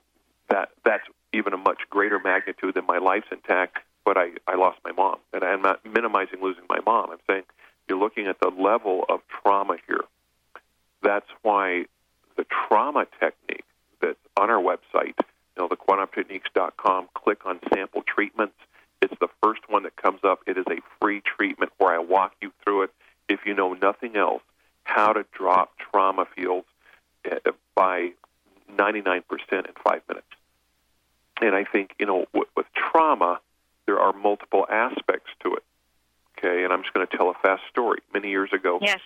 that 0.50 0.70
that's 0.84 1.04
even 1.34 1.54
a 1.54 1.58
much 1.58 1.82
greater 1.90 2.20
magnitude 2.20 2.74
than 2.74 2.86
my 2.88 2.98
life's 2.98 3.28
intact 3.32 3.80
but 4.10 4.18
I, 4.18 4.32
I 4.48 4.56
lost 4.56 4.80
my 4.84 4.92
mom. 4.92 5.18
And 5.34 5.44
I'm 5.44 5.62
not 5.62 5.86
minimizing 5.86 6.42
losing 6.42 6.64
my 6.68 6.80
mom. 6.84 7.12
I'm 7.12 7.20
saying 7.30 7.44
you're 7.88 8.00
looking 8.00 8.26
at 8.26 8.40
the 8.40 8.50
level 8.50 9.06
of 9.08 9.20
trauma 9.28 9.78
here. 9.88 10.04
That's 11.04 11.30
why 11.44 11.86
the 12.36 12.46
trauma 12.46 13.06
technique 13.20 13.66
that's 14.02 14.18
on 14.36 14.50
our 14.50 14.60
website, 14.60 15.14
you 15.20 15.58
know, 15.60 15.68
the 15.68 15.76
quantumtechniques.com, 15.76 17.10
click 17.14 17.46
on 17.46 17.60
sample 17.72 18.02
treatments. 18.02 18.56
It's 19.00 19.14
the 19.22 19.28
first 19.44 19.62
one 19.70 19.84
that 19.84 19.96
comes 19.96 20.22
up. 20.24 20.40
It 20.48 20.58
is 20.58 20.66
a 20.72 20.82
free 21.00 21.22
treatment 21.22 21.72
where 21.78 21.94
I 21.94 22.00
walk 22.00 22.34
you 22.42 22.52
through 22.64 22.84
it. 22.84 22.90
If 23.28 23.42
you 23.46 23.54
know 23.54 23.74
nothing 23.74 24.16
else, 24.16 24.42
how 24.86 25.14
to 25.14 25.24
drop 25.32 25.74
trauma 25.78 26.26
fields 26.36 26.66
eh, 27.26 27.38
by 27.76 28.14
99% 28.76 29.22
in 29.52 29.64
five 29.84 30.02
minutes. 30.10 30.26
And 31.42 31.54
I 31.54 31.64
think, 31.64 31.92
you 32.00 32.08
know, 32.08 32.26
with, 32.34 32.48
with 32.56 32.66
trauma, 32.74 33.40
there 33.90 34.00
are 34.00 34.14
multiple 34.14 34.68
aspects 34.70 35.32
to 35.44 35.56
it. 35.56 35.64
Okay, 36.38 36.64
and 36.64 36.72
I'm 36.72 36.84
just 36.84 36.94
going 36.94 37.08
to 37.08 37.18
tell 37.18 37.32
a 37.32 37.34
fast 37.34 37.64
story. 37.72 38.02
Many 38.14 38.30
years 38.30 38.52
ago, 38.54 38.78
yes. 38.80 39.00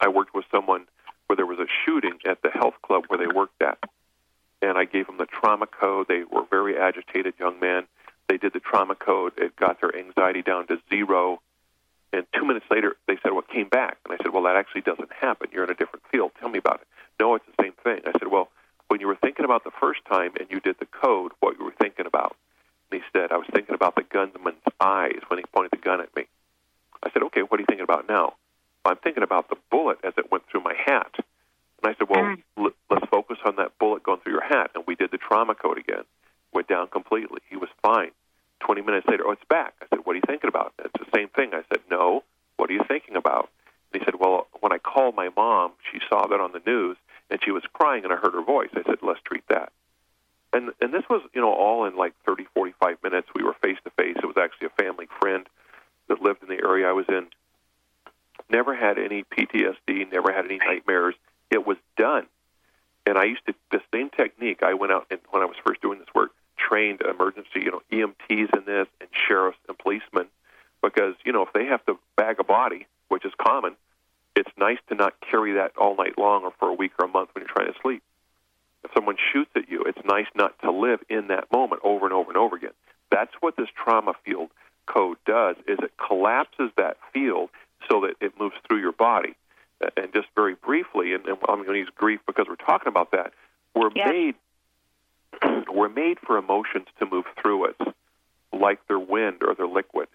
I 0.00 0.06
worked 0.06 0.36
with 0.36 0.44
someone 0.52 0.84
where 1.26 1.36
there 1.36 1.46
was 1.46 1.58
a 1.58 1.66
shooting 1.84 2.18
at 2.24 2.40
the 2.40 2.50
health 2.50 2.74
club 2.80 3.06
where 3.08 3.18
they 3.18 3.26
worked 3.26 3.60
at, 3.60 3.78
and 4.62 4.78
I 4.78 4.84
gave 4.84 5.08
them 5.08 5.18
the 5.18 5.26
trauma 5.26 5.66
code. 5.66 6.06
They 6.06 6.22
were 6.22 6.44
very 6.48 6.78
agitated 6.78 7.34
young 7.40 7.58
men. 7.58 7.88
They 8.28 8.36
did 8.36 8.52
the 8.52 8.60
trauma 8.60 8.94
code. 8.94 9.32
It 9.36 9.56
got 9.56 9.80
their 9.80 9.94
anxiety 9.96 10.42
down 10.42 10.68
to 10.68 10.78
zero. 10.88 11.42
And 12.12 12.24
two 12.32 12.44
minutes 12.44 12.66
later, 12.70 12.94
they 13.08 13.16
said, 13.20 13.32
"Well, 13.32 13.40
it 13.40 13.52
came 13.52 13.68
back." 13.68 13.98
And 14.04 14.14
I 14.14 14.22
said, 14.22 14.32
"Well, 14.32 14.44
that 14.44 14.54
actually 14.54 14.82
doesn't 14.82 15.12
happen. 15.12 15.48
You're 15.52 15.64
in 15.64 15.70
a 15.70 15.74
different 15.74 16.04
field. 16.12 16.30
Tell 16.38 16.50
me 16.50 16.60
about 16.60 16.82
it." 16.82 16.86
No, 17.18 17.34
it's 17.34 17.46
the 17.46 17.64
same 17.64 17.74
thing. 17.82 18.02
I 18.06 18.12
said, 18.12 18.28
"Well, 18.28 18.48
when 18.86 19.00
you 19.00 19.08
were 19.08 19.16
thinking 19.16 19.44
about 19.44 19.64
the 19.64 19.72
first 19.80 20.04
time 20.04 20.34
and 20.38 20.48
you 20.52 20.60
did 20.60 20.78
the 20.78 20.86
code, 20.86 21.32
what 21.40 21.58
you 21.58 21.64
were 21.64 21.74
thinking 21.76 22.06
about?" 22.06 22.36
he 22.94 23.02
said, 23.12 23.32
I 23.32 23.36
was 23.36 23.46
thinking 23.52 23.74
about 23.74 23.96
the 23.96 24.02
gunman's 24.02 24.62
eyes 24.80 25.20
when 25.28 25.38
he 25.38 25.44
pointed 25.52 25.72
the 25.72 25.82
gun 25.84 26.00
at 26.00 26.14
me. 26.16 26.24
I 27.02 27.10
said, 27.12 27.22
okay, 27.24 27.42
what 27.42 27.58
are 27.58 27.62
you 27.62 27.66
thinking 27.66 27.84
about 27.84 28.08
now? 28.08 28.34
I'm 28.84 28.96
thinking 28.96 29.22
about 29.22 29.48
the 29.48 29.56
bullet 29.70 29.98
as 30.04 30.14
it 30.16 30.30
went 30.30 30.44
through 30.48 30.62
my 30.62 30.74
hat. 30.74 31.12
And 31.18 31.84
I 31.84 31.94
said, 31.98 32.08
well, 32.08 32.22
mm. 32.22 32.42
l- 32.58 32.76
let's 32.90 33.06
focus 33.10 33.38
on 33.44 33.56
that 33.56 33.78
bullet 33.78 34.02
going 34.02 34.20
through 34.20 34.32
your 34.32 34.44
hat. 34.44 34.70
And 34.74 34.84
we 34.86 34.94
did 34.94 35.10
the 35.10 35.18
trauma 35.18 35.54
code 35.54 35.78
again. 35.78 36.04
Went 36.52 36.68
down 36.68 36.88
completely. 36.88 37.40
He 37.50 37.56
was 37.56 37.68
fine. 37.82 38.10
20 38.60 38.82
minutes 38.82 39.06
later, 39.08 39.24
oh, 39.26 39.32
it's 39.32 39.42
back. 39.50 39.74
I 39.82 39.86
said, 39.90 40.00
what 40.04 40.12
are 40.12 40.16
you 40.16 40.22
thinking 40.26 40.48
about? 40.48 40.72
It's 40.78 40.92
the 40.98 41.10
same 41.14 41.28
thing. 41.28 41.52
I 41.52 41.62
said, 41.74 41.82
no. 41.90 42.24
What 42.56 42.70
are 42.70 42.72
you 42.72 42.84
thinking 42.86 43.16
about? 43.16 43.50
And 43.92 44.00
he 44.00 44.04
said, 44.04 44.14
well, 44.18 44.46
when 44.60 44.72
I 44.72 44.78
called 44.78 45.14
my 45.16 45.28
mom, 45.36 45.72
she 45.92 46.00
saw 46.08 46.26
that 46.26 46.40
on 46.40 46.52
the 46.52 46.62
news, 46.66 46.96
and 47.30 47.40
she 47.44 47.50
was 47.50 47.62
crying, 47.72 48.04
and 48.04 48.12
I 48.12 48.16
heard 48.16 48.34
her 48.34 48.44
voice. 48.44 48.70
I 48.74 48.82
said, 48.84 48.98
let's 49.02 49.20
treat 49.24 49.44
that 49.48 49.72
and 50.54 50.70
and 50.80 50.94
this 50.94 51.02
was 51.10 51.20
you 51.34 51.40
know 51.40 51.52
all 51.52 51.84
in 51.84 51.96
like 51.96 52.14
30 52.24 52.46
45 52.54 53.02
minutes. 53.02 53.28
We 53.34 53.42
were 53.42 53.54
face 53.54 53.76
to 53.84 53.90
face 53.90 54.16
it 54.16 54.26
was 54.26 54.36
actually 54.40 54.68
a 54.68 54.82
family 54.82 55.08
friend 55.20 55.46
that 56.08 56.22
lived 56.22 56.42
in 56.42 56.48
the 56.48 56.62
area 56.62 56.88
i 56.88 56.92
was 56.92 57.06
in. 57.08 57.26
Never 58.48 58.74
had 58.74 58.98
any 58.98 59.24
ptsd 59.24 60.10
never 60.10 60.32
had 60.32 60.44
any 60.46 60.58
nightmares. 60.58 61.14
It 61.50 61.66
was 61.66 61.76
done. 61.98 62.26
And 63.06 63.18
i 63.18 63.24
used 63.24 63.44
to 63.46 63.54
the 63.70 63.80
same 63.92 64.10
technique. 64.10 64.62
I 64.62 64.74
went 64.74 64.92
out 64.92 65.06
and 65.10 65.20
when 65.30 65.42
i 65.42 65.46
was 65.46 65.56
first 65.66 65.82
doing 65.82 65.98
this 65.98 66.14
work 66.14 66.30
trained 66.56 67.02
emergency 67.02 67.60
you 67.66 67.72
know 67.72 67.82
emts 67.92 68.14
in 68.30 68.64
this 68.64 68.86
and 69.00 69.10
sheriffs 69.26 69.58
and 69.68 69.76
policemen 69.76 70.28
because 70.84 71.14
you 71.24 71.32
know 71.32 71.42
if 71.42 71.52
they 71.52 71.66
have 71.66 71.84
to 71.86 71.98
bag 72.16 72.36
a 72.38 72.44
body 72.44 72.86
which 73.08 73.24
is 73.24 73.32
common 73.40 73.74
it's 74.36 74.50
nice 74.58 74.78
to 74.88 74.94
not 74.94 75.14
carry 75.20 75.52
that 75.54 75.72
all 75.76 75.96
night 75.96 76.18
long 76.18 76.44
or 76.44 76.52
for 76.58 76.68
a 76.68 76.74
week 76.74 76.92
or 76.98 77.06
a 77.06 77.08
month 77.08 77.30
when 77.32 77.42
you're 77.42 77.54
trying 77.54 77.72
to 77.72 77.78
sleep 77.80 78.02
if 78.84 78.90
someone 78.94 79.16
shoots 79.32 79.50
at 79.56 79.70
you, 79.70 79.82
it's 79.84 79.98
nice 80.04 80.26
not 80.34 80.58
to 80.60 80.70
live 80.70 81.00
in 81.08 81.28
that 81.28 81.50
moment 81.50 81.80
over 81.84 82.04
and 82.04 82.12
over 82.12 82.30
and 82.30 82.36
over 82.36 82.54
again. 82.54 82.72
That's 83.10 83.32
what 83.40 83.56
this 83.56 83.68
trauma 83.74 84.12
field 84.24 84.50
code 84.86 85.16
does 85.26 85.56
is 85.66 85.78
it 85.82 85.92
collapses 85.96 86.70
that 86.76 86.98
field 87.12 87.48
so 87.88 88.02
that 88.02 88.14
it 88.20 88.38
moves 88.38 88.56
through 88.66 88.80
your 88.80 88.92
body. 88.92 89.34
And 89.96 90.12
just 90.12 90.28
very 90.34 90.54
briefly, 90.54 91.14
and, 91.14 91.26
and 91.26 91.36
I'm 91.48 91.62
going 91.62 91.74
to 91.74 91.78
use 91.78 91.90
grief 91.94 92.20
because 92.26 92.46
we're 92.48 92.56
talking 92.56 92.88
about 92.88 93.10
that. 93.10 93.32
We're 93.74 93.90
made 93.90 94.34
we're 95.72 95.88
made 95.88 96.18
for 96.20 96.38
emotions 96.38 96.86
to 97.00 97.06
move 97.06 97.24
through 97.40 97.70
us, 97.70 97.74
like 98.52 98.80
they're 98.86 98.98
wind 98.98 99.42
or 99.42 99.54
they're 99.54 99.66
liquid. 99.66 100.08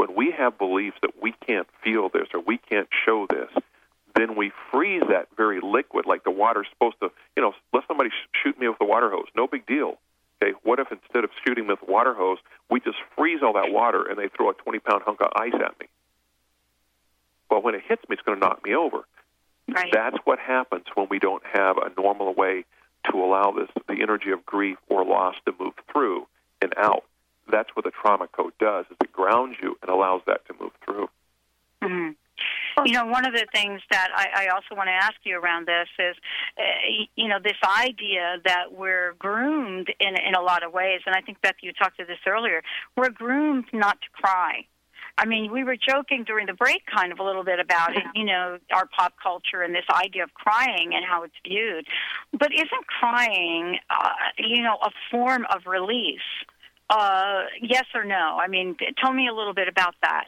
When 0.00 0.16
we 0.16 0.30
have 0.30 0.56
beliefs 0.56 0.96
that 1.02 1.22
we 1.22 1.34
can't 1.46 1.68
feel 1.84 2.08
this 2.08 2.28
or 2.32 2.40
we 2.40 2.56
can't 2.56 2.88
show 3.04 3.26
this, 3.28 3.50
then 4.16 4.34
we 4.34 4.50
freeze 4.72 5.02
that 5.10 5.28
very 5.36 5.60
liquid, 5.62 6.06
like 6.06 6.24
the 6.24 6.30
water's 6.30 6.68
supposed 6.72 6.96
to. 7.02 7.10
You 7.36 7.42
know, 7.42 7.52
let's 7.74 7.86
somebody 7.86 8.08
sh- 8.08 8.40
shoot 8.42 8.58
me 8.58 8.66
with 8.66 8.78
a 8.80 8.86
water 8.86 9.10
hose. 9.10 9.26
No 9.36 9.46
big 9.46 9.66
deal. 9.66 9.98
Okay, 10.42 10.54
what 10.62 10.78
if 10.78 10.90
instead 10.90 11.22
of 11.22 11.28
shooting 11.44 11.66
me 11.66 11.74
with 11.74 11.86
a 11.86 11.92
water 11.92 12.14
hose, 12.14 12.38
we 12.70 12.80
just 12.80 12.96
freeze 13.14 13.40
all 13.42 13.52
that 13.52 13.72
water 13.72 14.06
and 14.08 14.18
they 14.18 14.28
throw 14.34 14.48
a 14.48 14.54
20 14.54 14.78
pound 14.78 15.02
hunk 15.04 15.20
of 15.20 15.32
ice 15.36 15.52
at 15.52 15.78
me? 15.78 15.86
Well, 17.50 17.60
when 17.60 17.74
it 17.74 17.82
hits 17.86 18.00
me, 18.08 18.14
it's 18.14 18.22
going 18.22 18.40
to 18.40 18.46
knock 18.46 18.64
me 18.64 18.74
over. 18.74 19.04
Right. 19.68 19.90
That's 19.92 20.16
what 20.24 20.38
happens 20.38 20.86
when 20.94 21.08
we 21.10 21.18
don't 21.18 21.42
have 21.44 21.76
a 21.76 21.92
normal 22.00 22.32
way 22.32 22.64
to 23.10 23.18
allow 23.18 23.50
this 23.50 23.68
the 23.86 24.00
energy 24.00 24.30
of 24.30 24.46
grief 24.46 24.78
or 24.88 25.04
loss 25.04 25.34
to 25.44 25.52
move 25.60 25.74
through 25.92 26.26
and 26.62 26.72
out. 26.78 27.04
That's 27.50 27.70
what 27.74 27.84
the 27.84 27.90
trauma 27.90 28.28
code 28.28 28.52
does: 28.58 28.86
is 28.90 28.96
it 29.02 29.12
grounds 29.12 29.56
you 29.62 29.76
and 29.82 29.90
allows 29.90 30.22
that 30.26 30.46
to 30.46 30.54
move 30.60 30.72
through. 30.84 31.08
Mm-hmm. 31.82 32.10
You 32.86 32.92
know, 32.92 33.06
one 33.06 33.26
of 33.26 33.34
the 33.34 33.46
things 33.52 33.82
that 33.90 34.08
I, 34.14 34.44
I 34.44 34.46
also 34.54 34.74
want 34.74 34.86
to 34.88 34.92
ask 34.92 35.16
you 35.24 35.38
around 35.38 35.66
this 35.66 35.88
is, 35.98 36.16
uh, 36.56 37.04
you 37.14 37.28
know, 37.28 37.38
this 37.42 37.58
idea 37.62 38.36
that 38.44 38.72
we're 38.72 39.14
groomed 39.18 39.92
in 40.00 40.16
in 40.16 40.34
a 40.34 40.40
lot 40.40 40.62
of 40.62 40.72
ways, 40.72 41.00
and 41.04 41.14
I 41.14 41.20
think 41.20 41.40
Beth, 41.42 41.56
you 41.62 41.72
talked 41.72 41.98
to 41.98 42.06
this 42.06 42.18
earlier. 42.26 42.62
We're 42.96 43.10
groomed 43.10 43.66
not 43.72 44.00
to 44.00 44.08
cry. 44.12 44.64
I 45.18 45.26
mean, 45.26 45.52
we 45.52 45.64
were 45.64 45.76
joking 45.76 46.24
during 46.24 46.46
the 46.46 46.54
break 46.54 46.82
kind 46.86 47.12
of 47.12 47.18
a 47.18 47.22
little 47.22 47.44
bit 47.44 47.60
about 47.60 47.94
it, 47.94 48.02
you 48.14 48.24
know, 48.24 48.58
our 48.72 48.86
pop 48.86 49.14
culture 49.22 49.60
and 49.60 49.74
this 49.74 49.84
idea 49.90 50.22
of 50.22 50.32
crying 50.32 50.92
and 50.94 51.04
how 51.04 51.24
it's 51.24 51.34
viewed. 51.46 51.86
But 52.32 52.52
isn't 52.54 52.86
crying, 52.86 53.78
uh, 53.90 54.12
you 54.38 54.62
know, 54.62 54.78
a 54.82 54.90
form 55.10 55.44
of 55.54 55.66
release? 55.66 56.20
Uh, 56.90 57.44
yes 57.62 57.84
or 57.94 58.04
no? 58.04 58.36
I 58.42 58.48
mean, 58.48 58.76
tell 59.00 59.12
me 59.12 59.28
a 59.28 59.32
little 59.32 59.54
bit 59.54 59.68
about 59.68 59.94
that. 60.02 60.24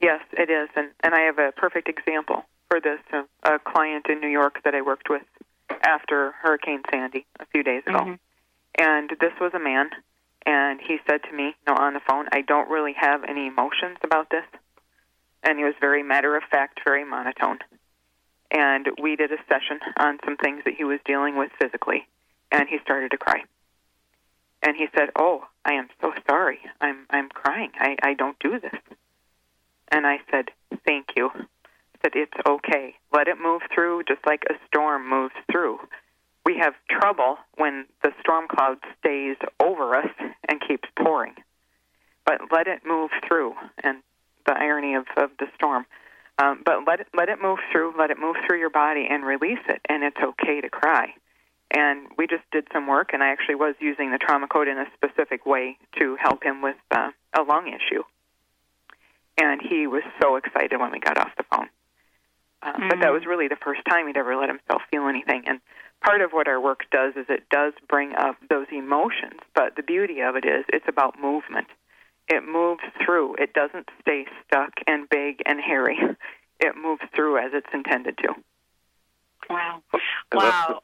Yes, 0.00 0.20
it 0.32 0.48
is, 0.48 0.68
and 0.76 0.90
and 1.02 1.14
I 1.14 1.22
have 1.22 1.38
a 1.38 1.52
perfect 1.52 1.88
example 1.88 2.44
for 2.70 2.80
this. 2.80 3.00
A 3.42 3.58
client 3.58 4.06
in 4.08 4.20
New 4.20 4.28
York 4.28 4.62
that 4.64 4.74
I 4.74 4.80
worked 4.80 5.10
with 5.10 5.22
after 5.82 6.32
Hurricane 6.40 6.82
Sandy 6.90 7.26
a 7.40 7.46
few 7.46 7.62
days 7.62 7.82
ago, 7.86 7.98
Mm-hmm. 7.98 8.14
and 8.78 9.10
this 9.20 9.32
was 9.40 9.52
a 9.54 9.58
man, 9.58 9.90
and 10.46 10.80
he 10.80 10.98
said 11.08 11.22
to 11.24 11.32
me, 11.36 11.46
you 11.48 11.64
know, 11.66 11.74
on 11.74 11.94
the 11.94 12.00
phone, 12.08 12.26
I 12.32 12.40
don't 12.42 12.70
really 12.70 12.94
have 12.96 13.24
any 13.24 13.46
emotions 13.48 13.98
about 14.02 14.30
this, 14.30 14.44
and 15.42 15.58
he 15.58 15.64
was 15.64 15.74
very 15.80 16.02
matter 16.02 16.36
of 16.36 16.44
fact, 16.50 16.80
very 16.84 17.04
monotone, 17.04 17.58
and 18.50 18.86
we 19.02 19.16
did 19.16 19.32
a 19.32 19.38
session 19.48 19.80
on 19.98 20.18
some 20.24 20.36
things 20.36 20.62
that 20.64 20.74
he 20.74 20.84
was 20.84 20.98
dealing 21.04 21.36
with 21.36 21.50
physically, 21.60 22.06
and 22.50 22.68
he 22.68 22.78
started 22.82 23.10
to 23.10 23.18
cry, 23.18 23.42
and 24.62 24.76
he 24.76 24.86
said, 24.96 25.10
"Oh, 25.16 25.44
I 25.64 25.74
am 25.74 25.88
so 26.00 26.12
sorry. 26.28 26.60
I'm 26.80 27.06
I'm 27.10 27.28
crying. 27.28 27.70
I 27.78 27.96
I 28.02 28.14
don't 28.14 28.38
do 28.38 28.58
this." 28.60 28.80
And 29.90 30.06
I 30.06 30.18
said, 30.30 30.46
Thank 30.86 31.08
you. 31.16 31.30
I 31.34 31.98
said, 32.02 32.12
It's 32.14 32.48
okay. 32.48 32.94
Let 33.12 33.28
it 33.28 33.36
move 33.40 33.62
through 33.74 34.04
just 34.08 34.24
like 34.26 34.44
a 34.48 34.54
storm 34.66 35.08
moves 35.08 35.34
through. 35.50 35.78
We 36.46 36.58
have 36.58 36.74
trouble 36.88 37.36
when 37.56 37.86
the 38.02 38.12
storm 38.20 38.46
cloud 38.48 38.78
stays 38.98 39.36
over 39.60 39.96
us 39.96 40.10
and 40.48 40.60
keeps 40.66 40.88
pouring. 40.98 41.34
But 42.24 42.40
let 42.52 42.66
it 42.66 42.80
move 42.86 43.10
through, 43.26 43.54
and 43.82 43.98
the 44.46 44.54
irony 44.54 44.94
of, 44.94 45.06
of 45.16 45.30
the 45.38 45.46
storm. 45.54 45.84
Um, 46.38 46.62
but 46.64 46.86
let 46.86 47.00
it, 47.00 47.08
let 47.14 47.28
it 47.28 47.42
move 47.42 47.58
through, 47.70 47.94
let 47.98 48.10
it 48.10 48.18
move 48.18 48.36
through 48.46 48.58
your 48.58 48.70
body 48.70 49.06
and 49.10 49.24
release 49.24 49.58
it, 49.68 49.80
and 49.88 50.02
it's 50.02 50.16
okay 50.16 50.60
to 50.60 50.70
cry. 50.70 51.14
And 51.70 52.08
we 52.18 52.26
just 52.26 52.42
did 52.50 52.66
some 52.72 52.86
work, 52.86 53.10
and 53.12 53.22
I 53.22 53.28
actually 53.28 53.54
was 53.54 53.74
using 53.80 54.10
the 54.10 54.18
trauma 54.18 54.48
code 54.48 54.68
in 54.68 54.78
a 54.78 54.86
specific 54.94 55.46
way 55.46 55.78
to 55.98 56.16
help 56.20 56.42
him 56.42 56.62
with 56.62 56.76
uh, 56.90 57.10
a 57.38 57.42
lung 57.42 57.68
issue 57.68 58.02
and 59.40 59.60
he 59.62 59.86
was 59.86 60.02
so 60.20 60.36
excited 60.36 60.78
when 60.78 60.90
we 60.90 61.00
got 61.00 61.18
off 61.18 61.30
the 61.36 61.44
phone. 61.44 61.68
Uh, 62.62 62.72
Mm-hmm. 62.72 62.88
But 62.88 63.00
that 63.00 63.12
was 63.12 63.24
really 63.26 63.48
the 63.48 63.56
first 63.56 63.80
time 63.88 64.06
he'd 64.06 64.16
ever 64.16 64.36
let 64.36 64.48
himself 64.50 64.82
feel 64.90 65.08
anything. 65.08 65.44
And 65.46 65.60
part 66.02 66.20
of 66.20 66.32
what 66.32 66.46
our 66.46 66.60
work 66.60 66.82
does 66.92 67.14
is 67.16 67.24
it 67.28 67.48
does 67.48 67.72
bring 67.88 68.14
up 68.14 68.36
those 68.50 68.66
emotions. 68.70 69.40
But 69.54 69.76
the 69.76 69.82
beauty 69.82 70.20
of 70.20 70.36
it 70.36 70.44
is 70.44 70.64
it's 70.68 70.84
about 70.86 71.18
movement. 71.18 71.68
It 72.28 72.46
moves 72.46 72.82
through. 73.04 73.36
It 73.36 73.54
doesn't 73.54 73.88
stay 74.02 74.26
stuck 74.46 74.72
and 74.86 75.08
big 75.08 75.42
and 75.46 75.60
hairy. 75.60 75.98
It 76.62 76.76
moves 76.76 77.00
through 77.16 77.38
as 77.38 77.52
it's 77.54 77.72
intended 77.72 78.18
to. 78.18 78.34
Wow. 79.48 79.82
Wow. 80.30 80.82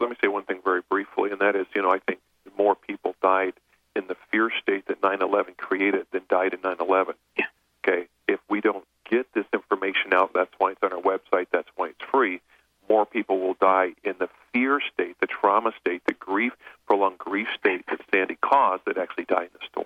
Let 0.00 0.10
me 0.10 0.16
say 0.20 0.28
one 0.28 0.44
thing 0.44 0.60
very 0.64 0.82
briefly, 0.88 1.30
and 1.30 1.40
that 1.40 1.54
is, 1.54 1.66
you 1.74 1.82
know, 1.82 1.90
I 1.90 1.98
think 1.98 2.20
more 2.56 2.74
people 2.74 3.14
died 3.22 3.54
in 3.94 4.06
the 4.06 4.16
fear 4.30 4.50
state 4.62 4.86
that 4.86 5.00
9/11 5.00 5.56
created 5.56 6.06
than 6.12 6.22
died 6.28 6.54
in 6.54 6.60
9/11. 6.60 7.14
Yeah. 7.36 7.46
Okay. 7.84 8.08
If 8.26 8.40
we 8.48 8.60
don't 8.60 8.84
get 9.08 9.32
this 9.32 9.46
information 9.52 10.14
out, 10.14 10.32
that's 10.32 10.52
why 10.58 10.72
it's 10.72 10.82
on 10.82 10.92
our 10.92 11.00
website. 11.00 11.48
That's 11.50 11.68
why 11.76 11.88
it's 11.88 12.02
free. 12.10 12.40
More 12.88 13.06
people 13.06 13.38
will 13.38 13.54
die 13.54 13.94
in 14.02 14.14
the 14.18 14.28
fear 14.52 14.80
state, 14.92 15.16
the 15.20 15.26
trauma 15.26 15.72
state, 15.80 16.02
the 16.06 16.14
grief, 16.14 16.52
prolonged 16.86 17.18
grief 17.18 17.48
state 17.58 17.84
that 17.86 18.00
Sandy 18.12 18.36
caused 18.36 18.84
that 18.86 18.98
actually 18.98 19.24
died 19.24 19.50
in 19.52 19.58
the 19.60 19.66
storm. 19.66 19.79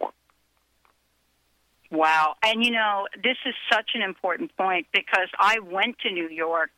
Wow. 1.95 2.35
And 2.43 2.65
you 2.65 2.73
know, 2.73 3.07
this 3.23 3.37
is 3.47 3.55
such 3.73 3.91
an 3.95 4.03
important 4.03 4.57
point 4.57 4.87
because 4.93 5.29
I 5.39 5.61
went 5.61 5.99
to 6.01 6.11
New 6.11 6.29
York 6.29 6.71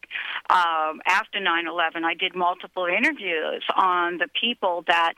um, 0.51 1.01
after 1.07 1.41
9 1.41 1.67
11. 1.67 2.05
I 2.05 2.13
did 2.15 2.37
multiple 2.37 2.87
interviews 2.87 3.65
on 3.77 4.19
the 4.19 4.29
people 4.39 4.85
that, 4.89 5.15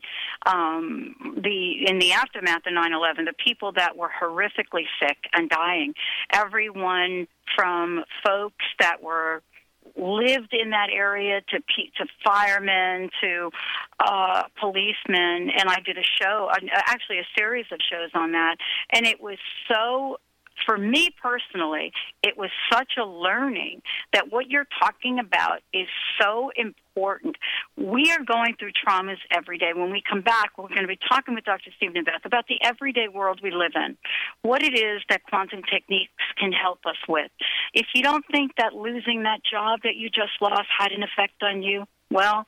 um, 0.47 1.35
the 1.43 1.89
in 1.89 1.99
the 1.99 2.13
aftermath 2.13 2.65
of 2.67 2.75
9 2.75 2.93
11, 2.93 3.25
the 3.25 3.33
people 3.45 3.73
that 3.73 3.97
were 3.97 4.11
horrifically 4.23 4.87
sick 5.01 5.19
and 5.33 5.51
dying. 5.51 5.95
Everyone 6.33 7.27
from 7.57 8.05
folks 8.25 8.65
that 8.79 9.03
were 9.03 9.43
lived 9.99 10.53
in 10.53 10.71
that 10.71 10.89
area 10.93 11.41
to 11.51 11.59
pe- 11.61 11.91
to 11.99 12.07
firemen 12.25 13.11
to 13.21 13.51
uh 14.01 14.45
policemen 14.61 15.51
and 15.51 15.69
I 15.69 15.81
did 15.85 15.99
a 15.99 16.05
show 16.21 16.49
actually 16.73 17.19
a 17.19 17.27
series 17.37 17.67
of 17.73 17.79
shows 17.91 18.11
on 18.15 18.33
that 18.33 18.57
and 18.93 19.07
it 19.07 19.21
was 19.21 19.39
so 19.69 20.19
for 20.67 20.79
me 20.79 21.11
personally 21.21 21.93
it 22.23 22.37
was 22.37 22.51
such 22.73 22.93
a 22.99 23.05
learning 23.05 23.83
that 24.13 24.33
what 24.33 24.49
you're 24.49 24.67
talking 24.81 25.19
about 25.19 25.61
is 25.73 25.87
so 26.21 26.51
important 26.57 27.37
we 27.77 28.11
are 28.11 28.25
going 28.25 28.55
through 28.59 28.71
traumas 28.73 29.19
every 29.31 29.59
day 29.59 29.73
when 29.75 29.91
we 29.91 30.03
come 30.09 30.21
back 30.21 30.57
we're 30.57 30.69
going 30.69 30.83
to 30.83 30.89
be 30.89 30.99
talking 31.09 31.35
with 31.35 31.45
Dr. 31.45 31.71
Stephen 31.77 31.97
and 31.97 32.07
Beth 32.07 32.25
about 32.25 32.47
the 32.49 32.59
everyday 32.63 33.09
world 33.09 33.41
we 33.43 33.51
live 33.51 33.73
in 33.75 33.97
what 34.43 34.63
it 34.63 34.75
is 34.75 35.03
that 35.09 35.23
quantum 35.25 35.63
techniques 35.63 36.13
can 36.39 36.53
help 36.53 36.81
us 36.87 36.97
with 37.09 37.31
if 37.75 37.87
you 37.95 38.03
don't 38.03 38.25
think 38.31 38.53
that 38.57 38.75
losing 38.75 39.25
that 39.25 39.41
job 39.45 39.81
that 39.85 39.97
you 39.97 40.09
just 40.09 40.33
lost 40.41 40.69
had 40.79 40.93
an 40.93 41.03
effect 41.03 41.43
on 41.43 41.63
you 41.63 41.85
well 42.11 42.47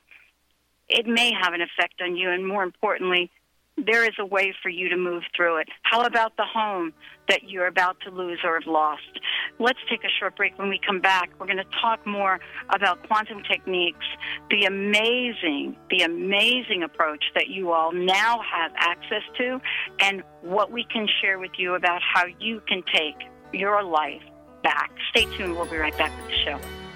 it 0.89 1.07
may 1.07 1.31
have 1.33 1.53
an 1.53 1.61
effect 1.61 2.01
on 2.01 2.15
you 2.15 2.29
and 2.29 2.45
more 2.45 2.63
importantly 2.63 3.31
there 3.77 4.03
is 4.03 4.13
a 4.19 4.25
way 4.25 4.53
for 4.61 4.69
you 4.69 4.89
to 4.89 4.97
move 4.97 5.23
through 5.35 5.57
it. 5.57 5.69
How 5.83 6.01
about 6.03 6.35
the 6.37 6.45
home 6.45 6.93
that 7.29 7.49
you're 7.49 7.67
about 7.67 7.99
to 8.01 8.11
lose 8.11 8.39
or 8.43 8.59
have 8.59 8.67
lost? 8.67 9.19
Let's 9.59 9.79
take 9.89 10.03
a 10.03 10.09
short 10.19 10.35
break. 10.35 10.57
When 10.57 10.69
we 10.69 10.79
come 10.85 10.99
back, 10.99 11.31
we're 11.39 11.47
going 11.47 11.57
to 11.57 11.79
talk 11.81 12.05
more 12.05 12.39
about 12.69 13.05
quantum 13.07 13.43
techniques, 13.43 14.05
the 14.49 14.65
amazing, 14.65 15.75
the 15.89 16.03
amazing 16.03 16.83
approach 16.83 17.23
that 17.35 17.47
you 17.47 17.71
all 17.71 17.91
now 17.91 18.41
have 18.41 18.71
access 18.75 19.23
to, 19.37 19.59
and 19.99 20.23
what 20.41 20.71
we 20.71 20.85
can 20.91 21.07
share 21.21 21.39
with 21.39 21.51
you 21.57 21.75
about 21.75 22.01
how 22.01 22.25
you 22.39 22.61
can 22.67 22.83
take 22.93 23.15
your 23.53 23.83
life 23.83 24.21
back. 24.63 24.91
Stay 25.09 25.25
tuned. 25.37 25.55
We'll 25.55 25.65
be 25.65 25.77
right 25.77 25.97
back 25.97 26.15
with 26.17 26.27
the 26.27 26.37
show. 26.45 26.90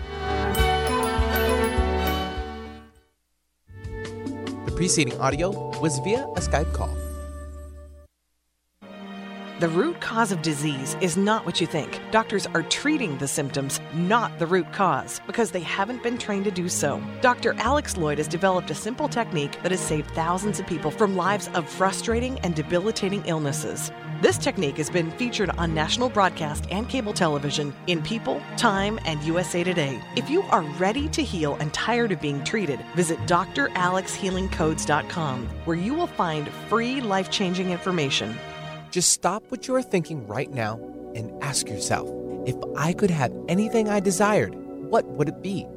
Preceding 4.76 5.18
audio 5.22 5.52
was 5.80 6.00
via 6.00 6.26
a 6.36 6.42
Skype 6.42 6.74
call. 6.74 6.94
The 9.62 9.70
root 9.70 10.02
cause 10.02 10.34
of 10.34 10.42
disease 10.42 10.98
is 11.00 11.16
not 11.16 11.46
what 11.46 11.62
you 11.62 11.66
think. 11.66 12.02
Doctors 12.12 12.46
are 12.48 12.64
treating 12.64 13.18
the 13.18 13.28
symptoms, 13.28 13.80
not 13.94 14.38
the 14.38 14.46
root 14.46 14.74
cause, 14.74 15.22
because 15.26 15.52
they 15.52 15.62
haven't 15.62 16.04
been 16.04 16.18
trained 16.18 16.44
to 16.44 16.52
do 16.52 16.68
so. 16.68 17.02
Dr. 17.22 17.54
Alex 17.54 17.94
Loyd 17.94 18.18
has 18.18 18.28
developed 18.28 18.70
a 18.70 18.76
simple 18.76 19.08
technique 19.08 19.58
that 19.64 19.72
has 19.72 19.80
saved 19.80 20.12
thousands 20.12 20.60
of 20.60 20.68
people 20.68 20.92
from 20.92 21.16
lives 21.16 21.48
of 21.54 21.70
frustrating 21.70 22.38
and 22.40 22.54
debilitating 22.54 23.24
illnesses. 23.28 23.94
This 24.22 24.38
technique 24.38 24.78
has 24.78 24.89
been 24.89 25.11
featured 25.11 25.49
on 25.57 25.74
national 25.74 26.07
broadcast 26.07 26.68
and 26.72 26.88
cable 26.88 27.11
television 27.11 27.74
in 27.88 28.01
People, 28.01 28.41
Time, 28.55 28.97
and 29.03 29.22
USA 29.24 29.61
Today. 29.61 29.99
If 30.16 30.30
you 30.30 30.43
are 30.43 30.61
ready 30.61 31.09
to 31.09 31.22
heal 31.22 31.55
and 31.55 31.74
tired 31.74 32.13
of 32.13 32.22
being 32.22 32.41
treated, 32.45 32.80
visit 32.95 33.20
dralexhealingcodes.com, 33.28 35.49
where 35.66 35.76
you 35.76 35.93
will 35.93 36.07
find 36.07 36.47
free 36.70 37.01
life 37.01 37.30
changing 37.30 37.72
information. 37.72 38.38
Just 38.89 39.09
stop 39.09 39.43
what 39.49 39.68
you 39.68 39.76
are 39.76 39.84
thinking 39.84 40.26
right 40.28 40.49
now 40.49 40.80
and 41.13 41.30
ask 41.43 41.68
yourself 41.68 42.09
if 42.47 42.55
I 42.78 42.93
could 42.93 43.11
have 43.11 43.34
anything 43.49 43.89
I 43.89 43.99
desired, 43.99 44.55
what 44.55 45.05
would 45.07 45.28
it 45.28 45.41
be? 45.41 45.68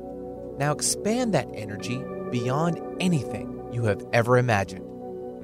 Now 0.59 0.71
expand 0.71 1.35
that 1.35 1.49
energy 1.55 2.01
beyond 2.31 2.81
anything 3.01 3.69
you 3.73 3.87
have 3.87 4.07
ever 4.13 4.39
imagined. 4.39 4.85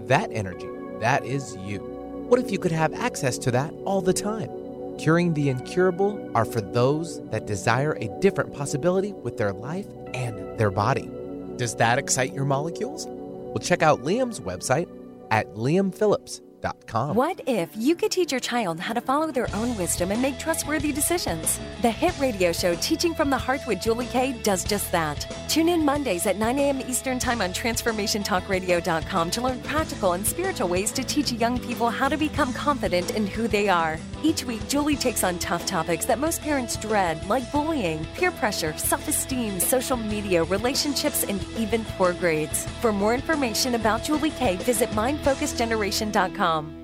That 0.09 0.31
energy, 0.33 0.69
that 1.01 1.25
is 1.25 1.57
you. 1.57 1.94
What 2.29 2.41
if 2.41 2.51
you 2.51 2.59
could 2.59 2.73
have 2.73 2.95
access 2.95 3.37
to 3.39 3.51
that 3.51 3.73
all 3.85 4.01
the 4.01 4.15
time? 4.15 4.51
Curing 4.99 5.35
the 5.35 5.51
incurable 5.51 6.31
are 6.35 6.45
for 6.47 6.61
those 6.61 7.21
that 7.31 7.47
desire 7.47 7.93
a 8.01 8.09
different 8.21 8.55
possibility 8.55 9.13
with 9.13 9.37
their 9.37 9.53
life 9.53 9.87
and 10.15 10.59
their 10.59 10.71
body. 10.71 11.11
Does 11.57 11.75
that 11.77 11.99
excite 11.99 12.33
your 12.33 12.47
molecules? 12.47 13.07
Well, 13.09 13.59
check 13.59 13.83
out 13.83 14.03
Liam's 14.03 14.41
website 14.41 14.89
at 15.31 15.55
liamphillips.com. 15.55 16.54
What 17.15 17.41
if 17.47 17.69
you 17.77 17.95
could 17.95 18.11
teach 18.11 18.33
your 18.33 18.41
child 18.41 18.81
how 18.81 18.95
to 18.95 19.01
follow 19.01 19.31
their 19.31 19.55
own 19.55 19.77
wisdom 19.77 20.11
and 20.11 20.23
make 20.23 20.39
trustworthy 20.39 20.93
decisions? 20.93 21.61
The 21.83 21.91
hit 21.91 22.19
radio 22.19 22.53
show 22.53 22.75
Teaching 22.77 23.15
from 23.15 23.29
the 23.29 23.37
Heart 23.37 23.67
with 23.67 23.83
Julie 23.83 24.07
Kay 24.07 24.33
does 24.43 24.65
just 24.65 24.91
that. 24.93 25.27
Tune 25.49 25.69
in 25.69 25.85
Mondays 25.85 26.27
at 26.27 26.39
9 26.39 26.59
a.m. 26.59 26.81
Eastern 26.81 27.19
Time 27.19 27.43
on 27.43 27.51
TransformationTalkRadio.com 27.51 29.31
to 29.33 29.41
learn 29.43 29.61
practical 29.61 30.13
and 30.13 30.27
spiritual 30.27 30.69
ways 30.69 30.91
to 30.93 31.05
teach 31.05 31.33
young 31.33 31.59
people 31.59 31.91
how 31.91 32.09
to 32.09 32.17
become 32.17 32.53
confident 32.55 33.15
in 33.15 33.27
who 33.27 33.47
they 33.47 33.69
are. 33.69 33.99
Each 34.23 34.45
week, 34.45 34.67
Julie 34.67 34.97
takes 34.97 35.23
on 35.23 35.39
tough 35.39 35.67
topics 35.67 36.07
that 36.07 36.19
most 36.19 36.41
parents 36.41 36.77
dread, 36.79 37.29
like 37.29 37.51
bullying, 37.53 38.07
peer 38.15 38.31
pressure, 38.31 38.75
self 38.79 39.07
esteem, 39.07 39.61
social 39.61 39.99
media, 39.99 40.45
relationships, 40.45 41.25
and 41.25 41.45
even 41.59 41.85
poor 41.97 42.15
grades. 42.15 42.67
For 42.81 42.91
more 42.91 43.13
information 43.13 43.75
about 43.75 44.03
Julie 44.05 44.31
Kay, 44.31 44.57
visit 44.57 44.89
MindFocusGeneration.com 44.91 46.54
um, 46.55 46.84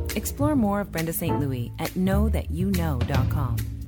Explore 0.15 0.55
more 0.55 0.81
of 0.81 0.91
Brenda 0.91 1.13
St. 1.13 1.39
Louis 1.39 1.71
at 1.79 1.91
knowthatyouknow.com. 1.91 3.80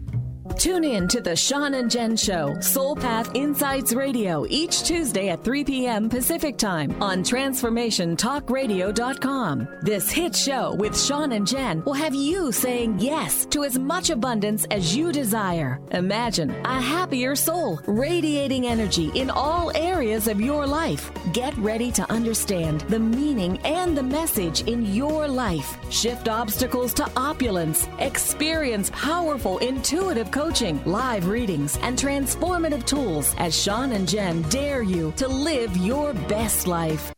Tune 0.64 0.86
in 0.86 1.10
to 1.10 1.20
the 1.20 1.36
Sean 1.36 1.74
and 1.74 1.92
Jen 1.92 2.16
Show, 2.16 2.58
Soul 2.62 2.96
Path 2.96 3.36
Insights 3.36 3.92
Radio, 3.92 4.46
each 4.48 4.84
Tuesday 4.84 5.28
at 5.28 5.44
3 5.44 5.66
p.m. 5.66 6.08
Pacific 6.08 6.58
Time 6.58 7.04
on 7.04 7.22
TransformationTalkRadio.com. 7.22 9.68
This 9.82 10.10
hit 10.10 10.34
show 10.34 10.74
with 10.76 10.98
Sean 10.98 11.34
and 11.34 11.46
Jen 11.46 11.84
will 11.84 11.92
have 11.92 12.16
you 12.16 12.54
saying 12.54 12.98
yes 12.98 13.46
to 13.48 13.66
as 13.66 13.78
much 13.78 14.10
abundance 14.10 14.64
as 14.72 14.96
you 14.96 15.12
desire. 15.12 15.82
Imagine 15.92 16.52
a 16.52 16.80
happier 16.80 17.36
soul, 17.36 17.82
radiating 17.86 18.66
energy 18.66 19.12
in 19.16 19.30
all 19.30 19.70
areas 19.76 20.30
of 20.30 20.40
your 20.40 20.66
life. 20.66 21.12
Get 21.34 21.58
ready 21.58 21.92
to 21.92 22.10
understand 22.10 22.86
the 22.88 23.00
meaning 23.00 23.60
and 23.66 23.98
the 23.98 24.04
message 24.04 24.62
in 24.62 24.86
your 24.96 25.28
life. 25.28 25.78
Shift 25.90 26.30
obstacles 26.30 26.94
to 26.94 27.12
opulence. 27.18 27.90
Experience 28.00 28.90
powerful, 28.92 29.58
intuitive 29.58 30.32
coaching, 30.32 30.53
live 30.86 31.28
readings, 31.28 31.78
and 31.82 31.98
transformative 31.98 32.86
tools 32.86 33.34
as 33.40 33.60
Sean 33.60 33.92
and 33.94 34.08
Jen 34.08 34.44
dare 34.44 34.84
you 34.84 35.12
to 35.18 35.28
live 35.28 35.76
your 35.78 36.14
best 36.14 36.68
life. 36.68 37.12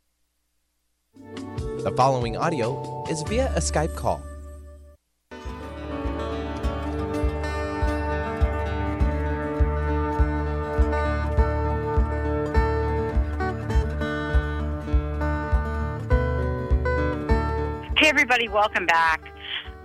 The 1.83 1.93
following 1.95 2.37
audio 2.37 3.03
is 3.09 3.21
via 3.23 3.51
a 3.53 3.59
Skype 3.59 3.95
call. 3.95 4.23
Hey, 17.97 18.09
everybody, 18.09 18.47
welcome 18.47 18.85
back. 18.85 19.34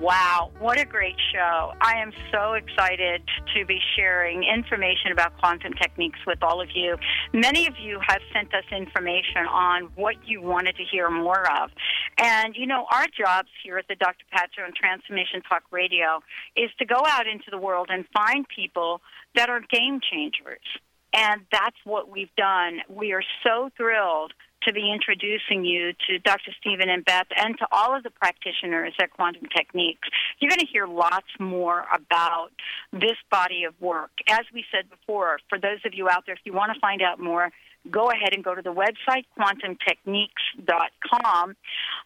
Wow, 0.01 0.51
what 0.59 0.80
a 0.80 0.86
great 0.86 1.16
show. 1.30 1.74
I 1.82 1.98
am 1.98 2.11
so 2.32 2.55
excited 2.55 3.20
to 3.55 3.66
be 3.66 3.78
sharing 3.94 4.44
information 4.44 5.12
about 5.12 5.36
quantum 5.38 5.74
techniques 5.74 6.18
with 6.26 6.42
all 6.42 6.62
of 6.62 6.70
you. 6.74 6.96
Many 7.34 7.66
of 7.66 7.74
you 7.78 8.01
have 8.09 8.22
sent 8.32 8.55
us 8.55 8.64
information 8.72 9.44
on 9.46 9.90
what 9.96 10.14
you 10.24 10.40
wanted 10.40 10.76
to 10.76 10.84
hear 10.90 11.11
more 11.11 11.46
of. 11.62 11.70
And, 12.16 12.57
you 12.57 12.66
know, 12.66 12.86
our 12.90 13.05
jobs 13.14 13.51
here 13.62 13.76
at 13.76 13.88
the 13.88 13.94
Dr. 13.94 14.24
Pat 14.32 14.48
and 14.57 14.74
Transformation 14.74 15.42
Talk 15.46 15.64
Radio 15.70 16.20
is 16.57 16.70
to 16.78 16.86
go 16.86 17.03
out 17.07 17.26
into 17.26 17.51
the 17.51 17.59
world 17.59 17.88
and 17.90 18.07
find 18.14 18.46
people 18.48 19.03
that 19.34 19.51
are 19.51 19.61
game 19.70 20.01
changers. 20.01 20.64
And 21.12 21.42
that's 21.53 21.76
what 21.84 22.09
we've 22.09 22.34
done. 22.38 22.78
We 22.88 23.12
are 23.12 23.22
so 23.44 23.68
thrilled 23.76 24.32
to 24.62 24.72
be 24.72 24.92
introducing 24.92 25.64
you 25.64 25.92
to 26.08 26.18
Dr. 26.18 26.52
Stephen 26.61 26.88
and 26.88 27.04
Beth 27.04 27.26
and 27.36 27.56
to 27.58 27.66
all 27.72 27.96
of 27.96 28.02
the 28.02 28.11
practitioners 28.11 28.94
at 29.00 29.11
Quantum 29.11 29.48
Techniques. 29.56 30.08
You're 30.38 30.50
going 30.50 30.61
to 30.61 30.66
hear 30.66 30.86
lots 30.86 31.28
more 31.38 31.86
about 31.94 32.50
this 32.92 33.16
body 33.30 33.64
of 33.64 33.74
work. 33.80 34.11
As 34.28 34.44
we 34.52 34.64
said 34.70 34.90
before, 34.90 35.38
for 35.48 35.58
those 35.58 35.78
of 35.84 35.94
you 35.94 36.08
out 36.08 36.24
there, 36.26 36.34
if 36.34 36.40
you 36.44 36.52
want 36.52 36.72
to 36.74 36.80
find 36.80 37.02
out 37.02 37.18
more, 37.18 37.50
go 37.91 38.11
ahead 38.11 38.35
and 38.35 38.45
go 38.45 38.55
to 38.55 38.61
the 38.62 38.72
website, 38.72 39.24
quantumtechniques.com. 39.39 41.57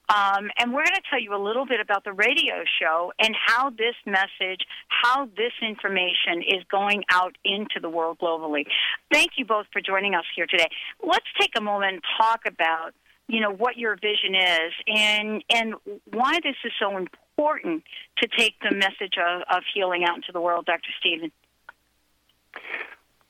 Um, 0.08 0.50
and 0.58 0.72
we're 0.72 0.84
going 0.84 0.96
to 0.96 1.02
tell 1.10 1.20
you 1.20 1.34
a 1.34 1.42
little 1.42 1.66
bit 1.66 1.80
about 1.80 2.04
the 2.04 2.12
radio 2.12 2.62
show 2.80 3.12
and 3.18 3.34
how 3.46 3.70
this 3.70 3.96
message, 4.06 4.60
how 4.88 5.26
this 5.36 5.52
information 5.62 6.44
is 6.46 6.62
going 6.70 7.02
out 7.10 7.36
into 7.44 7.80
the 7.80 7.88
world 7.88 8.18
globally. 8.20 8.66
Thank 9.12 9.32
you 9.36 9.44
both 9.44 9.66
for 9.72 9.80
joining 9.80 10.14
us 10.14 10.24
here 10.36 10.46
today. 10.46 10.68
Let's 11.02 11.26
take 11.40 11.50
a 11.56 11.60
moment 11.60 11.94
and 11.94 12.02
talk 12.18 12.42
about 12.46 12.94
you 13.26 13.40
know 13.40 13.50
what 13.50 13.78
your 13.78 13.96
vision 13.96 14.34
is 14.34 14.74
and 14.86 15.42
and 15.48 15.74
why 16.12 16.40
this 16.42 16.56
is 16.62 16.72
so 16.78 16.98
important 16.98 17.82
to 18.18 18.28
take 18.36 18.54
the 18.60 18.70
message 18.74 19.14
of, 19.18 19.40
of 19.50 19.62
healing 19.74 20.04
out 20.04 20.16
into 20.16 20.30
the 20.32 20.42
world, 20.42 20.66
Dr. 20.66 20.90
Stephen. 21.00 21.32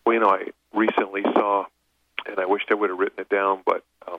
Well, 0.05 0.15
you 0.15 0.21
know, 0.21 0.31
I 0.31 0.49
recently 0.75 1.23
saw 1.23 1.67
and 2.27 2.39
I 2.39 2.47
wished 2.47 2.67
I 2.71 2.75
would 2.75 2.91
have 2.91 2.99
written 2.99 3.21
it 3.21 3.29
down, 3.29 3.63
but 3.65 3.85
um, 4.11 4.19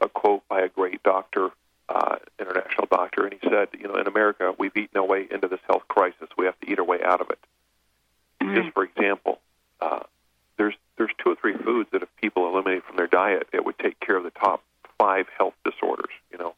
a 0.00 0.08
quote 0.08 0.46
by 0.48 0.60
a 0.62 0.68
great 0.68 1.02
doctor, 1.02 1.50
uh, 1.88 2.16
international 2.38 2.86
doctor, 2.90 3.24
and 3.26 3.34
he 3.40 3.48
said, 3.48 3.68
you 3.78 3.88
know, 3.88 3.96
in 3.96 4.06
America, 4.06 4.54
we've 4.58 4.76
eaten 4.76 4.98
our 4.98 5.06
way 5.06 5.26
into 5.30 5.48
this 5.48 5.60
health 5.66 5.86
crisis. 5.88 6.28
We 6.36 6.46
have 6.46 6.58
to 6.60 6.70
eat 6.70 6.78
our 6.78 6.84
way 6.84 7.02
out 7.02 7.20
of 7.20 7.30
it. 7.30 7.38
Mm-hmm. 8.40 8.54
Just 8.56 8.74
for 8.74 8.84
example, 8.84 9.40
uh, 9.80 10.00
there's 10.56 10.74
there's 10.96 11.12
two 11.22 11.30
or 11.30 11.36
three 11.36 11.56
foods 11.56 11.90
that 11.92 12.02
if 12.02 12.08
people 12.16 12.48
eliminate 12.48 12.84
from 12.84 12.96
their 12.96 13.06
diet, 13.06 13.48
it 13.52 13.64
would 13.64 13.78
take 13.78 13.98
care 14.00 14.16
of 14.16 14.24
the 14.24 14.30
top 14.30 14.62
five 14.98 15.26
health 15.36 15.54
disorders. 15.64 16.12
You 16.30 16.38
know, 16.38 16.54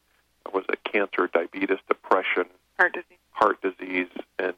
was 0.53 0.65
it 0.69 0.83
cancer, 0.85 1.29
diabetes, 1.33 1.79
depression, 1.89 2.47
heart 2.79 2.95
disease, 2.95 3.19
heart 3.31 3.63
disease, 3.63 4.09
and 4.39 4.55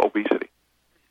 obesity. 0.00 0.48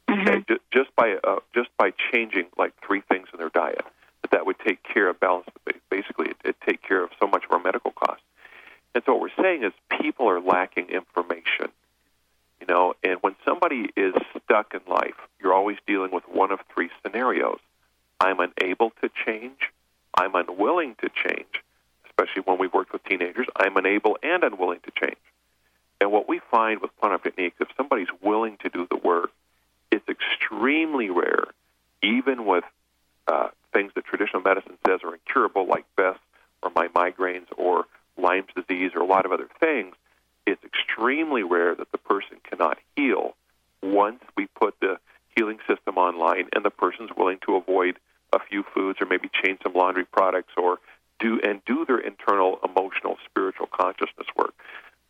Mm-hmm. 0.10 0.28
Okay, 0.28 0.46
just, 0.48 0.62
just 0.72 0.96
by 0.96 1.18
uh, 1.24 1.40
just 1.54 1.70
by 1.78 1.92
changing 2.12 2.46
like 2.58 2.74
three 2.86 3.02
things 3.02 3.28
in 3.34 3.40
their 3.40 3.50
diet, 3.50 3.84
that 4.22 4.32
that 4.32 4.46
would 4.46 4.60
take 4.60 4.82
care 4.84 5.10
of 5.10 5.20
balance. 5.20 5.48
Basically, 5.90 6.30
it, 6.30 6.38
it 6.46 6.56
take 6.66 6.82
care 6.82 7.04
of 7.04 7.10
so 7.20 7.28
much 7.28 7.44
of 7.46 7.52
our 7.52 7.62
medical 7.62 7.92
costs. 7.92 8.24
And 8.96 9.04
so 9.06 9.14
what 9.14 9.22
we're 9.22 9.44
saying 9.44 9.64
is 9.64 9.74
people 10.02 10.28
are 10.30 10.40
lacking 10.40 10.90
information. 10.90 11.72
You 12.60 12.68
know, 12.68 12.96
and 13.04 13.20
when 13.22 13.36
somebody 13.46 13.90
is 13.96 14.16
stuck 14.44 14.74
in 14.74 14.82
life, 14.92 15.14
you're 15.40 15.54
always 15.54 15.78
dealing 15.86 16.12
with 16.12 16.24
one 16.28 16.52
of 16.52 16.60
three 16.74 16.90
scenarios. 17.04 17.60
I'm 18.20 18.40
unable 18.40 18.92
to 19.02 19.10
change. 19.26 19.60
I'm 20.16 20.34
unwilling 20.34 20.96
to 21.02 21.10
change, 21.10 21.62
especially 22.08 22.42
when 22.46 22.58
we've 22.58 22.74
worked 22.74 22.94
with 22.94 23.04
teenagers. 23.04 23.46
I'm 23.56 23.78
unable 23.78 24.18
and 24.24 24.44
unwilling 24.44 24.80
to 24.86 24.92
change. 25.00 25.20
And 26.02 26.12
what 26.12 26.28
we 26.28 26.40
find 26.50 26.82
with 26.82 26.90
quantum 26.98 27.20
techniques, 27.22 27.58
if 27.60 27.68
somebody's 27.78 28.08
willing 28.22 28.58
to 28.64 28.70
do 28.70 28.88
the 28.90 28.98
work, 28.98 29.32
extremely 30.10 31.10
rare, 31.10 31.46
even 32.02 32.46
with 32.46 32.64
uh, 33.28 33.50
things 33.74 33.92
that 33.96 34.06
traditional 34.06 34.42
medicine 34.42 34.78
says 34.86 35.02
are 35.04 35.14
incurable, 35.14 35.66
like 35.68 35.86
Beth 35.96 36.20
or 36.64 36.72
my 36.76 36.88
migraines 36.88 37.48
or 37.56 37.86
Lyme's 38.18 38.50
disease 38.56 38.92
or 38.96 39.02
a 39.02 39.06
lot 39.06 39.26
of 39.26 39.32
other 39.32 39.50
things. 39.60 39.96
It's 40.46 40.64
extremely 40.64 41.44
rare 41.44 41.76
that 41.76 41.92
the 41.92 41.98
person 41.98 42.38
cannot 42.50 42.78
heal 42.96 43.36
once 43.84 44.22
we 44.36 44.48
put 44.48 44.76
the 44.80 44.98
healing 45.36 45.60
system 45.68 45.98
online 45.98 46.50
and 46.54 46.66
the 46.66 46.70
person's 46.70 47.12
willing 47.16 47.38
to 47.46 47.56
avoid 47.56 47.98
a 48.34 48.40
few 48.40 48.64
foods 48.74 49.00
or 49.02 49.08
maybe 49.08 49.30
change 49.44 49.60
some 49.64 49.74
laundry 49.74 50.06
products 50.06 50.54
or 50.58 50.80
do 51.20 51.40
and 51.44 51.64
do 51.66 51.86
their 51.86 52.00
internal 52.00 52.60
emotional 52.64 53.18
spiritual 53.26 53.68
consciousness 53.68 54.28
work 54.36 54.54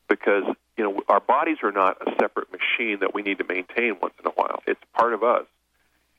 because 0.07 0.43
you 0.77 0.83
know 0.83 1.01
our 1.09 1.19
bodies 1.19 1.57
are 1.63 1.71
not 1.71 1.97
a 2.01 2.11
separate 2.19 2.47
machine 2.51 2.99
that 3.01 3.13
we 3.13 3.21
need 3.21 3.39
to 3.39 3.43
maintain 3.43 3.97
once 4.01 4.13
in 4.19 4.27
a 4.27 4.31
while. 4.31 4.61
It's 4.67 4.81
part 4.93 5.13
of 5.13 5.23
us. 5.23 5.45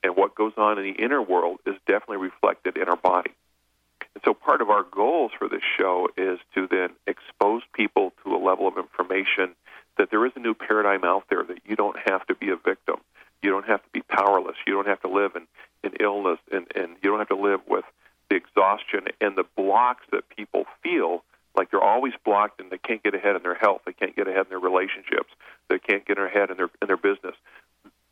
And 0.03 0.15
what 0.15 0.35
goes 0.35 0.53
on 0.57 0.77
in 0.77 0.85
the 0.85 1.03
inner 1.03 1.21
world 1.21 1.59
is 1.65 1.75
definitely 1.85 2.17
reflected 2.17 2.77
in 2.77 2.87
our 2.87 2.95
body. 2.95 3.31
And 4.15 4.23
so 4.23 4.33
part 4.33 4.61
of 4.61 4.69
our 4.69 4.83
goals 4.83 5.31
for 5.37 5.49
this 5.49 5.61
show 5.77 6.07
is 6.17 6.39
to 6.55 6.67
then 6.67 6.89
expose 7.05 7.63
people 7.73 8.13
to 8.23 8.35
a 8.35 8.37
level 8.37 8.67
of 8.67 8.77
information 8.77 9.55
that 9.97 10.09
there 10.09 10.25
is 10.25 10.31
a 10.35 10.39
new 10.39 10.53
paradigm 10.53 11.03
out 11.03 11.25
there 11.29 11.43
that 11.43 11.59
you 11.65 11.75
don't 11.75 11.97
have 12.05 12.25
to 12.27 12.35
be 12.35 12.49
a 12.49 12.55
victim. 12.55 12.95
You 13.43 13.51
don't 13.51 13.67
have 13.67 13.83
to 13.83 13.89
be 13.91 14.01
powerless. 14.01 14.55
You 14.65 14.73
don't 14.73 14.87
have 14.87 15.01
to 15.01 15.09
live 15.09 15.35
in, 15.35 15.47
in 15.83 15.97
illness 15.99 16.39
and, 16.51 16.65
and 16.75 16.95
you 17.01 17.09
don't 17.09 17.19
have 17.19 17.29
to 17.29 17.35
live 17.35 17.61
with 17.67 17.85
the 18.29 18.35
exhaustion 18.35 19.05
and 19.19 19.35
the 19.35 19.45
blocks 19.55 20.05
that 20.11 20.29
people 20.29 20.65
feel 20.83 21.23
like 21.59 21.71
they're 21.71 21.83
always 21.83 22.13
blocked 22.23 22.61
and 22.61 22.71
they 22.71 22.77
can't 22.77 23.03
get 23.03 23.13
ahead 23.13 23.35
in 23.35 23.43
their 23.43 23.53
health, 23.53 23.81
they 23.85 23.91
can't 23.91 24.15
get 24.15 24.29
ahead 24.29 24.45
in 24.45 24.49
their 24.49 24.59
relationships, 24.59 25.29
they 25.69 25.77
can't 25.77 26.05
get 26.05 26.17
ahead 26.17 26.49
in 26.49 26.55
their 26.55 26.69
in 26.81 26.87
their 26.87 26.97
business. 26.97 27.35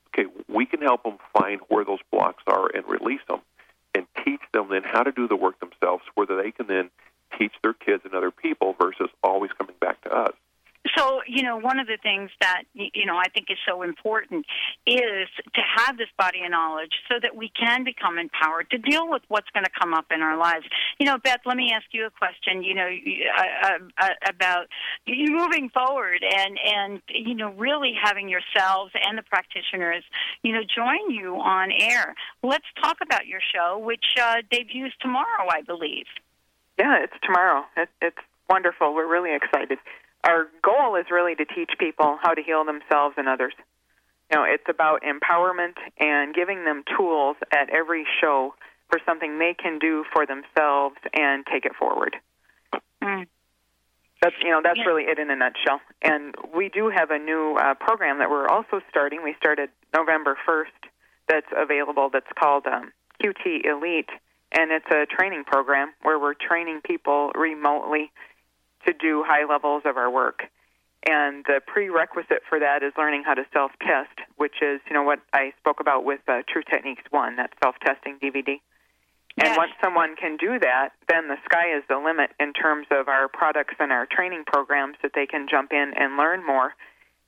Okay, 0.09 0.29
we 0.49 0.65
can 0.65 0.81
help 0.81 1.03
them 1.03 1.17
find 1.31 1.61
where 1.69 1.85
those 1.85 2.01
blocks 2.11 2.43
are 2.45 2.67
and 2.75 2.83
release 2.85 3.21
them, 3.29 3.39
and 3.95 4.05
teach 4.25 4.41
them 4.51 4.67
then 4.69 4.83
how 4.83 5.01
to 5.01 5.13
do 5.13 5.29
the 5.29 5.37
work 5.37 5.57
themselves, 5.61 6.03
where 6.15 6.27
they 6.27 6.51
can 6.51 6.67
then 6.67 6.89
teach 7.39 7.53
their 7.63 7.73
kids 7.73 8.03
and 8.03 8.13
other 8.13 8.31
people 8.31 8.75
versus 8.77 9.09
always 9.23 9.51
coming 9.57 9.75
back 9.79 10.01
to 10.01 10.11
us. 10.13 10.33
So, 10.95 11.21
you 11.27 11.43
know, 11.43 11.57
one 11.57 11.79
of 11.79 11.87
the 11.87 11.97
things 12.01 12.29
that, 12.39 12.63
you 12.73 13.05
know, 13.05 13.17
I 13.17 13.29
think 13.33 13.47
is 13.49 13.57
so 13.67 13.81
important 13.81 14.45
is 14.85 15.27
to 15.53 15.61
have 15.75 15.97
this 15.97 16.07
body 16.17 16.43
of 16.43 16.51
knowledge 16.51 16.93
so 17.09 17.15
that 17.21 17.35
we 17.35 17.49
can 17.49 17.83
become 17.83 18.17
empowered 18.17 18.69
to 18.71 18.77
deal 18.77 19.09
with 19.09 19.23
what's 19.27 19.49
going 19.51 19.65
to 19.65 19.71
come 19.79 19.93
up 19.93 20.05
in 20.11 20.21
our 20.21 20.37
lives. 20.37 20.65
You 20.99 21.05
know, 21.07 21.17
Beth, 21.17 21.41
let 21.45 21.57
me 21.57 21.71
ask 21.73 21.85
you 21.91 22.05
a 22.05 22.11
question, 22.11 22.63
you 22.63 22.75
know, 22.75 22.89
uh, 23.37 23.77
uh, 23.99 24.09
about 24.27 24.67
you 25.05 25.35
moving 25.35 25.69
forward 25.69 26.23
and, 26.23 26.57
and, 26.63 27.01
you 27.09 27.33
know, 27.33 27.51
really 27.53 27.93
having 28.01 28.29
yourselves 28.29 28.91
and 28.93 29.17
the 29.17 29.23
practitioners, 29.23 30.03
you 30.43 30.53
know, 30.53 30.61
join 30.63 31.09
you 31.09 31.35
on 31.35 31.71
air. 31.71 32.15
Let's 32.43 32.65
talk 32.81 32.97
about 33.01 33.27
your 33.27 33.41
show, 33.53 33.79
which 33.79 34.05
uh, 34.21 34.35
debuts 34.51 34.93
tomorrow, 35.01 35.49
I 35.49 35.61
believe. 35.61 36.05
Yeah, 36.77 37.03
it's 37.03 37.13
tomorrow. 37.23 37.65
It, 37.75 37.89
it's 38.01 38.17
wonderful. 38.49 38.93
We're 38.93 39.11
really 39.11 39.35
excited 39.35 39.79
our 40.23 40.47
goal 40.63 40.95
is 40.95 41.05
really 41.11 41.35
to 41.35 41.45
teach 41.45 41.71
people 41.79 42.17
how 42.21 42.33
to 42.33 42.41
heal 42.41 42.65
themselves 42.65 43.15
and 43.17 43.27
others. 43.27 43.53
You 44.31 44.37
know, 44.37 44.43
it's 44.43 44.67
about 44.67 45.03
empowerment 45.03 45.75
and 45.99 46.33
giving 46.33 46.65
them 46.65 46.83
tools 46.97 47.37
at 47.53 47.69
every 47.69 48.05
show 48.19 48.53
for 48.89 48.99
something 49.05 49.39
they 49.39 49.53
can 49.53 49.79
do 49.79 50.03
for 50.13 50.25
themselves 50.25 50.95
and 51.13 51.45
take 51.45 51.65
it 51.65 51.73
forward. 51.75 52.15
Mm. 53.01 53.27
That's 54.21 54.35
you 54.41 54.49
know 54.49 54.61
that's 54.63 54.79
yeah. 54.79 54.85
really 54.85 55.03
it 55.03 55.19
in 55.19 55.29
a 55.29 55.35
nutshell. 55.35 55.79
And 56.01 56.33
we 56.55 56.69
do 56.69 56.89
have 56.89 57.11
a 57.11 57.19
new 57.19 57.55
uh, 57.55 57.75
program 57.75 58.19
that 58.19 58.29
we're 58.29 58.47
also 58.47 58.81
starting. 58.89 59.21
We 59.23 59.35
started 59.37 59.69
November 59.93 60.37
first. 60.45 60.71
That's 61.27 61.47
available. 61.55 62.09
That's 62.11 62.27
called 62.39 62.65
um, 62.65 62.91
QT 63.21 63.65
Elite, 63.65 64.09
and 64.51 64.71
it's 64.71 64.89
a 64.89 65.05
training 65.05 65.43
program 65.45 65.93
where 66.01 66.19
we're 66.19 66.33
training 66.33 66.81
people 66.83 67.31
remotely 67.35 68.11
to 68.87 68.93
do 68.93 69.23
high 69.27 69.45
levels 69.45 69.83
of 69.85 69.97
our 69.97 70.09
work. 70.09 70.43
And 71.07 71.45
the 71.45 71.61
prerequisite 71.65 72.41
for 72.49 72.59
that 72.59 72.83
is 72.83 72.91
learning 72.97 73.23
how 73.23 73.33
to 73.35 73.45
self 73.53 73.71
test, 73.81 74.19
which 74.35 74.55
is, 74.61 74.81
you 74.87 74.93
know, 74.93 75.03
what 75.03 75.19
I 75.31 75.53
spoke 75.59 75.79
about 75.79 76.03
with 76.03 76.21
uh, 76.27 76.41
Truth 76.49 76.65
Techniques 76.71 77.03
1, 77.11 77.35
that 77.37 77.51
self 77.63 77.75
testing 77.85 78.17
DVD. 78.21 78.59
And 79.37 79.49
yes. 79.49 79.57
once 79.57 79.71
someone 79.83 80.15
can 80.15 80.35
do 80.35 80.57
that, 80.59 80.89
then 81.07 81.27
the 81.27 81.37
sky 81.45 81.77
is 81.77 81.83
the 81.87 81.97
limit 81.97 82.31
in 82.39 82.53
terms 82.53 82.87
of 82.89 83.07
our 83.07 83.27
products 83.27 83.75
and 83.79 83.91
our 83.91 84.07
training 84.09 84.43
programs 84.47 84.97
that 85.03 85.11
they 85.13 85.27
can 85.27 85.47
jump 85.47 85.71
in 85.71 85.93
and 85.95 86.17
learn 86.17 86.43
more. 86.43 86.73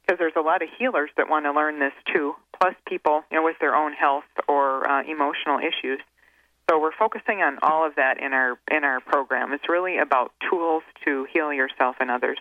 Because 0.01 0.17
there's 0.17 0.33
a 0.35 0.41
lot 0.41 0.63
of 0.63 0.69
healers 0.79 1.11
that 1.17 1.29
want 1.29 1.45
to 1.45 1.51
learn 1.51 1.79
this 1.79 1.93
too, 2.11 2.33
plus 2.59 2.73
people 2.87 3.21
you 3.31 3.37
know, 3.37 3.43
with 3.43 3.57
their 3.61 3.75
own 3.75 3.93
health 3.93 4.23
or 4.47 4.89
uh, 4.89 5.03
emotional 5.03 5.59
issues. 5.59 5.99
So 6.69 6.79
we're 6.79 6.95
focusing 6.97 7.41
on 7.41 7.57
all 7.63 7.85
of 7.85 7.95
that 7.95 8.21
in 8.21 8.33
our 8.33 8.59
in 8.69 8.83
our 8.83 8.99
program. 8.99 9.53
It's 9.53 9.67
really 9.67 9.97
about 9.97 10.31
tools 10.49 10.83
to 11.05 11.25
heal 11.33 11.51
yourself 11.51 11.95
and 11.99 12.11
others. 12.11 12.37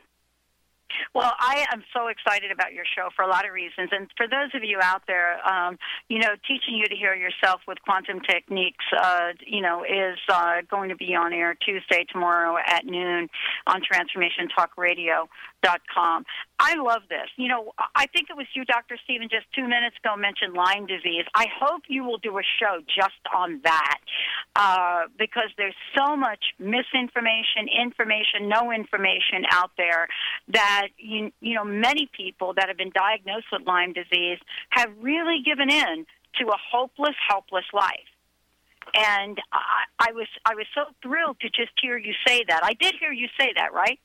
Well, 1.15 1.33
I 1.39 1.67
am 1.73 1.83
so 1.95 2.09
excited 2.09 2.51
about 2.51 2.73
your 2.73 2.85
show 2.85 3.09
for 3.15 3.23
a 3.23 3.29
lot 3.29 3.47
of 3.47 3.53
reasons. 3.53 3.91
And 3.93 4.09
for 4.17 4.27
those 4.27 4.51
of 4.55 4.65
you 4.65 4.79
out 4.83 5.03
there, 5.07 5.39
um, 5.47 5.79
you 6.09 6.19
know, 6.19 6.35
teaching 6.47 6.75
you 6.75 6.87
to 6.87 6.97
heal 6.97 7.15
yourself 7.15 7.61
with 7.69 7.79
quantum 7.83 8.21
techniques, 8.21 8.85
uh, 8.97 9.33
you 9.47 9.61
know, 9.61 9.85
is 9.85 10.19
uh, 10.29 10.63
going 10.71 10.89
to 10.89 10.97
be 10.97 11.15
on 11.15 11.33
air 11.33 11.55
Tuesday, 11.55 12.05
tomorrow 12.11 12.57
at 12.67 12.85
noon 12.87 13.29
on 13.67 13.83
TransformationTalkRadio.com. 15.65 16.25
I 16.59 16.75
love 16.75 17.03
this. 17.09 17.29
You 17.37 17.49
know, 17.49 17.73
I 17.95 18.07
think 18.07 18.31
it 18.31 18.37
was 18.37 18.47
you, 18.55 18.65
Dr. 18.65 18.97
Stephen, 19.05 19.29
just 19.31 19.47
two 19.55 19.63
minutes 19.63 19.97
ago 20.03 20.17
mentioned 20.17 20.55
Lyme 20.55 20.87
disease. 20.87 21.25
I 21.35 21.47
hope 21.61 21.83
you 21.89 22.05
will 22.05 22.19
do 22.19 22.37
a 22.39 22.43
show 22.61 22.81
just 22.87 23.21
on 23.35 23.61
that 23.65 23.99
uh, 24.57 25.03
because 25.19 25.51
there's 25.57 25.77
so 25.97 26.17
much 26.17 26.55
misinformation, 26.59 27.69
information, 27.69 28.49
no 28.49 28.73
information 28.73 29.45
out 29.53 29.71
there 29.77 30.09
that, 30.49 30.89
you, 30.99 31.31
you 31.41 31.55
know, 31.55 31.65
many 31.65 32.09
people 32.17 32.55
that 32.55 32.69
have 32.69 32.77
been 32.77 32.93
diagnosed 32.95 33.47
with 33.53 33.63
Lyme 33.67 33.93
disease 33.93 34.39
have 34.71 34.91
really 35.01 35.43
given 35.45 35.71
in 35.71 36.07
to 36.41 36.49
a 36.49 36.57
hopeless, 36.71 37.17
helpless 37.29 37.65
life 37.73 38.09
and 38.95 39.39
I, 39.53 40.09
I 40.09 40.13
was 40.13 40.29
I 40.47 40.55
was 40.55 40.65
so 40.75 40.85
thrilled 41.03 41.39
to 41.41 41.51
just 41.51 41.73
hear 41.79 41.99
you 41.99 42.15
say 42.27 42.43
that. 42.49 42.61
I 42.65 42.73
did 42.73 42.95
hear 42.99 43.13
you 43.13 43.29
say 43.39 43.53
that, 43.55 43.75
right? 43.75 44.01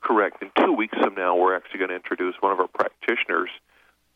Correct. 0.00 0.42
In 0.42 0.50
two 0.56 0.72
weeks 0.72 0.96
from 0.98 1.14
now, 1.14 1.36
we're 1.36 1.54
actually 1.54 1.78
going 1.78 1.90
to 1.90 1.96
introduce 1.96 2.34
one 2.40 2.52
of 2.52 2.60
our 2.60 2.68
practitioners, 2.68 3.50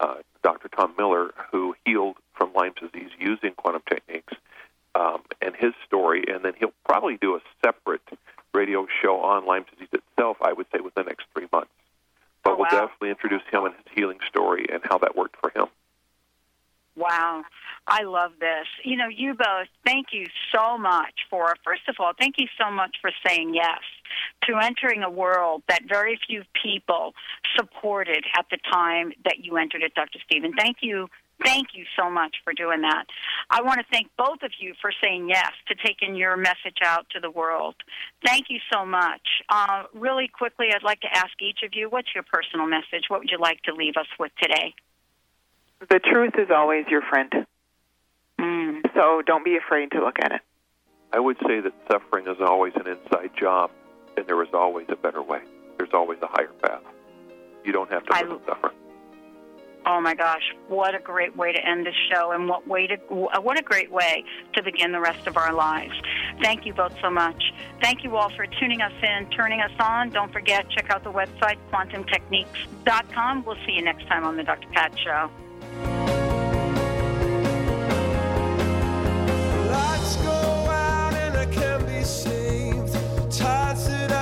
uh, 0.01 0.16
Dr. 0.43 0.68
Tom 0.68 0.95
Miller, 0.97 1.32
who 1.53 1.74
healed 1.85 2.16
from 2.35 2.53
Lyme 2.55 2.72
disease 2.80 3.11
using 3.18 3.53
quantum 3.53 3.82
techniques, 3.89 4.32
um, 4.95 5.22
and 5.43 5.55
his 5.57 5.72
story. 5.87 6.24
And 6.26 6.45
then 6.45 6.55
he'll 6.59 6.72
probably 6.87 7.18
do 7.20 7.37
a 7.37 7.41
separate 7.64 8.03
radio 8.55 8.87
show 9.03 9.20
on 9.20 9.47
Lyme 9.47 9.66
disease 9.70 9.89
itself, 9.93 10.39
I 10.41 10.53
would 10.53 10.66
say, 10.72 10.80
within 10.80 11.05
the 11.05 11.11
next 11.11 11.26
three 11.35 11.49
months. 11.53 11.70
But 12.43 12.53
oh, 12.53 12.57
wow. 12.57 12.66
we'll 12.70 12.80
definitely 12.80 13.11
introduce 13.11 13.43
him 13.51 13.64
and 13.64 13.74
his 13.74 13.85
healing 13.95 14.18
story 14.28 14.66
and 14.72 14.82
how 14.85 14.99
that 14.99 15.16
worked 15.16 15.37
for 15.41 15.51
him. 15.51 15.68
Wow. 16.97 17.43
I 17.87 18.03
love 18.05 18.32
this. 18.41 18.66
You 18.85 18.97
know, 18.97 19.09
you 19.09 19.35
both, 19.35 19.68
thank 19.85 20.09
you 20.12 20.26
so 20.55 20.78
much 20.78 21.26
for, 21.28 21.55
first 21.64 21.82
of 21.89 21.97
all, 21.99 22.12
thank 22.18 22.37
you 22.39 22.47
so 22.59 22.70
much 22.70 22.97
for 23.01 23.11
saying 23.26 23.55
yes 23.55 23.80
to 24.49 24.59
entering 24.59 25.03
a 25.03 25.11
world 25.11 25.62
that 25.68 25.82
very 25.88 26.18
few 26.26 26.42
people 26.62 27.14
supported 27.57 28.24
at 28.36 28.47
the 28.51 28.59
time 28.70 29.12
that 29.24 29.38
you 29.38 29.57
entered 29.57 29.82
it, 29.82 29.95
Dr. 29.95 30.18
Stephen. 30.24 30.53
Thank 30.57 30.78
you. 30.80 31.09
Thank 31.45 31.68
you 31.74 31.84
so 31.99 32.09
much 32.09 32.36
for 32.45 32.53
doing 32.53 32.82
that. 32.82 33.07
I 33.51 33.61
want 33.62 33.80
to 33.80 33.86
thank 33.90 34.09
both 34.16 34.42
of 34.42 34.53
you 34.61 34.74
for 34.80 34.92
saying 35.03 35.28
yes 35.28 35.51
to 35.68 35.74
taking 35.74 36.14
your 36.14 36.36
message 36.36 36.78
out 36.84 37.07
to 37.11 37.20
the 37.20 37.30
world. 37.30 37.74
Thank 38.24 38.47
you 38.51 38.61
so 38.72 38.86
much. 38.86 39.20
Uh, 39.49 39.84
really 39.95 40.28
quickly, 40.28 40.68
I'd 40.72 40.84
like 40.84 41.01
to 41.01 41.12
ask 41.12 41.32
each 41.40 41.61
of 41.64 41.72
you 41.74 41.90
what's 41.90 42.14
your 42.14 42.24
personal 42.24 42.66
message? 42.66 43.07
What 43.09 43.20
would 43.20 43.30
you 43.30 43.38
like 43.38 43.61
to 43.62 43.74
leave 43.74 43.95
us 43.97 44.07
with 44.18 44.30
today? 44.40 44.74
The 45.80 45.99
truth 45.99 46.34
is 46.38 46.51
always 46.55 46.86
your 46.88 47.03
friend. 47.03 47.32
Mm. 48.40 48.82
So 48.95 49.22
don't 49.26 49.45
be 49.45 49.57
afraid 49.57 49.90
to 49.92 50.01
look 50.01 50.18
at 50.20 50.32
it. 50.32 50.40
I 51.12 51.20
would 51.20 51.36
say 51.47 51.61
that 51.61 51.72
suffering 51.90 52.26
is 52.26 52.36
always 52.40 52.72
an 52.74 52.86
inside 52.86 53.30
job, 53.38 53.70
and 54.17 54.27
there 54.27 54.43
is 54.43 54.49
always 54.53 54.87
a 54.89 54.97
better 54.97 55.23
way. 55.23 55.41
There's 55.79 55.93
always 55.93 56.19
a 56.23 56.27
higher 56.27 56.53
path. 56.62 56.83
You 57.65 57.73
don't 57.73 57.91
have 57.91 58.05
to 58.07 58.12
live 58.12 58.31
in 58.31 58.47
suffering. 58.47 58.75
Oh 59.87 60.01
my 60.01 60.15
gosh, 60.15 60.43
what 60.69 60.95
a 60.95 60.99
great 60.99 61.37
way 61.37 61.53
to 61.53 61.67
end 61.67 61.85
this 61.85 61.95
show 62.11 62.33
and 62.33 62.49
what 62.49 62.67
way 62.67 62.87
to 62.87 62.97
what 63.09 63.59
a 63.59 63.62
great 63.62 63.93
way 63.93 64.25
to 64.55 64.62
begin 64.62 64.93
the 64.93 65.01
rest 65.01 65.27
of 65.27 65.37
our 65.37 65.53
lives. 65.53 65.93
Thank 66.43 66.65
you 66.65 66.73
both 66.73 66.95
so 67.03 67.11
much. 67.11 67.43
Thank 67.83 68.03
you 68.03 68.17
all 68.17 68.31
for 68.31 68.47
tuning 68.47 68.81
us 68.81 68.93
in, 69.03 69.29
turning 69.31 69.61
us 69.61 69.73
on. 69.79 70.09
Don't 70.09 70.33
forget 70.33 70.71
check 70.71 70.89
out 70.91 71.05
the 71.05 71.12
website 71.12 71.59
quantumtechniques.com. 71.71 73.45
We'll 73.45 73.57
see 73.67 73.73
you 73.73 73.83
next 73.83 74.07
time 74.07 74.25
on 74.25 74.37
the 74.37 74.45
Dr. 74.45 74.69
Pat 74.69 74.99
show. 74.99 75.31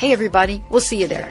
Hey, 0.00 0.12
everybody, 0.14 0.64
we'll 0.70 0.80
see 0.80 1.02
you 1.02 1.08
there. 1.08 1.28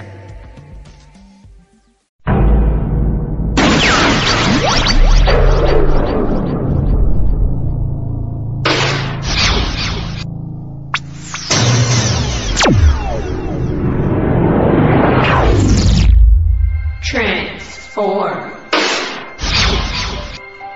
Transform. 17.02 18.52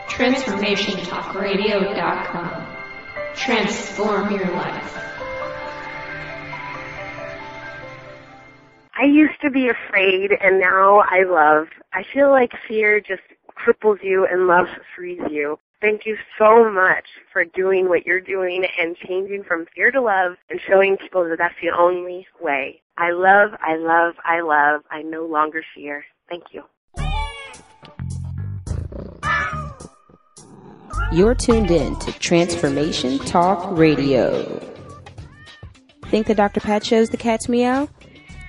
TransformationTalkRadio.com. 0.07 2.65
Transform 3.35 4.31
your 4.31 4.49
life. 4.49 5.02
I 9.03 9.07
used 9.07 9.41
to 9.41 9.49
be 9.49 9.67
afraid 9.67 10.31
and 10.39 10.61
now 10.61 10.99
I 10.99 11.23
love. 11.23 11.67
I 11.91 12.03
feel 12.13 12.31
like 12.31 12.53
fear 12.69 13.01
just 13.01 13.21
cripples 13.51 14.01
you 14.01 14.25
and 14.25 14.47
love 14.47 14.67
frees 14.95 15.19
you. 15.29 15.59
Thank 15.81 16.05
you 16.05 16.15
so 16.39 16.71
much 16.71 17.03
for 17.33 17.43
doing 17.43 17.89
what 17.89 18.05
you're 18.05 18.21
doing 18.21 18.65
and 18.79 18.95
changing 18.95 19.43
from 19.43 19.65
fear 19.75 19.91
to 19.91 19.99
love 19.99 20.35
and 20.49 20.57
showing 20.65 20.95
people 20.95 21.27
that 21.27 21.37
that's 21.37 21.53
the 21.61 21.77
only 21.77 22.25
way. 22.39 22.81
I 22.97 23.11
love, 23.11 23.49
I 23.59 23.75
love, 23.75 24.13
I 24.23 24.39
love. 24.39 24.83
I 24.89 25.01
no 25.01 25.25
longer 25.25 25.65
fear. 25.75 26.05
Thank 26.29 26.53
you. 26.53 26.63
You're 31.11 31.35
tuned 31.35 31.71
in 31.71 31.99
to 31.99 32.17
Transformation 32.19 33.19
Talk 33.19 33.77
Radio. 33.77 34.61
Think 36.05 36.27
the 36.27 36.35
Dr. 36.35 36.61
Pat 36.61 36.85
shows 36.85 37.09
the 37.09 37.17
cat's 37.17 37.49
meow? 37.49 37.89